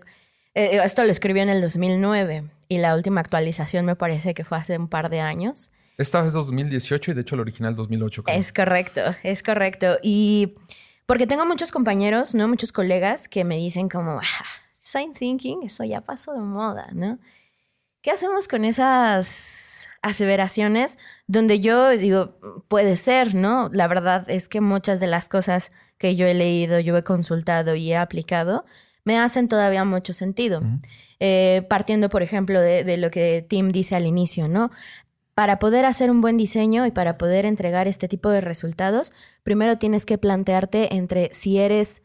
eh, 0.53 0.79
esto 0.85 1.03
lo 1.03 1.11
escribió 1.11 1.43
en 1.43 1.49
el 1.49 1.59
2009 1.59 2.45
y 2.69 2.77
la 2.77 2.95
última 2.95 3.19
actualización 3.19 3.85
me 3.85 3.97
parece 3.97 4.33
que 4.33 4.45
fue 4.45 4.57
hace 4.57 4.77
un 4.77 4.87
par 4.87 5.09
de 5.09 5.19
años. 5.19 5.71
Esta 5.97 6.25
es 6.25 6.33
2018 6.33 7.11
y 7.11 7.13
de 7.13 7.21
hecho 7.21 7.35
el 7.35 7.41
original 7.41 7.75
2008. 7.75 8.23
creo. 8.23 8.37
Es 8.37 8.51
correcto, 8.51 9.01
es 9.23 9.43
correcto. 9.43 9.97
Y 10.01 10.55
porque 11.05 11.27
tengo 11.27 11.45
muchos 11.45 11.71
compañeros, 11.71 12.33
¿no? 12.33 12.47
Muchos 12.47 12.71
colegas 12.71 13.27
que 13.27 13.43
me 13.43 13.57
dicen 13.57 13.89
como, 13.89 14.19
ah, 14.19 14.45
design 14.79 15.13
thinking, 15.13 15.63
eso 15.63 15.83
ya 15.83 16.01
pasó 16.01 16.33
de 16.33 16.39
moda, 16.39 16.85
¿no? 16.93 17.19
¿Qué 18.01 18.11
hacemos 18.11 18.47
con 18.47 18.65
esas 18.65 19.87
aseveraciones 20.01 20.97
donde 21.27 21.59
yo 21.59 21.89
digo, 21.89 22.39
puede 22.67 22.95
ser, 22.95 23.35
¿no? 23.35 23.69
La 23.71 23.87
verdad 23.87 24.29
es 24.29 24.47
que 24.47 24.61
muchas 24.61 24.99
de 24.99 25.07
las 25.07 25.29
cosas 25.29 25.71
que 25.97 26.15
yo 26.15 26.25
he 26.25 26.33
leído, 26.33 26.79
yo 26.79 26.97
he 26.97 27.03
consultado 27.03 27.75
y 27.75 27.91
he 27.91 27.97
aplicado, 27.97 28.65
me 29.03 29.19
hacen 29.19 29.47
todavía 29.47 29.83
mucho 29.83 30.13
sentido. 30.13 30.61
Eh, 31.19 31.65
partiendo, 31.69 32.09
por 32.09 32.23
ejemplo, 32.23 32.59
de, 32.61 32.83
de 32.83 32.97
lo 32.97 33.11
que 33.11 33.45
Tim 33.47 33.69
dice 33.69 33.95
al 33.95 34.05
inicio, 34.05 34.47
¿no? 34.47 34.71
Para 35.41 35.57
poder 35.57 35.85
hacer 35.85 36.11
un 36.11 36.21
buen 36.21 36.37
diseño 36.37 36.85
y 36.85 36.91
para 36.91 37.17
poder 37.17 37.47
entregar 37.47 37.87
este 37.87 38.07
tipo 38.07 38.29
de 38.29 38.41
resultados, 38.41 39.11
primero 39.41 39.79
tienes 39.79 40.05
que 40.05 40.19
plantearte 40.19 40.93
entre 40.95 41.33
si 41.33 41.57
eres 41.57 42.03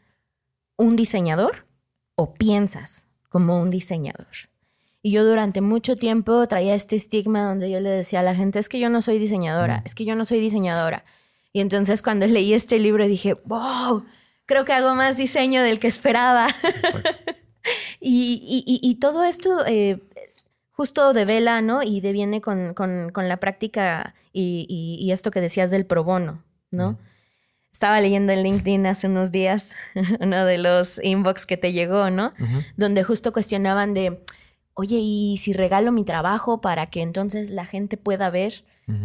un 0.75 0.95
diseñador 0.95 1.67
o 2.15 2.33
piensas 2.33 3.05
como 3.29 3.61
un 3.61 3.69
diseñador. 3.69 4.25
Y 5.03 5.11
yo 5.11 5.23
durante 5.23 5.61
mucho 5.61 5.97
tiempo 5.97 6.47
traía 6.47 6.73
este 6.73 6.95
estigma 6.95 7.43
donde 7.43 7.69
yo 7.69 7.79
le 7.79 7.91
decía 7.91 8.21
a 8.21 8.23
la 8.23 8.33
gente, 8.33 8.57
es 8.57 8.69
que 8.69 8.79
yo 8.79 8.89
no 8.89 9.03
soy 9.03 9.19
diseñadora, 9.19 9.83
es 9.85 9.93
que 9.93 10.03
yo 10.03 10.15
no 10.15 10.25
soy 10.25 10.39
diseñadora. 10.39 11.05
Y 11.53 11.61
entonces 11.61 12.01
cuando 12.01 12.25
leí 12.25 12.55
este 12.55 12.79
libro 12.79 13.05
dije, 13.07 13.35
wow, 13.45 14.03
creo 14.47 14.65
que 14.65 14.73
hago 14.73 14.95
más 14.95 15.15
diseño 15.15 15.61
del 15.61 15.77
que 15.77 15.89
esperaba. 15.89 16.47
y, 17.99 18.41
y- 18.43 18.63
y- 18.65 18.79
y 18.81 18.95
todo 18.95 19.23
esto 19.23 19.63
eh, 19.67 19.99
justo 20.77 21.11
devela, 21.13 21.61
¿no? 21.61 21.81
Y 21.83 21.99
deviene 22.01 22.39
con, 22.39 22.73
con- 22.73 23.09
con 23.11 23.27
la 23.27 23.37
práctica 23.37 24.13
y, 24.31 24.65
y- 24.69 25.03
y 25.03 25.11
esto 25.11 25.31
que 25.31 25.41
decías 25.41 25.71
del 25.71 25.85
pro 25.85 26.03
bono, 26.05 26.43
¿no? 26.71 26.97
Estaba 27.73 27.99
leyendo 28.01 28.31
en 28.33 28.43
LinkedIn 28.43 28.85
hace 28.87 29.07
unos 29.07 29.31
días 29.31 29.71
uno 30.19 30.45
de 30.45 30.57
los 30.57 30.99
inbox 31.03 31.45
que 31.45 31.57
te 31.57 31.73
llegó, 31.73 32.09
¿no? 32.09 32.33
Donde 32.77 33.03
justo 33.03 33.31
cuestionaban 33.33 33.93
de, 33.93 34.23
oye, 34.73 34.97
¿y 34.99 35.37
si 35.37 35.51
regalo 35.53 35.91
mi 35.91 36.03
trabajo 36.05 36.61
para 36.61 36.85
que 36.87 37.01
entonces 37.01 37.49
la 37.49 37.65
gente 37.65 37.97
pueda 37.97 38.29
ver 38.29 38.63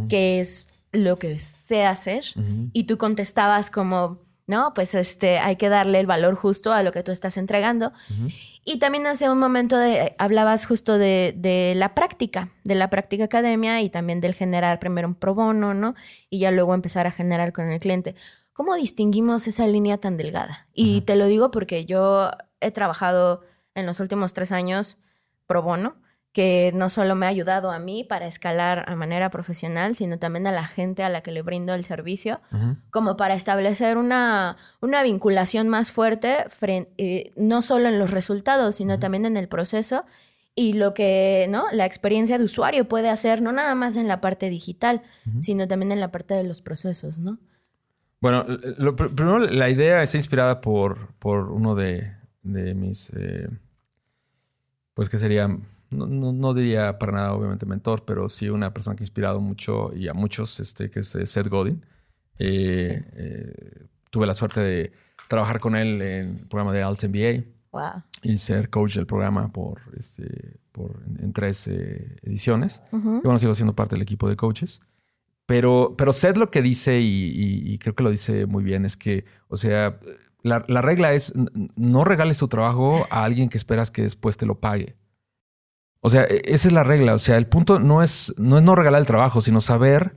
qué 0.09 0.41
es 0.41 0.69
lo 0.93 1.19
que 1.19 1.39
sé 1.41 1.85
hacer? 1.85 2.25
Y 2.73 2.85
tú 2.85 2.97
contestabas 2.99 3.71
como, 3.71 4.21
no, 4.53 4.75
pues 4.75 4.95
este, 4.95 5.39
hay 5.39 5.57
que 5.57 5.71
darle 5.71 5.99
el 5.99 6.07
valor 6.07 6.35
justo 6.35 6.75
a 6.75 6.83
lo 6.83 6.93
que 6.93 7.03
tú 7.03 7.11
estás 7.11 7.39
entregando. 7.39 7.91
Y 8.65 8.79
también 8.79 9.07
hace 9.07 9.31
un 9.31 9.39
momento 9.39 9.79
de, 9.79 10.15
hablabas 10.19 10.67
justo 10.67 10.99
de, 10.99 11.33
de 11.35 11.73
la 11.75 11.95
práctica, 11.95 12.51
de 12.63 12.75
la 12.75 12.91
práctica 12.91 13.25
academia 13.25 13.81
y 13.81 13.89
también 13.89 14.21
del 14.21 14.35
generar 14.35 14.79
primero 14.79 15.09
un 15.09 15.15
pro 15.15 15.35
bono, 15.35 15.73
¿no? 15.73 15.95
Y 16.29 16.39
ya 16.41 16.51
luego 16.51 16.75
empezar 16.75 17.07
a 17.07 17.11
generar 17.11 17.55
con 17.55 17.71
el 17.71 17.81
cliente. 17.81 18.15
¿Cómo 18.53 18.75
distinguimos 18.75 19.49
esa 19.49 19.67
línea 19.67 19.97
tan 19.97 20.19
delgada? 20.19 20.69
Y 20.75 21.01
te 21.01 21.17
lo 21.17 21.25
digo 21.25 21.51
porque 21.51 21.87
yo 21.87 22.31
he 22.61 22.71
trabajado 22.71 23.41
en 23.75 23.87
los 23.87 24.01
últimos 24.01 24.35
tres 24.35 24.53
años 24.53 24.99
pro 25.47 25.63
bono, 25.63 25.97
que 26.33 26.73
no 26.75 26.89
solo 26.89 27.15
me 27.15 27.27
ha 27.27 27.29
ayudado 27.29 27.71
a 27.71 27.79
mí 27.79 28.05
para 28.05 28.27
escalar 28.27 28.85
a 28.89 28.97
manera 28.97 29.29
profesional, 29.31 29.97
sino 29.97 30.19
también 30.19 30.47
a 30.47 30.53
la 30.53 30.65
gente 30.67 31.03
a 31.03 31.11
la 31.11 31.21
que 31.23 31.31
le 31.31 31.43
brindo 31.43 31.75
el 31.75 31.85
servicio 31.85 32.41
como 32.91 33.17
para 33.19 33.35
establecer 33.35 33.99
una, 33.99 34.57
una 34.81 35.03
vinculación 35.03 35.69
más 35.69 35.91
fuerte, 35.91 36.39
eh, 36.97 37.33
no 37.37 37.61
solo 37.61 37.89
en 37.89 37.99
los 37.99 38.11
resultados, 38.11 38.77
sino 38.77 38.99
también 38.99 39.27
en 39.27 39.37
el 39.37 39.47
proceso 39.49 40.05
y 40.55 40.73
lo 40.73 40.95
que, 40.95 41.47
¿no? 41.51 41.65
La 41.73 41.85
experiencia 41.87 42.39
de 42.39 42.45
usuario 42.45 42.89
puede 42.89 43.11
hacer, 43.11 43.43
no 43.43 43.53
nada 43.53 43.75
más 43.75 43.97
en 43.97 44.09
la 44.09 44.21
parte 44.23 44.49
digital, 44.49 45.03
sino 45.41 45.69
también 45.69 45.93
en 45.93 46.01
la 46.01 46.11
parte 46.13 46.33
de 46.35 46.45
los 46.45 46.63
procesos, 46.63 47.19
¿no? 47.19 47.39
Bueno, 48.21 48.45
lo- 48.79 48.95
pr- 48.97 49.15
primero 49.15 49.39
la 49.39 49.69
idea 49.69 50.03
está 50.03 50.17
inspirada 50.17 50.61
por, 50.61 51.13
por 51.19 51.51
uno 51.51 51.75
de, 51.75 52.13
de 52.43 52.73
mis, 52.75 53.11
eh, 53.17 53.49
pues 54.95 55.09
que 55.11 55.19
sería, 55.19 55.49
no, 55.93 56.07
no- 56.07 56.33
no 56.33 56.55
diría 56.55 56.99
para 56.99 57.13
nada 57.13 57.33
obviamente 57.35 57.67
mentor, 57.67 58.05
pero 58.05 58.29
sí 58.29 58.49
una 58.49 58.73
persona 58.75 58.97
que 58.97 59.03
ha 59.03 59.07
inspirado 59.07 59.41
mucho 59.41 59.93
y 59.95 60.09
a 60.09 60.15
muchos, 60.15 60.59
este, 60.61 60.91
que 60.91 61.01
es 61.01 61.15
eh, 61.15 61.27
Seth 61.27 61.49
Godin. 61.49 61.85
Eh, 62.39 63.05
eh, 63.15 63.85
tuve 64.11 64.27
la 64.27 64.35
suerte 64.35 64.61
de 64.61 64.93
trabajar 65.29 65.61
con 65.61 65.77
él 65.77 66.01
en 66.03 66.29
el 66.41 66.47
programa 66.49 66.73
de 66.73 66.83
Alt 66.83 67.05
MBA 67.05 67.45
Wow. 67.73 68.03
y 68.23 68.37
ser 68.39 68.69
coach 68.69 68.97
del 68.97 69.07
programa 69.07 69.51
por, 69.53 69.81
este, 69.97 70.59
por 70.73 71.03
en, 71.21 71.33
tres 71.33 71.67
eh, 71.69 72.17
ediciones. 72.23 72.83
Y 72.93 72.97
bueno, 72.99 73.39
sigo 73.39 73.55
siendo 73.55 73.75
parte 73.75 73.95
del 73.97 74.03
equipo 74.03 74.29
de 74.29 74.37
coaches. 74.37 74.81
Pero, 75.47 75.95
pero 75.97 76.13
Seth 76.13 76.37
lo 76.37 76.51
que 76.51 76.63
dice, 76.63 77.01
y, 77.01 77.31
y- 77.31 77.73
y 77.75 77.79
creo 77.79 77.95
que 77.95 78.03
lo 78.03 78.11
dice 78.11 78.47
muy 78.47 78.63
bien, 78.63 78.85
es 78.85 78.97
que, 78.97 79.25
o 79.49 79.57
sea, 79.57 79.99
la, 80.43 80.65
la 80.69 80.83
regla 80.83 81.13
es 81.13 81.33
no 81.77 82.05
regales 82.05 82.39
tu 82.39 82.49
trabajo 82.49 83.07
a 83.11 83.25
alguien 83.25 83.49
que 83.49 83.57
esperas 83.59 83.91
que 83.91 84.03
después 84.03 84.37
te 84.37 84.47
lo 84.47 84.59
pague. 84.61 84.97
O 86.05 86.11
sea, 86.11 86.25
e- 86.25 86.43
esa 86.45 86.69
es 86.69 86.75
la 86.75 86.85
regla. 86.85 87.15
O 87.15 87.19
sea, 87.19 87.39
el 87.39 87.47
punto 87.47 87.79
no 87.79 88.03
es 88.03 88.35
no, 88.37 88.59
es 88.59 88.63
no 88.63 88.75
regalar 88.75 89.01
el 89.01 89.07
trabajo, 89.07 89.41
sino 89.41 89.61
saber 89.61 90.17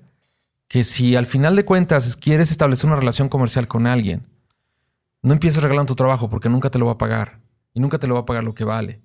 que 0.67 0.83
si 0.83 1.15
al 1.15 1.27
final 1.27 1.55
de 1.55 1.63
cuentas 1.63 2.17
quieres 2.17 2.51
establecer 2.51 2.87
una 2.87 2.99
relación 2.99 3.29
comercial 3.29 3.67
con 3.67 3.87
alguien, 3.87 4.27
no 5.21 5.33
empieces 5.33 5.61
regalando 5.61 5.91
tu 5.91 5.95
trabajo 5.95 6.29
porque 6.29 6.49
nunca 6.49 6.69
te 6.69 6.79
lo 6.79 6.87
va 6.87 6.93
a 6.93 6.97
pagar 6.97 7.39
y 7.73 7.79
nunca 7.79 7.99
te 7.99 8.07
lo 8.07 8.15
va 8.15 8.21
a 8.21 8.25
pagar 8.25 8.43
lo 8.43 8.53
que 8.53 8.63
vale. 8.63 8.99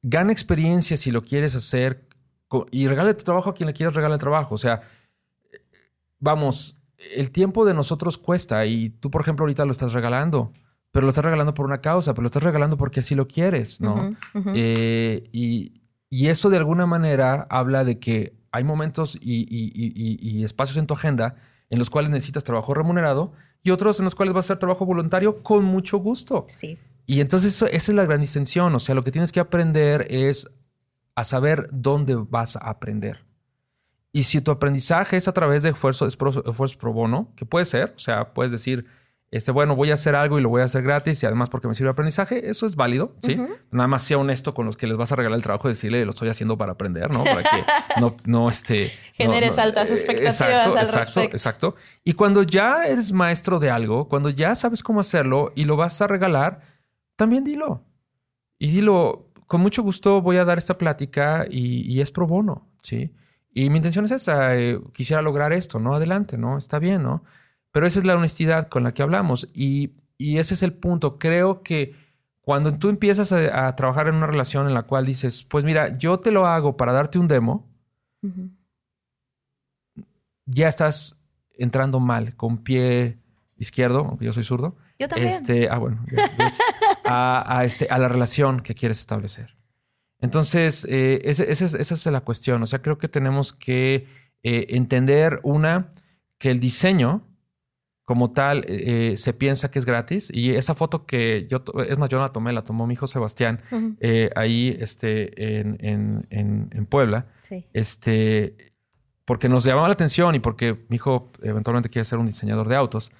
Gana 0.00 0.32
experiencia 0.32 0.96
si 0.96 1.10
lo 1.10 1.22
quieres 1.22 1.54
hacer 1.54 2.06
y 2.70 2.86
regale 2.86 3.14
tu 3.14 3.24
trabajo 3.24 3.50
a 3.50 3.54
quien 3.54 3.66
le 3.66 3.72
quieras 3.72 3.94
regalar 3.94 4.16
el 4.16 4.20
trabajo. 4.20 4.54
O 4.54 4.58
sea, 4.58 4.82
vamos, 6.18 6.78
el 7.16 7.30
tiempo 7.30 7.64
de 7.64 7.74
nosotros 7.74 8.18
cuesta 8.18 8.64
y 8.66 8.90
tú, 8.90 9.10
por 9.10 9.22
ejemplo, 9.22 9.44
ahorita 9.44 9.64
lo 9.64 9.72
estás 9.72 9.92
regalando, 9.92 10.52
pero 10.92 11.04
lo 11.04 11.08
estás 11.08 11.24
regalando 11.24 11.54
por 11.54 11.66
una 11.66 11.80
causa, 11.80 12.12
pero 12.14 12.22
lo 12.22 12.26
estás 12.26 12.42
regalando 12.42 12.76
porque 12.76 13.00
así 13.00 13.14
lo 13.14 13.26
quieres, 13.26 13.80
¿no? 13.80 14.10
Eh, 14.54 15.24
y, 15.32 15.81
y 16.14 16.28
eso 16.28 16.50
de 16.50 16.58
alguna 16.58 16.84
manera 16.84 17.46
habla 17.48 17.84
de 17.84 17.98
que 17.98 18.34
hay 18.52 18.64
momentos 18.64 19.16
y, 19.18 19.42
y- 19.48 19.72
y- 19.74 19.92
y- 19.96 20.38
y 20.40 20.44
espacios 20.44 20.76
en 20.76 20.86
tu 20.86 20.92
agenda 20.92 21.36
en 21.70 21.78
los 21.78 21.88
cuales 21.88 22.10
necesitas 22.10 22.44
trabajo 22.44 22.74
remunerado 22.74 23.32
y 23.62 23.70
otros 23.70 23.98
en 23.98 24.04
los 24.04 24.14
cuales 24.14 24.34
vas 24.34 24.44
a 24.44 24.46
hacer 24.52 24.58
trabajo 24.58 24.84
voluntario 24.84 25.42
con 25.42 25.64
mucho 25.64 25.96
gusto. 25.96 26.44
Sí. 26.50 26.76
Y 27.06 27.20
entonces 27.20 27.54
eso- 27.54 27.66
esa 27.66 27.92
es 27.92 27.96
la 27.96 28.04
gran 28.04 28.20
distinción. 28.20 28.74
O 28.74 28.78
sea, 28.78 28.94
lo 28.94 29.02
que 29.04 29.10
tienes 29.10 29.32
que 29.32 29.40
aprender 29.40 30.06
es 30.10 30.50
a 31.14 31.24
saber 31.24 31.68
dónde 31.72 32.14
vas 32.16 32.56
a 32.56 32.60
aprender. 32.68 33.24
Y 34.12 34.24
si 34.24 34.42
tu 34.42 34.50
aprendizaje 34.50 35.16
es 35.16 35.28
a 35.28 35.32
través 35.32 35.62
de 35.62 35.70
esfuerzo, 35.70 36.06
esfuerzo, 36.06 36.44
esfuerzo 36.46 36.78
pro 36.78 36.92
bono, 36.92 37.32
que 37.36 37.46
puede 37.46 37.64
ser, 37.64 37.94
o 37.96 37.98
sea, 37.98 38.34
puedes 38.34 38.52
decir, 38.52 38.84
este, 39.32 39.50
bueno, 39.50 39.74
voy 39.74 39.90
a 39.90 39.94
hacer 39.94 40.14
algo 40.14 40.38
y 40.38 40.42
lo 40.42 40.48
voy 40.50 40.60
a 40.60 40.64
hacer 40.64 40.82
gratis 40.82 41.20
y 41.22 41.26
además 41.26 41.48
porque 41.50 41.66
me 41.66 41.74
sirve 41.74 41.88
de 41.88 41.92
aprendizaje, 41.92 42.48
eso 42.50 42.66
es 42.66 42.76
válido, 42.76 43.16
¿sí? 43.22 43.40
Nada 43.70 43.88
más 43.88 44.02
sea 44.02 44.18
honesto 44.18 44.52
con 44.54 44.66
los 44.66 44.76
que 44.76 44.86
les 44.86 44.96
vas 44.96 45.10
a 45.10 45.16
regalar 45.16 45.36
el 45.38 45.42
trabajo 45.42 45.68
y 45.68 45.72
decirle, 45.72 46.04
lo 46.04 46.10
estoy 46.10 46.28
haciendo 46.28 46.56
para 46.58 46.72
aprender, 46.72 47.10
¿no? 47.10 47.24
Para 47.24 47.42
que 47.42 47.48
no, 48.00 48.14
no, 48.26 48.48
este... 48.50 48.90
Generes 49.14 49.56
no- 49.56 49.62
altas 49.62 49.90
eh, 49.90 49.94
expectativas 49.94 50.40
Exacto, 50.40 50.78
al 50.78 50.84
exacto, 50.84 50.98
respecto. 51.20 51.36
exacto. 51.36 51.74
Y 52.04 52.12
cuando 52.12 52.42
ya 52.42 52.84
eres 52.86 53.10
maestro 53.10 53.58
de 53.58 53.70
algo, 53.70 54.06
cuando 54.08 54.28
ya 54.28 54.54
sabes 54.54 54.82
cómo 54.82 55.00
hacerlo 55.00 55.52
y 55.56 55.64
lo 55.64 55.76
vas 55.76 56.00
a 56.02 56.06
regalar, 56.06 56.60
también 57.16 57.42
dilo. 57.42 57.84
Y 58.58 58.70
dilo, 58.70 59.30
con 59.46 59.60
mucho 59.62 59.82
gusto 59.82 60.20
voy 60.20 60.36
a 60.36 60.44
dar 60.44 60.58
esta 60.58 60.76
plática 60.76 61.46
y, 61.50 61.90
y 61.90 62.00
es 62.02 62.10
pro 62.10 62.26
bono, 62.26 62.68
¿sí? 62.82 63.12
Y 63.54 63.70
mi 63.70 63.78
intención 63.78 64.04
es 64.04 64.10
esa, 64.10 64.56
eh, 64.56 64.78
quisiera 64.92 65.22
lograr 65.22 65.52
esto, 65.54 65.78
¿no? 65.78 65.94
Adelante, 65.94 66.36
¿no? 66.36 66.58
Está 66.58 66.78
bien, 66.78 67.02
¿no? 67.02 67.24
Pero 67.72 67.86
esa 67.86 67.98
es 67.98 68.04
la 68.04 68.14
honestidad 68.16 68.68
con 68.68 68.82
la 68.84 68.92
que 68.94 69.02
hablamos 69.02 69.48
y, 69.54 69.92
y 70.18 70.38
ese 70.38 70.54
es 70.54 70.62
el 70.62 70.72
punto. 70.74 71.18
Creo 71.18 71.62
que 71.62 71.94
cuando 72.42 72.76
tú 72.78 72.88
empiezas 72.88 73.32
a, 73.32 73.66
a 73.68 73.74
trabajar 73.76 74.08
en 74.08 74.14
una 74.16 74.26
relación 74.26 74.66
en 74.66 74.74
la 74.74 74.82
cual 74.82 75.06
dices, 75.06 75.44
pues 75.44 75.64
mira, 75.64 75.96
yo 75.98 76.20
te 76.20 76.30
lo 76.30 76.46
hago 76.46 76.76
para 76.76 76.92
darte 76.92 77.18
un 77.18 77.28
demo, 77.28 77.68
ya 80.46 80.68
estás 80.68 81.20
entrando 81.54 82.00
mal, 82.00 82.34
con 82.36 82.58
pie 82.58 83.18
izquierdo, 83.58 84.00
aunque 84.00 84.24
yo 84.24 84.32
soy 84.32 84.44
zurdo. 84.44 84.76
Yo 84.98 85.08
también. 85.08 85.28
Este, 85.32 85.68
ah, 85.70 85.78
bueno, 85.78 86.04
a, 87.04 87.58
a 87.58 87.64
este, 87.64 87.86
a 87.90 87.98
la 87.98 88.08
relación 88.08 88.60
que 88.60 88.74
quieres 88.74 88.98
establecer. 89.00 89.56
Entonces, 90.20 90.86
eh, 90.88 91.20
ese 91.24 91.50
es- 91.50 91.62
esa 91.74 91.94
es 91.94 92.06
la 92.06 92.20
cuestión. 92.20 92.62
O 92.62 92.66
sea, 92.66 92.80
creo 92.82 92.98
que 92.98 93.08
tenemos 93.08 93.52
que 93.52 94.06
eh, 94.42 94.66
entender 94.70 95.40
una, 95.42 95.92
que 96.38 96.50
el 96.50 96.60
diseño 96.60 97.22
como 98.04 98.32
tal 98.32 98.64
eh, 98.68 99.14
se 99.16 99.32
piensa 99.32 99.70
que 99.70 99.78
es 99.78 99.84
gratis. 99.84 100.30
Y 100.32 100.50
esa 100.54 100.74
foto 100.74 101.06
que 101.06 101.46
yo, 101.48 101.62
es 101.86 101.98
más, 101.98 102.10
yo 102.10 102.18
la 102.18 102.30
tomé, 102.30 102.52
la 102.52 102.62
tomó 102.62 102.86
mi 102.86 102.94
hijo 102.94 103.06
Sebastián 103.06 103.60
eh, 104.00 104.30
ahí 104.34 104.76
este, 104.80 105.60
en, 105.60 105.78
en, 105.80 106.68
en, 106.70 106.86
Puebla. 106.86 107.26
Sí. 107.42 107.66
Este, 107.72 108.74
porque 109.24 109.48
nos 109.48 109.64
llamaba 109.64 109.88
la 109.88 109.94
atención 109.94 110.34
y 110.34 110.40
porque 110.40 110.84
mi 110.88 110.96
hijo 110.96 111.30
eventualmente 111.42 111.88
quiere 111.88 112.04
ser 112.04 112.18
un 112.18 112.26
diseñador 112.26 112.68
de 112.68 112.76
autos. 112.76 113.12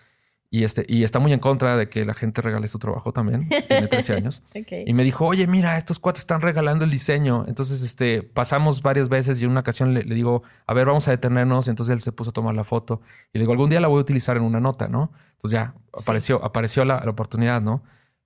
Y, 0.55 0.65
este, 0.65 0.85
y 0.87 1.03
está 1.03 1.19
muy 1.19 1.33
en 1.33 1.41
contra 1.41 1.79
de 1.79 1.89
que 1.89 2.05
la 2.05 2.13
gente 2.13 2.43
regale 2.43 2.69
su 2.69 2.79
trabajo 2.79 3.11
también. 3.11 3.49
Tiene 3.49 3.89
13 3.89 4.15
años. 4.17 4.43
Y 4.85 4.93
me 4.93 5.03
dijo, 5.03 5.25
oye, 5.25 5.47
mira, 5.47 5.79
estos 5.79 5.99
cuates 5.99 6.21
están 6.21 6.43
regalando 6.43 6.85
el 6.85 6.91
diseño. 6.91 7.47
Entonces, 7.49 7.83
este, 7.83 8.23
pasamos 8.23 8.83
varias 8.83 9.09
veces 9.09 9.41
y 9.41 9.45
en 9.45 9.51
una 9.51 9.61
ocasión 9.61 9.95
le, 9.95 10.03
digo, 10.03 10.43
a 10.67 10.75
ver, 10.75 10.89
vamos 10.89 11.09
a 11.09 11.11
detenernos. 11.11 11.69
Entonces 11.69 11.95
él 11.95 12.01
se 12.03 12.13
puso 12.13 12.31
a 12.31 12.33
tomar 12.35 12.55
la 12.55 12.65
foto. 12.65 13.01
Y 13.33 13.39
le 13.39 13.45
digo, 13.45 13.53
algún 13.53 13.71
día 13.71 13.81
la 13.81 13.89
voy 13.89 13.97
a 13.97 14.03
utilizar 14.03 14.37
en 14.37 14.43
una 14.43 14.61
nota, 14.61 14.89
¿no? 14.89 15.11
Entonces 15.31 15.53
ya 15.53 15.75
apareció, 15.91 16.45
apareció 16.45 16.85
la, 16.85 16.99
oportunidad, 17.09 17.63
¿no? 17.63 17.83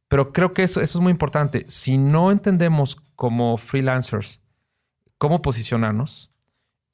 Pero 0.08 0.32
creo 0.32 0.52
que 0.52 0.64
eso, 0.64 0.80
eso 0.80 0.98
es 0.98 1.02
muy 1.02 1.12
importante. 1.12 1.64
Si 1.68 1.96
no 1.96 2.32
entendemos 2.32 2.96
como 3.14 3.56
freelancers 3.56 4.40
cómo 5.16 5.42
posicionarnos, 5.42 6.32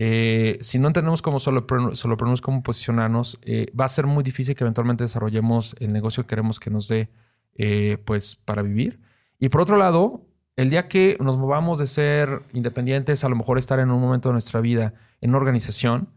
eh, 0.04 0.58
si 0.62 0.80
no 0.80 0.88
entendemos 0.88 1.22
cómo 1.22 1.38
solo 1.38 1.64
solopreneurs, 1.94 2.40
cómo 2.40 2.64
posicionarnos, 2.64 3.38
eh, 3.42 3.70
va 3.78 3.84
a 3.84 3.88
ser 3.88 4.08
muy 4.08 4.24
difícil 4.24 4.56
que 4.56 4.64
eventualmente 4.64 5.04
desarrollemos 5.04 5.76
el 5.78 5.92
negocio 5.92 6.24
que 6.24 6.30
queremos 6.30 6.58
que 6.58 6.70
nos 6.70 6.88
dé 6.88 7.08
eh, 7.54 7.98
pues 8.04 8.34
para 8.34 8.62
vivir. 8.62 8.98
Y 9.38 9.48
por 9.48 9.60
otro 9.60 9.76
lado, 9.76 10.26
el 10.56 10.70
día 10.70 10.88
que 10.88 11.16
nos 11.20 11.38
movamos 11.38 11.78
de 11.78 11.86
ser 11.86 12.42
independientes, 12.52 13.22
a 13.22 13.28
lo 13.28 13.36
mejor 13.36 13.58
estar 13.58 13.78
en 13.78 13.92
un 13.92 14.00
momento 14.00 14.28
de 14.28 14.32
nuestra 14.32 14.60
vida 14.60 14.92
en 15.20 15.30
una 15.30 15.38
organización, 15.38 16.08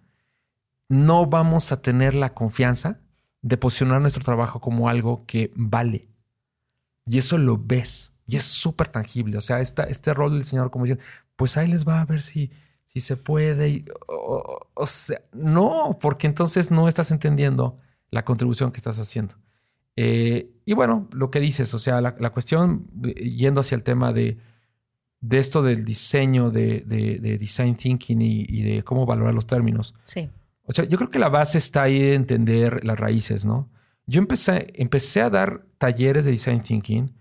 no 0.89 1.27
vamos 1.27 1.71
a 1.71 1.83
tener 1.83 2.15
la 2.15 2.33
confianza 2.33 3.01
de 3.43 3.57
posicionar 3.57 4.01
nuestro 4.01 4.23
trabajo 4.23 4.61
como 4.61 4.89
algo 4.89 5.25
que 5.27 5.51
vale. 5.55 6.09
Y 7.05 7.19
eso 7.19 7.37
lo 7.37 7.59
ves. 7.63 8.13
Y 8.25 8.35
es 8.35 8.45
súper 8.45 8.87
tangible. 8.87 9.37
O 9.37 9.41
sea, 9.41 9.59
esta, 9.59 9.83
este 9.83 10.11
rol 10.15 10.33
del 10.33 10.43
Señor, 10.43 10.71
como 10.71 10.85
dicen, 10.85 11.01
pues 11.35 11.55
ahí 11.55 11.67
les 11.67 11.87
va 11.87 12.01
a 12.01 12.05
ver 12.05 12.23
si 12.23 12.49
y 12.95 13.01
se 13.01 13.17
puede. 13.17 13.83
o, 14.07 14.85
sea, 14.85 15.21
no, 15.33 15.99
porque 16.01 16.27
entonces 16.27 16.71
no 16.71 16.87
estás 16.87 17.11
entendiendo 17.11 17.75
la 18.09 18.23
contribución 18.23 18.71
que 18.71 18.77
estás 18.77 18.97
haciendo. 18.97 19.35
Eh, 19.97 20.49
y 20.63 20.73
bueno, 20.73 21.09
lo 21.11 21.29
que 21.29 21.41
dices, 21.41 21.73
o 21.73 21.79
sea, 21.79 21.99
la, 21.99 22.13
cuestión, 22.31 22.87
yendo 23.03 23.59
hacia 23.59 23.75
el 23.75 23.83
tema 23.83 24.13
de, 24.13 24.37
de 25.19 25.37
esto 25.37 25.61
del 25.61 25.83
diseño, 25.83 26.51
de, 26.51 26.85
de, 26.87 27.37
design 27.37 27.75
thinking 27.75 28.21
y, 28.21 28.61
de 28.61 28.81
cómo 28.83 29.05
valorar 29.05 29.33
los 29.33 29.45
términos. 29.45 29.93
Sí. 30.05 30.29
O 30.63 30.71
sea, 30.71 30.85
yo 30.85 30.97
creo 30.97 31.11
que 31.11 31.19
la 31.19 31.29
base 31.29 31.57
está 31.57 31.83
ahí 31.83 31.99
de 31.99 32.13
entender 32.13 32.85
las 32.85 32.97
raíces, 32.97 33.43
¿no? 33.43 33.69
Yo 34.07 34.21
empecé, 34.21 34.71
empecé 34.75 35.21
a 35.21 35.29
dar 35.29 35.65
talleres 35.77 36.23
de 36.23 36.31
design 36.31 36.61
thinking 36.61 37.11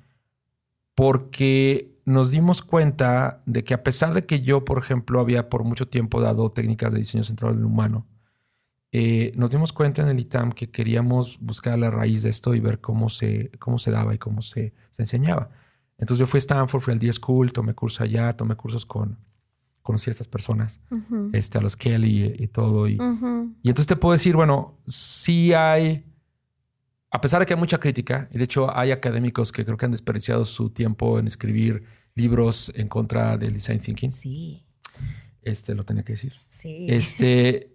porque 0.94 1.93
nos 2.04 2.30
dimos 2.30 2.62
cuenta 2.62 3.42
de 3.46 3.64
que 3.64 3.74
a 3.74 3.82
pesar 3.82 4.14
de 4.14 4.26
que 4.26 4.42
yo, 4.42 4.64
por 4.64 4.78
ejemplo, 4.78 5.20
había 5.20 5.48
por 5.48 5.64
mucho 5.64 5.88
tiempo 5.88 6.20
dado 6.20 6.50
técnicas 6.50 6.92
de 6.92 6.98
diseño 6.98 7.24
centrado 7.24 7.54
en 7.54 7.60
el 7.60 7.66
humano, 7.66 8.06
eh, 8.92 9.32
nos 9.34 9.50
dimos 9.50 9.72
cuenta 9.72 10.02
en 10.02 10.08
el 10.08 10.20
ITAM 10.20 10.52
que 10.52 10.70
queríamos 10.70 11.38
buscar 11.40 11.78
la 11.78 11.90
raíz 11.90 12.22
de 12.22 12.30
esto 12.30 12.54
y 12.54 12.60
ver 12.60 12.80
cómo 12.80 13.08
se, 13.08 13.50
cómo 13.58 13.78
se 13.78 13.90
daba 13.90 14.14
y 14.14 14.18
cómo 14.18 14.40
se, 14.42 14.72
se 14.92 15.02
enseñaba. 15.02 15.50
Entonces 15.98 16.20
yo 16.20 16.26
fui 16.26 16.38
a 16.38 16.40
Stanford, 16.40 16.80
fui 16.80 16.92
al 16.92 16.98
D-School, 16.98 17.52
tomé 17.52 17.74
cursos 17.74 18.00
allá, 18.00 18.36
tomé 18.36 18.54
cursos 18.54 18.86
con, 18.86 19.18
conocí 19.82 20.10
a 20.10 20.12
estas 20.12 20.28
personas, 20.28 20.80
este, 21.32 21.58
a 21.58 21.60
los 21.60 21.76
Kelly 21.76 22.36
y, 22.38 22.46
todo. 22.48 22.88
Y, 22.88 22.94
y 23.62 23.68
entonces 23.68 23.86
te 23.86 23.96
puedo 23.96 24.12
decir, 24.12 24.36
bueno, 24.36 24.78
sí 24.86 25.52
hay 25.52 26.04
a 27.14 27.20
pesar 27.20 27.38
de 27.38 27.46
que 27.46 27.54
hay 27.54 27.60
mucha 27.60 27.78
crítica, 27.78 28.28
y 28.32 28.38
de 28.38 28.44
hecho 28.44 28.76
hay 28.76 28.90
académicos 28.90 29.52
que 29.52 29.64
creo 29.64 29.76
que 29.76 29.84
han 29.84 29.92
desperdiciado 29.92 30.44
su 30.44 30.70
tiempo 30.70 31.20
en 31.20 31.28
escribir 31.28 31.84
libros 32.16 32.72
en 32.74 32.88
contra 32.88 33.38
del 33.38 33.52
design 33.52 33.78
thinking. 33.78 34.10
Sí. 34.10 34.66
Este 35.40 35.76
lo 35.76 35.84
tenía 35.84 36.02
que 36.02 36.14
decir. 36.14 36.32
Sí. 36.48 36.88
Este 36.90 37.70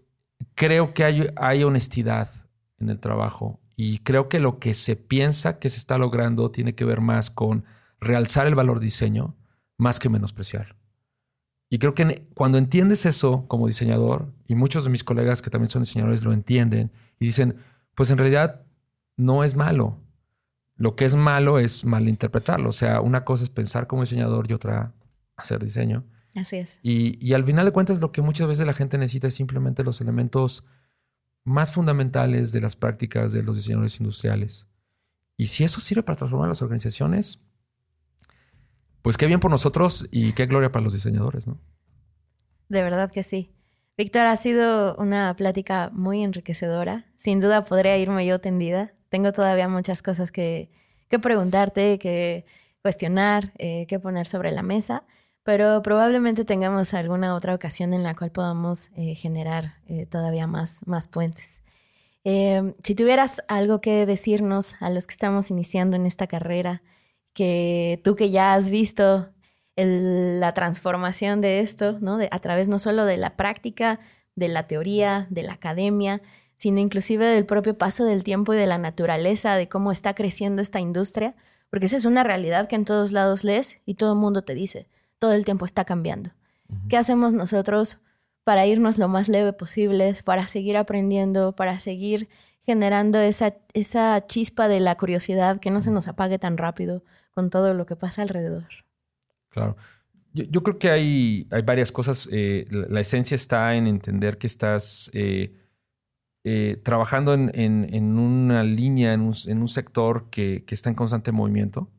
creo 0.56 0.94
que 0.94 1.06
hay, 1.06 1.28
hay 1.38 1.64
honestidad 1.64 2.30
en 2.80 2.90
el 2.90 3.00
trabajo 3.00 3.62
y 3.78 4.00
creo 4.00 4.28
que 4.28 4.40
lo 4.40 4.60
que 4.60 4.74
se 4.74 4.98
piensa 4.98 5.58
que 5.58 5.70
se 5.70 5.78
está 5.78 5.98
logrando 5.98 6.52
tiene 6.52 6.76
que 6.76 6.84
ver 6.84 7.00
más 7.00 7.30
con 7.30 7.64
realzar 8.02 8.46
el 8.46 8.56
valor 8.56 8.82
diseño 8.82 9.38
más 9.78 10.02
que 10.02 10.10
menospreciar. 10.10 10.76
Y 11.70 11.80
creo 11.80 11.94
que 11.94 12.28
cuando 12.34 12.58
entiendes 12.58 13.06
eso 13.06 13.46
como 13.48 13.68
diseñador, 13.68 14.34
y 14.48 14.56
muchos 14.56 14.84
de 14.84 14.90
mis 14.90 15.06
colegas 15.06 15.42
que 15.42 15.50
también 15.50 15.70
son 15.70 15.84
diseñadores 15.84 16.24
lo 16.24 16.34
entienden 16.34 16.92
y 17.22 17.26
dicen, 17.26 17.56
pues 17.96 18.12
en 18.12 18.18
realidad 18.18 18.66
no 19.20 19.44
es 19.44 19.56
malo. 19.56 19.98
Lo 20.76 20.96
que 20.96 21.04
es 21.04 21.14
malo 21.14 21.60
es 21.60 21.84
malinterpretarlo. 21.84 22.70
O 22.70 22.72
sea, 22.74 23.02
una 23.02 23.26
cosa 23.26 23.44
es 23.44 23.50
pensar 23.50 23.86
como 23.86 24.04
diseñador 24.04 24.50
y 24.50 24.54
otra 24.54 24.94
hacer 25.36 25.62
diseño. 25.62 26.06
Así 26.36 26.56
es. 26.56 26.80
Y, 26.82 27.34
al 27.34 27.44
final 27.44 27.66
de 27.66 27.74
cuentas, 27.74 28.00
lo 28.00 28.14
que 28.14 28.22
muchas 28.22 28.48
veces 28.48 28.66
la 28.66 28.74
gente 28.74 28.98
necesita 28.98 29.28
es 29.28 29.34
simplemente 29.34 29.84
los 29.84 30.00
elementos 30.00 30.64
más 31.44 31.74
fundamentales 31.74 32.54
de 32.54 32.62
las 32.62 32.78
prácticas 32.78 33.34
de 33.34 33.44
los 33.44 33.58
diseñadores 33.58 34.00
industriales. 34.00 34.68
Y 35.36 35.48
si 35.48 35.66
eso 35.66 35.82
sirve 35.82 36.04
para 36.04 36.16
transformar 36.16 36.48
las 36.48 36.62
organizaciones, 36.62 37.42
pues 39.02 39.18
qué 39.18 39.28
bien 39.28 39.42
por 39.42 39.52
nosotros 39.52 40.08
y 40.12 40.32
qué 40.32 40.46
gloria 40.46 40.72
para 40.72 40.84
los 40.84 40.94
diseñadores, 40.94 41.46
¿no? 41.46 41.60
De 42.70 42.84
verdad 42.84 43.12
que 43.12 43.24
sí. 43.24 43.52
Víctor, 43.98 44.28
ha 44.28 44.36
sido 44.38 44.96
una 44.96 45.36
plática 45.36 45.90
muy 45.92 46.24
enriquecedora. 46.24 47.06
Sin 47.18 47.42
duda 47.42 47.66
podría 47.66 47.98
irme 47.98 48.26
yo 48.26 48.40
tendida 48.40 48.94
tengo 49.10 49.34
todavía 49.34 49.68
muchas 49.68 50.01
cosas 50.01 50.32
que, 50.32 50.70
preguntarte, 51.22 51.99
que 51.99 52.45
cuestionar, 52.82 53.51
eh, 53.57 53.86
que 53.88 53.99
poner 53.99 54.28
sobre 54.28 54.51
la 54.51 54.64
mesa, 54.64 55.03
pero 55.43 55.82
probablemente 55.82 56.45
tengamos 56.45 56.93
alguna 56.93 57.36
otra 57.36 57.55
ocasión 57.55 57.93
en 57.93 58.03
la 58.03 58.16
cual 58.16 58.32
podamos 58.32 58.91
eh, 58.95 59.16
generar 59.16 59.74
eh, 59.88 60.05
todavía 60.05 60.47
más, 60.47 60.86
más 60.86 61.07
puentes. 61.07 61.62
Em, 62.24 62.76
si 62.84 62.95
tuvieras 62.95 63.41
algo 63.47 63.82
que 63.82 64.05
decirnos 64.05 64.76
a 64.80 64.89
los 64.89 65.07
que 65.07 65.14
estamos 65.14 65.49
iniciando 65.49 65.95
en 65.95 66.05
esta 66.05 66.28
carrera, 66.28 66.84
que 67.34 68.01
tú 68.03 68.16
que 68.16 68.30
ya 68.30 68.53
has 68.53 68.70
visto 68.70 69.30
la 69.76 70.53
transformación 70.53 71.39
de 71.39 71.62
esto, 71.62 71.97
¿no? 72.01 72.20
a 72.30 72.39
través 72.39 72.68
no 72.68 72.80
solo 72.80 73.05
de 73.05 73.16
la 73.16 73.38
práctica, 73.38 73.99
de 74.36 74.49
la 74.49 74.68
teoría, 74.68 75.26
de 75.30 75.43
la 75.43 75.53
academia, 75.53 76.22
sino 76.60 76.82
inclusive 76.82 77.26
del 77.26 77.45
propio 77.45 77.78
paso 77.78 78.03
del 78.03 78.26
tiempo 78.26 78.53
y 78.53 78.57
de 78.57 78.68
la 78.68 78.78
naturaleza, 78.78 79.55
de 79.55 79.70
cómo 79.70 79.93
está 79.93 80.14
creciendo 80.14 80.62
esta 80.62 80.82
industria, 80.82 81.34
porque 81.70 81.86
esa 81.86 81.95
es 81.95 82.03
una 82.03 82.22
realidad 82.22 82.68
que 82.68 82.76
en 82.76 82.84
todos 82.84 83.14
lados 83.14 83.45
lees 83.45 83.80
y 83.86 83.93
todo 83.93 84.12
el 84.12 84.20
mundo 84.20 84.41
te 84.41 84.55
dice, 84.55 84.86
todo 85.20 85.32
el 85.32 85.45
tiempo 85.45 85.66
está 85.66 85.86
cambiando. 85.86 86.32
¿Qué 86.89 86.97
hacemos 86.97 87.32
nosotros 87.32 87.97
para 88.43 88.68
irnos 88.68 88.97
lo 88.97 89.07
más 89.07 89.30
leve 89.30 89.53
posible, 89.53 90.14
para 90.26 90.47
seguir 90.47 90.76
aprendiendo, 90.76 91.55
para 91.55 91.80
seguir 91.80 92.28
generando 92.66 93.20
esa, 93.20 93.55
esa 93.74 94.26
chispa 94.28 94.68
de 94.68 94.82
la 94.82 94.97
curiosidad 94.97 95.62
que 95.62 95.72
no 95.72 95.82
se 95.82 95.91
nos 95.91 96.10
apague 96.10 96.39
tan 96.39 96.57
rápido 96.57 97.03
con 97.32 97.49
todo 97.49 97.74
lo 97.74 97.86
que 97.86 97.95
pasa 97.95 98.22
alrededor? 98.22 98.68
Claro. 99.47 99.78
Yo, 100.34 100.62
creo 100.62 100.78
que 100.78 100.91
hay, 100.91 101.47
hay 101.51 101.62
varias 101.62 101.89
cosas. 101.93 102.28
Eh, 102.34 102.68
la, 102.70 102.99
esencia 102.99 103.36
está 103.36 103.76
en 103.76 103.88
entender 103.88 104.38
que 104.38 104.47
estás 104.47 105.10
eh, 105.14 105.53
eh, 106.52 106.78
trabajando 106.82 107.36
en, 107.36 108.18
una 108.18 108.64
línea, 108.64 109.14
en 109.14 109.22
un, 109.22 109.68
sector 109.68 110.32
que, 110.32 110.66
está 110.68 110.89
en 110.89 110.95
constante 110.95 111.32
movimiento. 111.32 111.91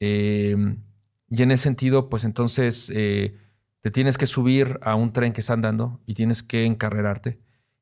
Em, 0.00 0.82
y 1.30 1.42
en 1.42 1.50
ese 1.50 1.62
sentido, 1.62 2.10
pues 2.10 2.24
entonces 2.24 2.92
eh, 2.94 3.38
te 3.80 3.90
tienes 3.90 4.18
que 4.18 4.26
subir 4.26 4.78
a 4.82 4.96
un 4.96 5.14
tren 5.14 5.32
que 5.32 5.40
está 5.40 5.54
andando 5.54 5.98
y 6.04 6.12
tienes 6.12 6.42
que 6.42 6.66
encarrerarte. 6.66 7.40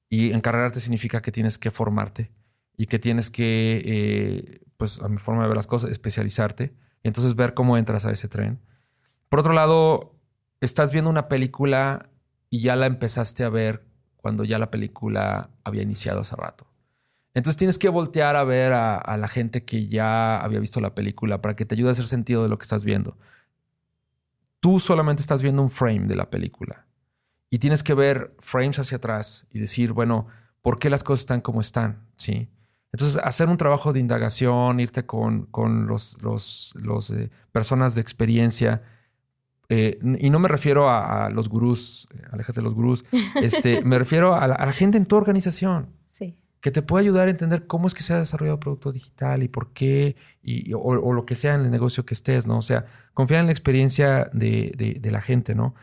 Y 0.08 0.30
encarrerarte 0.30 0.78
significa 0.78 1.20
que 1.20 1.32
tienes 1.32 1.58
que 1.58 1.72
formarte 1.72 2.30
y 2.76 2.86
que 2.86 3.00
tienes 3.00 3.28
que, 3.28 3.82
eh, 3.84 4.60
pues 4.76 5.02
a 5.02 5.08
mi 5.08 5.18
forma 5.18 5.42
de 5.42 5.48
ver 5.48 5.56
las 5.56 5.66
cosas, 5.66 5.90
especializarte. 5.90 6.74
Y 7.02 7.08
entonces 7.08 7.34
ver 7.34 7.54
cómo 7.54 7.76
entras 7.76 8.06
a 8.06 8.12
ese 8.12 8.28
tren. 8.28 8.60
Por 9.28 9.40
otro 9.40 9.52
lado, 9.52 10.14
estás 10.60 10.92
viendo 10.92 11.10
una 11.10 11.26
película 11.26 12.08
y 12.50 12.60
ya 12.60 12.76
la 12.76 12.86
empezaste 12.86 13.42
a 13.42 13.48
ver 13.48 13.88
cuando 14.18 14.44
ya 14.44 14.58
la 14.58 14.70
película 14.70 15.50
había 15.64 15.82
iniciado 15.82 16.20
hace 16.20 16.36
rato. 16.36 16.66
Entonces 17.34 17.56
tienes 17.56 17.78
que 17.78 17.88
voltear 17.88 18.36
a 18.36 18.44
ver 18.44 18.72
a, 18.72 19.16
la 19.16 19.28
gente 19.28 19.64
que 19.64 19.86
ya 19.86 20.38
había 20.38 20.58
visto 20.58 20.80
la 20.80 20.94
película 20.94 21.40
para 21.40 21.54
que 21.54 21.64
te 21.64 21.74
ayude 21.74 21.88
a 21.88 21.92
hacer 21.92 22.06
sentido 22.06 22.42
de 22.42 22.48
lo 22.48 22.58
que 22.58 22.64
estás 22.64 22.84
viendo. 22.84 23.16
Tú 24.60 24.80
solamente 24.80 25.22
estás 25.22 25.40
viendo 25.40 25.62
un 25.62 25.70
frame 25.70 26.06
de 26.06 26.16
la 26.16 26.30
película 26.30 26.86
y 27.48 27.58
tienes 27.58 27.82
que 27.82 27.94
ver 27.94 28.34
frames 28.40 28.78
hacia 28.78 28.96
atrás 28.96 29.46
y 29.50 29.60
decir, 29.60 29.92
bueno, 29.92 30.26
¿por 30.62 30.78
qué 30.78 30.90
las 30.90 31.04
cosas 31.04 31.20
están 31.20 31.40
como 31.40 31.60
están? 31.60 32.08
¿Sí? 32.16 32.48
Entonces, 32.92 33.20
hacer 33.22 33.48
un 33.48 33.56
trabajo 33.56 33.92
de 33.92 34.00
indagación, 34.00 34.80
irte 34.80 35.06
con, 35.06 35.46
con 35.46 35.86
los, 35.86 36.20
los, 36.22 36.74
los 36.76 37.10
eh, 37.10 37.30
personas 37.52 37.94
de 37.94 38.00
experiencia, 38.00 38.82
eh, 39.68 39.98
y 40.18 40.30
no 40.30 40.38
me 40.38 40.48
refiero 40.48 40.88
a, 40.88 41.28
los 41.30 41.48
gurús, 41.48 42.08
eh, 42.14 42.22
aléjate 42.32 42.60
de 42.60 42.64
los 42.64 42.74
gurús, 42.74 43.04
este, 43.42 43.82
me 43.84 43.98
refiero 43.98 44.34
a 44.34 44.48
la, 44.48 44.72
gente 44.72 44.96
en 44.96 45.06
tu 45.06 45.16
organización. 45.16 45.88
Sí. 46.10 46.36
que 46.60 46.72
te 46.72 46.82
puede 46.82 47.04
ayudar 47.04 47.28
a 47.28 47.30
entender 47.30 47.66
cómo 47.66 47.86
es 47.86 47.94
que 47.94 48.02
se 48.02 48.12
ha 48.12 48.18
desarrollado 48.18 48.58
producto 48.58 48.90
digital 48.90 49.42
y 49.42 49.48
por 49.48 49.72
qué, 49.72 50.16
y, 50.42 50.72
o, 50.74 51.12
lo 51.12 51.24
que 51.26 51.34
sea 51.34 51.54
en 51.54 51.60
el 51.60 51.70
negocio 51.70 52.04
que 52.04 52.14
estés, 52.14 52.46
¿no? 52.46 52.58
O 52.58 52.62
sea, 52.62 52.86
confiar 53.14 53.40
en 53.40 53.46
la 53.46 53.52
experiencia 53.52 54.30
de, 54.32 55.00
la 55.04 55.20
gente, 55.20 55.54
¿no? 55.54 55.74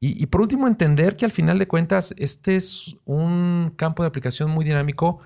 Y, 0.00 0.26
por 0.26 0.40
último, 0.40 0.66
entender 0.66 1.16
que 1.16 1.24
al 1.24 1.30
final 1.30 1.60
de 1.60 1.68
cuentas 1.68 2.12
este 2.18 2.56
es 2.56 2.96
un 3.04 3.72
campo 3.76 4.02
de 4.02 4.08
aplicación 4.08 4.50
muy 4.50 4.64
dinámico, 4.64 5.20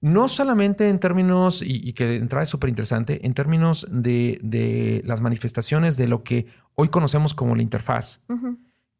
no 0.00 0.28
solamente 0.28 0.88
en 0.88 0.98
términos, 0.98 1.62
y, 1.64 1.92
que 1.92 2.06
de 2.06 2.16
entrada 2.16 2.42
es 2.42 2.48
súper 2.48 2.70
interesante, 2.70 3.24
en 3.26 3.34
términos 3.34 3.86
de, 3.90 5.02
las 5.04 5.20
manifestaciones 5.20 5.96
de 5.96 6.08
lo 6.08 6.22
que 6.22 6.46
hoy 6.74 6.88
conocemos 6.88 7.34
como 7.34 7.54
la 7.54 7.62
interfaz. 7.62 8.20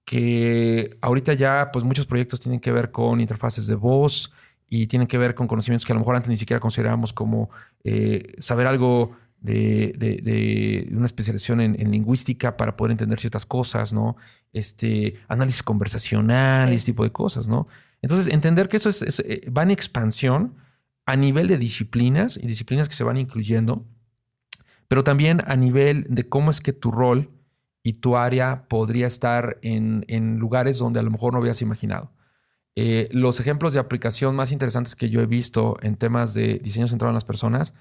Que 0.05 0.99
ahorita 1.01 1.35
ya, 1.35 1.71
pues 1.73 1.85
muchos 1.85 2.07
proyectos 2.07 2.41
tienen 2.41 2.61
que 2.61 2.73
ver 2.73 2.91
con 2.91 3.21
interfaces 3.21 3.67
de 3.67 3.77
voz, 3.77 4.33
y 4.71 4.87
tienen 4.87 5.09
que 5.09 5.19
ver 5.19 5.35
con 5.35 5.49
conocimientos 5.49 5.85
que 5.85 5.93
a 5.93 5.95
lo 5.95 6.01
mejor 6.01 6.15
antes 6.15 6.31
ni 6.31 6.37
siquiera 6.37 6.61
considerábamos 6.61 7.13
como 7.13 7.51
eh, 7.83 8.37
saber 8.39 8.69
algo 8.69 9.17
de, 9.41 10.89
una 10.93 11.07
especialización 11.07 11.61
en, 11.61 11.91
lingüística 11.91 12.57
para 12.57 12.77
poder 12.77 12.93
entender 12.93 13.19
ciertas 13.19 13.45
cosas, 13.45 13.93
¿no? 13.93 14.17
Este, 14.53 15.19
análisis 15.29 15.63
conversacional 15.63 16.73
y 16.73 16.77
ese 16.77 16.87
tipo 16.87 17.03
de 17.03 17.11
cosas, 17.11 17.49
¿no? 17.49 17.67
Entonces, 18.01 18.33
entender 18.33 18.69
que 18.69 18.77
eso 18.77 18.89
es, 18.91 19.21
eh, 19.21 19.51
va 19.51 19.65
en 19.65 19.73
expansión 19.73 20.55
a 21.11 21.17
nivel 21.17 21.49
de 21.49 21.59
disciplinas 21.59 22.37
y 22.37 22.47
disciplinas 22.47 22.89
que 22.89 22.95
se 22.95 23.03
van 23.03 23.17
incluyendo, 23.17 23.85
pero 24.87 25.03
también 25.03 25.43
a 25.45 25.57
nivel 25.57 26.07
de 26.09 26.29
cómo 26.29 26.53
es 26.53 26.61
que 26.61 26.73
tu 26.73 26.93
rol 26.93 27.31
y 27.83 27.95
tu 27.95 28.17
área 28.17 28.69
podría 28.69 29.09
estar 29.09 29.59
en, 29.63 30.05
en 30.07 30.39
lugares 30.39 30.79
donde 30.79 31.01
a 31.01 31.03
lo 31.03 31.11
mejor 31.11 31.33
no 31.33 31.41
habías 31.41 31.63
imaginado. 31.63 32.13
Eh, 32.77 33.09
los 33.11 33.41
ejemplos 33.41 33.73
de 33.73 33.81
aplicación 33.81 34.37
más 34.37 34.53
interesantes 34.53 34.95
que 34.95 35.11
yo 35.11 35.21
he 35.21 35.27
visto 35.27 35.79
en 35.83 35.97
temas 35.97 36.33
de 36.33 36.61
diseño 36.63 36.87
centrado 36.87 37.11
en 37.11 37.15
las 37.15 37.25
personas 37.25 37.75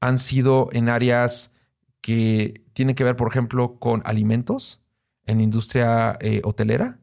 han 0.00 0.16
sido 0.16 0.68
en 0.70 0.88
áreas 0.88 1.56
que 2.00 2.62
tienen 2.74 2.94
que 2.94 3.02
ver, 3.02 3.16
por 3.16 3.26
ejemplo, 3.26 3.80
con 3.80 4.02
alimentos, 4.04 4.80
en 5.26 5.40
industria 5.40 6.16
eh, 6.20 6.42
hotelera 6.44 7.00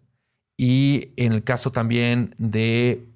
y 0.55 1.11
en 1.17 1.33
el 1.33 1.43
caso 1.43 1.73
también 1.73 2.33
de 2.37 3.09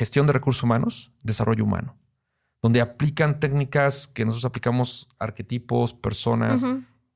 gestión 0.00 0.26
de 0.26 0.32
recursos 0.32 0.62
humanos, 0.62 1.12
desarrollo 1.22 1.62
humano, 1.62 1.94
donde 2.62 2.80
aplican 2.80 3.38
técnicas 3.38 4.08
que 4.08 4.24
nosotros 4.24 4.46
aplicamos 4.46 5.10
arquetipos, 5.18 5.92
personas, 5.92 6.64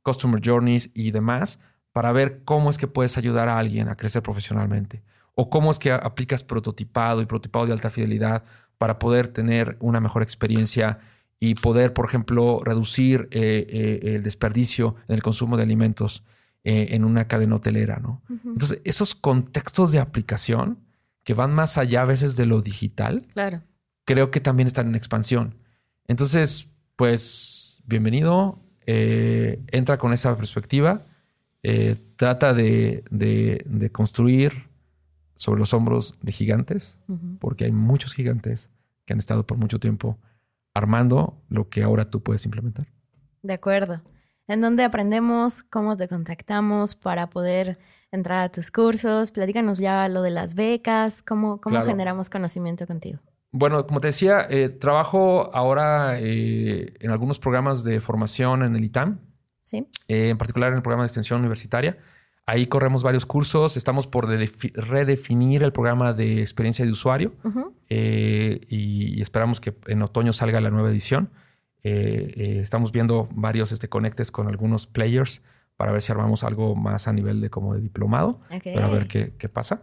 customer 0.03 0.39
journeys 0.45 0.91
y 0.93 1.11
demás 1.11 1.61
para 1.93 2.13
ver 2.13 2.43
cómo 2.45 2.69
es 2.69 2.77
que 2.77 2.87
puedes 2.87 3.17
ayudar 3.17 3.49
a 3.49 3.59
alguien 3.59 3.89
a 3.89 3.97
crecer 3.97 4.23
profesionalmente 4.23 5.03
o 5.35 5.49
cómo 5.49 5.71
es 5.71 5.79
que 5.79 5.93
aplicas 5.93 6.43
prototipado 6.43 7.23
y 7.23 7.27
prototipado 7.27 7.65
de 7.65 7.73
alta 7.73 7.89
fidelidad 7.89 8.45
para 8.77 8.99
poder 8.99 9.29
tener 9.29 9.79
una 9.81 9.99
mejor 9.99 10.23
experiencia 10.23 10.99
y 11.41 11.55
poder, 11.55 11.95
por 11.95 12.05
ejemplo, 12.05 12.61
reducir 12.63 13.29
eh, 13.31 13.67
eh, 13.67 14.15
el 14.17 14.23
desperdicio 14.23 14.97
en 15.09 15.15
el 15.15 15.23
consumo 15.23 15.57
de 15.57 15.63
alimentos 15.63 16.23
eh, 16.65 16.89
en 16.91 17.03
una 17.03 17.29
cadena 17.29 17.57
hotelera, 17.57 17.99
¿no? 17.99 18.21
Entonces, 18.29 18.83
esos 18.85 19.15
contextos 19.15 19.91
de 19.91 20.01
aplicación 20.01 20.84
que 21.25 21.35
van 21.35 21.53
más 21.53 21.79
allá 21.79 22.03
a 22.03 22.05
veces 22.05 22.37
de 22.37 22.47
lo 22.47 22.61
digital, 22.61 23.27
claro. 23.33 23.63
creo 24.05 24.31
que 24.31 24.41
también 24.41 24.67
están 24.67 24.89
en 24.89 24.95
expansión. 24.95 25.57
Entonces, 26.07 26.71
pues, 26.97 27.83
bienvenido, 27.87 28.61
entra 28.87 29.99
con 29.99 30.13
esa 30.13 30.37
perspectiva, 30.37 31.03
trata 32.17 32.53
de, 32.53 33.03
de 33.11 33.91
construir 33.91 34.69
sobre 35.35 35.59
los 35.59 35.75
hombros 35.75 36.15
de 36.21 36.33
gigantes, 36.33 36.99
porque 37.41 37.65
hay 37.65 37.73
muchos 37.73 38.13
gigantes 38.13 38.71
que 39.07 39.15
han 39.15 39.19
estado 39.19 39.47
por 39.47 39.59
mucho 39.59 39.81
tiempo 39.81 40.19
armando 40.75 41.43
lo 41.49 41.69
que 41.69 41.83
ahora 41.83 42.11
tú 42.11 42.23
puedes 42.23 42.45
implementar. 42.45 42.87
De 43.43 43.55
acuerdo. 43.55 44.03
¿En 44.47 44.61
dónde 44.61 44.85
aprendemos? 44.85 45.63
¿Cómo 45.65 45.97
te 45.97 46.09
contactamos 46.09 46.95
para 46.95 47.31
poder 47.31 47.79
entrar 48.13 48.45
a 48.45 48.49
tus 48.51 48.71
cursos? 48.71 49.31
Platícanos 49.31 49.79
ya 49.79 50.09
lo 50.09 50.23
de 50.23 50.31
las 50.31 50.55
becas. 50.55 51.23
¿Cómo, 51.23 51.61
cómo 51.61 51.83
generamos 51.83 52.31
conocimiento 52.31 52.87
contigo? 52.87 53.21
Bueno, 53.53 53.87
como 53.87 54.01
te 54.01 54.09
decía, 54.09 54.47
eh, 54.51 54.69
trabajo 54.69 55.55
ahora 55.55 56.19
eh, 56.19 56.95
en 57.01 57.11
algunos 57.11 57.39
programas 57.39 57.85
de 57.85 58.01
formación 58.01 58.63
en 58.63 58.77
el 58.77 58.85
ITAM. 58.85 59.21
Sí. 59.61 59.87
Eh, 60.09 60.31
en 60.31 60.39
particular 60.39 60.71
en 60.71 60.77
el 60.77 60.83
programa 60.83 61.05
de 61.05 61.07
extensión 61.07 61.41
universitaria. 61.41 61.99
Ahí 62.47 62.67
corremos 62.67 63.03
varios 63.03 63.25
cursos. 63.25 63.77
Estamos 63.77 64.07
por 64.07 64.29
redefinir 64.29 65.63
el 65.63 65.73
programa 65.73 66.13
de 66.13 66.41
experiencia 66.41 66.85
de 66.85 66.91
usuario 66.91 67.33
eh, 67.89 68.61
y, 68.69 69.23
esperamos 69.23 69.61
que 69.61 69.75
en 69.87 70.03
otoño 70.03 70.33
salga 70.35 70.61
la 70.61 70.69
nueva 70.69 70.91
edición. 70.91 71.31
Eh, 71.85 72.33
eh, 72.37 72.61
estamos 72.63 72.93
viendo 72.93 73.29
varios 73.33 73.71
este, 73.71 73.89
conectes 73.89 74.31
con 74.31 74.49
algunos 74.49 74.87
players 74.87 75.43
para 75.77 75.93
ver 75.93 76.03
si 76.03 76.11
armamos 76.11 76.43
algo 76.43 76.75
más 76.75 77.07
a 77.07 77.13
nivel 77.13 77.41
de 77.41 77.51
como 77.51 77.75
de 77.75 77.81
diplomado, 77.81 78.41
para 78.49 78.89
ver 78.89 79.07
qué, 79.07 79.49
pasa. 79.49 79.83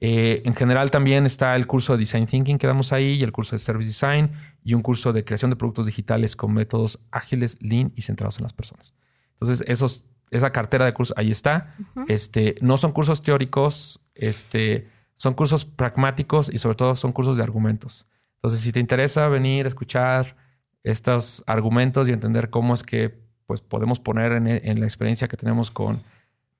en 0.00 0.54
general 0.54 0.90
también 0.90 1.24
está 1.26 1.54
el 1.56 1.66
curso 1.66 1.92
de 1.92 2.00
Design 2.00 2.26
Thinking 2.26 2.58
que 2.58 2.66
damos 2.66 2.92
ahí 2.92 3.14
y 3.14 3.22
el 3.22 3.32
curso 3.32 3.54
de 3.54 3.58
Service 3.60 3.88
Design 3.88 4.30
y 4.64 4.74
un 4.74 4.82
curso 4.82 5.12
de 5.12 5.24
creación 5.24 5.50
de 5.50 5.56
productos 5.56 5.86
digitales 5.86 6.36
con 6.36 6.52
métodos 6.52 7.00
ágiles, 7.10 7.58
lean 7.60 7.92
y 7.94 8.02
centrados 8.02 8.38
en 8.38 8.44
las 8.44 8.52
personas. 8.52 8.94
Entonces, 9.34 9.62
esos 9.68 10.06
esa 10.30 10.50
cartera 10.50 10.84
de 10.84 10.92
cursos 10.92 11.16
ahí 11.16 11.30
está. 11.30 11.74
Este, 12.08 12.56
no 12.60 12.76
son 12.76 12.92
cursos 12.92 13.22
teóricos, 13.22 14.00
este, 14.14 14.88
son 15.14 15.34
cursos 15.34 15.64
pragmáticos 15.64 16.52
y 16.52 16.58
sobre 16.58 16.76
todo 16.76 16.96
son 16.96 17.12
cursos 17.12 17.36
de 17.36 17.42
argumentos. 17.42 18.06
Entonces, 18.36 18.60
si 18.60 18.72
te 18.72 18.80
interesa 18.80 19.28
venir 19.28 19.66
a 19.66 19.68
escuchar 19.68 20.36
estos 20.86 21.42
argumentos 21.46 22.08
y 22.08 22.12
entender 22.12 22.48
cómo 22.48 22.72
es 22.72 22.84
que 22.84 23.18
pues, 23.46 23.60
podemos 23.60 23.98
poner 23.98 24.32
en, 24.32 24.80
la 24.80 24.86
experiencia 24.86 25.26
que 25.26 25.36
tenemos 25.36 25.70
con, 25.70 26.00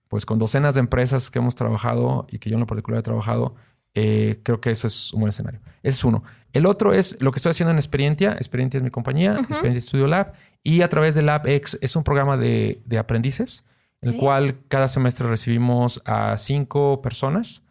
pues, 0.09 0.27
con 0.27 0.39
docenas 0.39 0.75
de 0.75 0.81
empresas 0.81 1.31
que 1.31 1.39
hemos 1.39 1.55
trabajado 1.55 2.27
y 2.29 2.39
que 2.39 2.51
yo 2.51 2.55
en 2.55 2.61
lo 2.61 2.67
particular 2.67 3.01
he 3.01 3.03
trabajado, 3.05 3.55
eh, 3.95 4.41
creo 4.43 4.61
que 4.61 4.73
eso 4.73 4.89
es 4.89 5.13
un 5.13 5.21
buen 5.21 5.29
escenario. 5.29 5.61
Ese 5.83 5.99
es 5.99 6.05
uno. 6.05 6.25
El 6.53 6.67
otro 6.67 6.93
es 6.93 7.23
lo 7.23 7.31
que 7.31 7.39
estoy 7.39 7.51
haciendo 7.51 7.71
en 7.71 7.79
Experientia. 7.79 8.33
Experientia 8.33 8.79
es 8.79 8.85
mi 8.85 8.91
compañía, 8.91 9.39
Experientia 9.39 9.81
Studio 9.81 10.09
Lab. 10.09 10.33
Y 10.65 10.83
a 10.83 10.89
través 10.89 11.15
de 11.15 11.23
LabX 11.23 11.79
es 11.81 11.95
un 11.95 12.03
programa 12.03 12.37
de, 12.37 12.83
aprendices, 12.99 13.65
en 14.01 14.11
el 14.11 14.17
cual 14.19 14.59
cada 14.67 14.89
semestre 14.89 15.29
recibimos 15.29 16.03
a 16.05 16.37
cinco 16.37 17.01
personas 17.01 17.63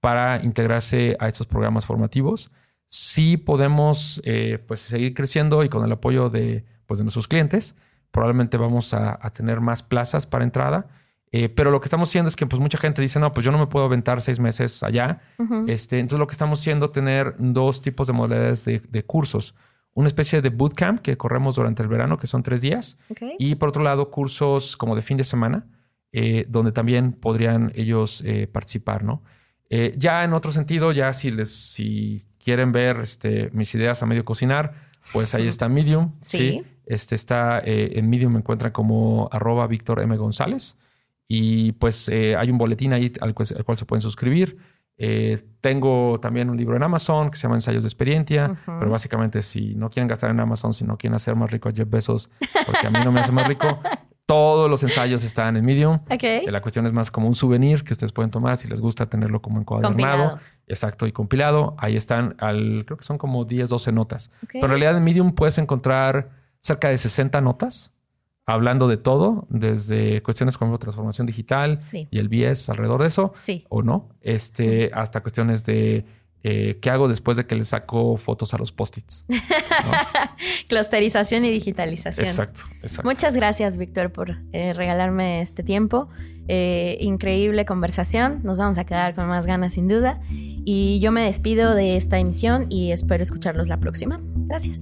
para 0.00 0.44
integrarse 0.44 1.16
a 1.18 1.28
estos 1.28 1.46
programas 1.46 1.86
formativos. 1.86 2.50
Sí 2.94 3.36
podemos 3.38 4.20
eh, 4.24 4.62
pues 4.66 4.80
seguir 4.80 5.14
creciendo 5.14 5.64
y 5.64 5.68
con 5.68 5.84
el 5.84 5.92
apoyo 5.92 6.28
de, 6.28 6.64
pues, 6.86 6.98
de 6.98 7.04
nuestros 7.04 7.26
clientes, 7.26 7.74
probablemente 8.10 8.58
vamos 8.58 8.92
a 8.92 9.30
tener 9.32 9.60
más 9.60 9.82
plazas 9.82 10.26
para 10.26 10.44
entrada 10.44 10.88
eh, 11.34 11.48
pero 11.48 11.70
lo 11.70 11.80
que 11.80 11.86
estamos 11.86 12.10
haciendo 12.10 12.28
es 12.28 12.36
que 12.36 12.46
pues 12.46 12.60
mucha 12.60 12.76
gente 12.76 13.00
dice, 13.00 13.18
no, 13.18 13.32
pues 13.32 13.44
yo 13.44 13.50
no 13.50 13.58
me 13.58 13.66
puedo 13.66 13.86
aventar 13.86 14.20
seis 14.20 14.38
meses 14.38 14.82
allá. 14.82 15.22
este, 15.66 15.98
entonces 15.98 16.18
lo 16.18 16.26
que 16.26 16.32
estamos 16.32 16.60
haciendo 16.60 16.86
es 16.86 16.92
tener 16.92 17.34
dos 17.38 17.80
tipos 17.80 18.06
de 18.06 18.12
modalidades 18.12 18.64
de, 18.66 19.04
cursos. 19.04 19.54
Una 19.94 20.08
especie 20.08 20.42
de 20.42 20.50
bootcamp 20.50 21.00
que 21.00 21.16
corremos 21.16 21.56
durante 21.56 21.82
el 21.82 21.88
verano, 21.88 22.18
que 22.18 22.26
son 22.26 22.42
tres 22.42 22.60
días. 22.60 22.98
Y 23.38 23.54
por 23.54 23.70
otro 23.70 23.82
lado, 23.82 24.10
cursos 24.10 24.76
como 24.76 24.94
de 24.94 25.00
fin 25.00 25.16
de 25.16 25.24
semana, 25.24 25.66
eh, 26.12 26.44
donde 26.48 26.70
también 26.70 27.12
podrían 27.12 27.72
ellos 27.74 28.22
eh, 28.26 28.46
participar, 28.46 29.02
¿no? 29.02 29.22
ya 29.96 30.22
en 30.22 30.34
otro 30.34 30.52
sentido, 30.52 30.92
ya 30.92 31.14
si 31.14 31.30
les, 31.30 31.50
si 31.50 32.26
quieren 32.42 32.72
ver 32.72 33.00
este, 33.00 33.50
mis 33.52 33.74
ideas 33.74 34.02
a 34.02 34.06
medio 34.06 34.24
cocinar, 34.24 34.74
pues 35.12 35.34
ahí 35.34 35.46
está 35.46 35.68
Medium. 35.68 36.12
Sí. 36.20 36.62
Este 36.86 37.14
está 37.14 37.62
en 37.64 38.10
Medium, 38.10 38.32
me 38.32 38.38
encuentran 38.40 38.72
como 38.72 39.28
arroba 39.32 39.66
Víctor 39.66 40.00
M. 40.00 40.16
González. 40.16 40.76
Y 41.34 41.72
pues 41.72 42.10
eh, 42.10 42.36
hay 42.36 42.50
un 42.50 42.58
boletín 42.58 42.92
ahí 42.92 43.10
al 43.22 43.32
cual, 43.32 43.46
se 43.46 43.86
pueden 43.86 44.02
suscribir. 44.02 44.58
Eh, 44.98 45.42
tengo 45.62 46.20
también 46.20 46.50
un 46.50 46.58
libro 46.58 46.76
en 46.76 46.82
Amazon 46.82 47.30
que 47.30 47.38
se 47.38 47.44
llama 47.44 47.54
Ensayos 47.54 47.84
de 47.84 47.88
Experiencia, 47.88 48.58
pero 48.66 48.90
básicamente 48.90 49.40
si 49.40 49.74
no 49.74 49.88
quieren 49.88 50.08
gastar 50.08 50.30
en 50.30 50.40
Amazon, 50.40 50.74
si 50.74 50.84
no 50.84 50.98
quieren 50.98 51.14
hacer 51.14 51.34
más 51.34 51.50
rico 51.50 51.70
a 51.70 51.72
Jeff 51.72 51.88
Bezos, 51.88 52.28
porque 52.66 52.86
a 52.86 52.90
mí 52.90 52.98
no 53.02 53.10
me 53.12 53.20
hace 53.20 53.32
más 53.32 53.48
rico, 53.48 53.80
todos 54.26 54.68
los 54.68 54.82
ensayos 54.82 55.24
están 55.24 55.56
en 55.56 55.64
Medium. 55.64 56.00
Okay. 56.10 56.44
La 56.46 56.60
cuestión 56.60 56.86
es 56.86 56.92
más 56.92 57.10
como 57.10 57.28
un 57.28 57.34
souvenir 57.34 57.82
que 57.82 57.94
ustedes 57.94 58.12
pueden 58.12 58.30
tomar 58.30 58.58
si 58.58 58.68
les 58.68 58.80
gusta 58.80 59.06
tenerlo 59.06 59.40
como 59.40 59.58
encuadernado. 59.58 60.38
Exacto, 60.66 61.06
y 61.06 61.12
compilado. 61.12 61.74
Ahí 61.78 61.96
están, 61.96 62.34
al, 62.38 62.84
creo 62.86 62.96
que 62.96 63.04
son 63.04 63.18
como 63.18 63.44
10, 63.44 63.68
12 63.68 63.92
notas. 63.92 64.30
Pero 64.52 64.64
en 64.64 64.70
realidad 64.70 64.96
en 64.96 65.04
Medium 65.04 65.32
puedes 65.32 65.58
encontrar 65.58 66.30
cerca 66.60 66.88
de 66.88 66.98
60 66.98 67.40
notas 67.40 67.92
hablando 68.46 68.88
de 68.88 68.96
todo, 68.96 69.46
desde 69.50 70.22
cuestiones 70.22 70.56
como 70.56 70.78
transformación 70.78 71.26
digital 71.26 71.80
y 71.92 72.18
el 72.18 72.28
BS 72.28 72.70
alrededor 72.70 73.02
de 73.02 73.08
eso, 73.08 73.32
o 73.68 73.82
no, 73.82 74.08
este, 74.20 74.90
hasta 74.94 75.20
cuestiones 75.20 75.64
de 75.64 76.04
eh, 76.44 76.78
qué 76.80 76.90
hago 76.90 77.08
después 77.08 77.36
de 77.36 77.46
que 77.46 77.54
le 77.54 77.64
saco 77.64 78.16
fotos 78.16 78.52
a 78.54 78.58
los 78.58 78.72
post-its. 78.72 79.24
Clusterización 80.68 81.44
y 81.44 81.50
digitalización. 81.50 82.26
Exacto, 82.26 82.62
exacto. 82.82 83.08
Muchas 83.08 83.36
gracias, 83.36 83.76
Víctor, 83.76 84.12
por 84.12 84.38
eh, 84.52 84.72
regalarme 84.72 85.40
este 85.40 85.62
tiempo. 85.62 86.08
Eh, 86.48 86.98
increíble 87.00 87.64
conversación. 87.64 88.40
Nos 88.42 88.58
vamos 88.58 88.78
a 88.78 88.84
quedar 88.84 89.14
con 89.14 89.26
más 89.28 89.46
ganas, 89.46 89.74
sin 89.74 89.86
duda. 89.86 90.20
Y 90.30 90.98
yo 91.00 91.12
me 91.12 91.22
despido 91.22 91.74
de 91.74 91.96
esta 91.96 92.18
emisión 92.18 92.66
y 92.68 92.90
espero 92.90 93.22
escucharlos 93.22 93.68
la 93.68 93.78
próxima. 93.78 94.20
Gracias. 94.48 94.80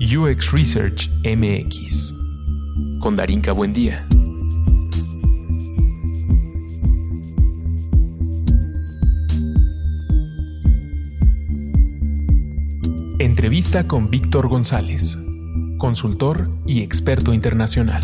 UX 0.00 0.52
Research 0.52 1.10
MX 1.24 2.12
con 3.00 3.16
Darinka 3.16 3.52
Buendía. 3.52 4.06
Entrevista 13.18 13.88
con 13.88 14.10
Víctor 14.10 14.46
González, 14.46 15.16
consultor 15.78 16.50
y 16.66 16.82
experto 16.82 17.32
internacional. 17.32 18.02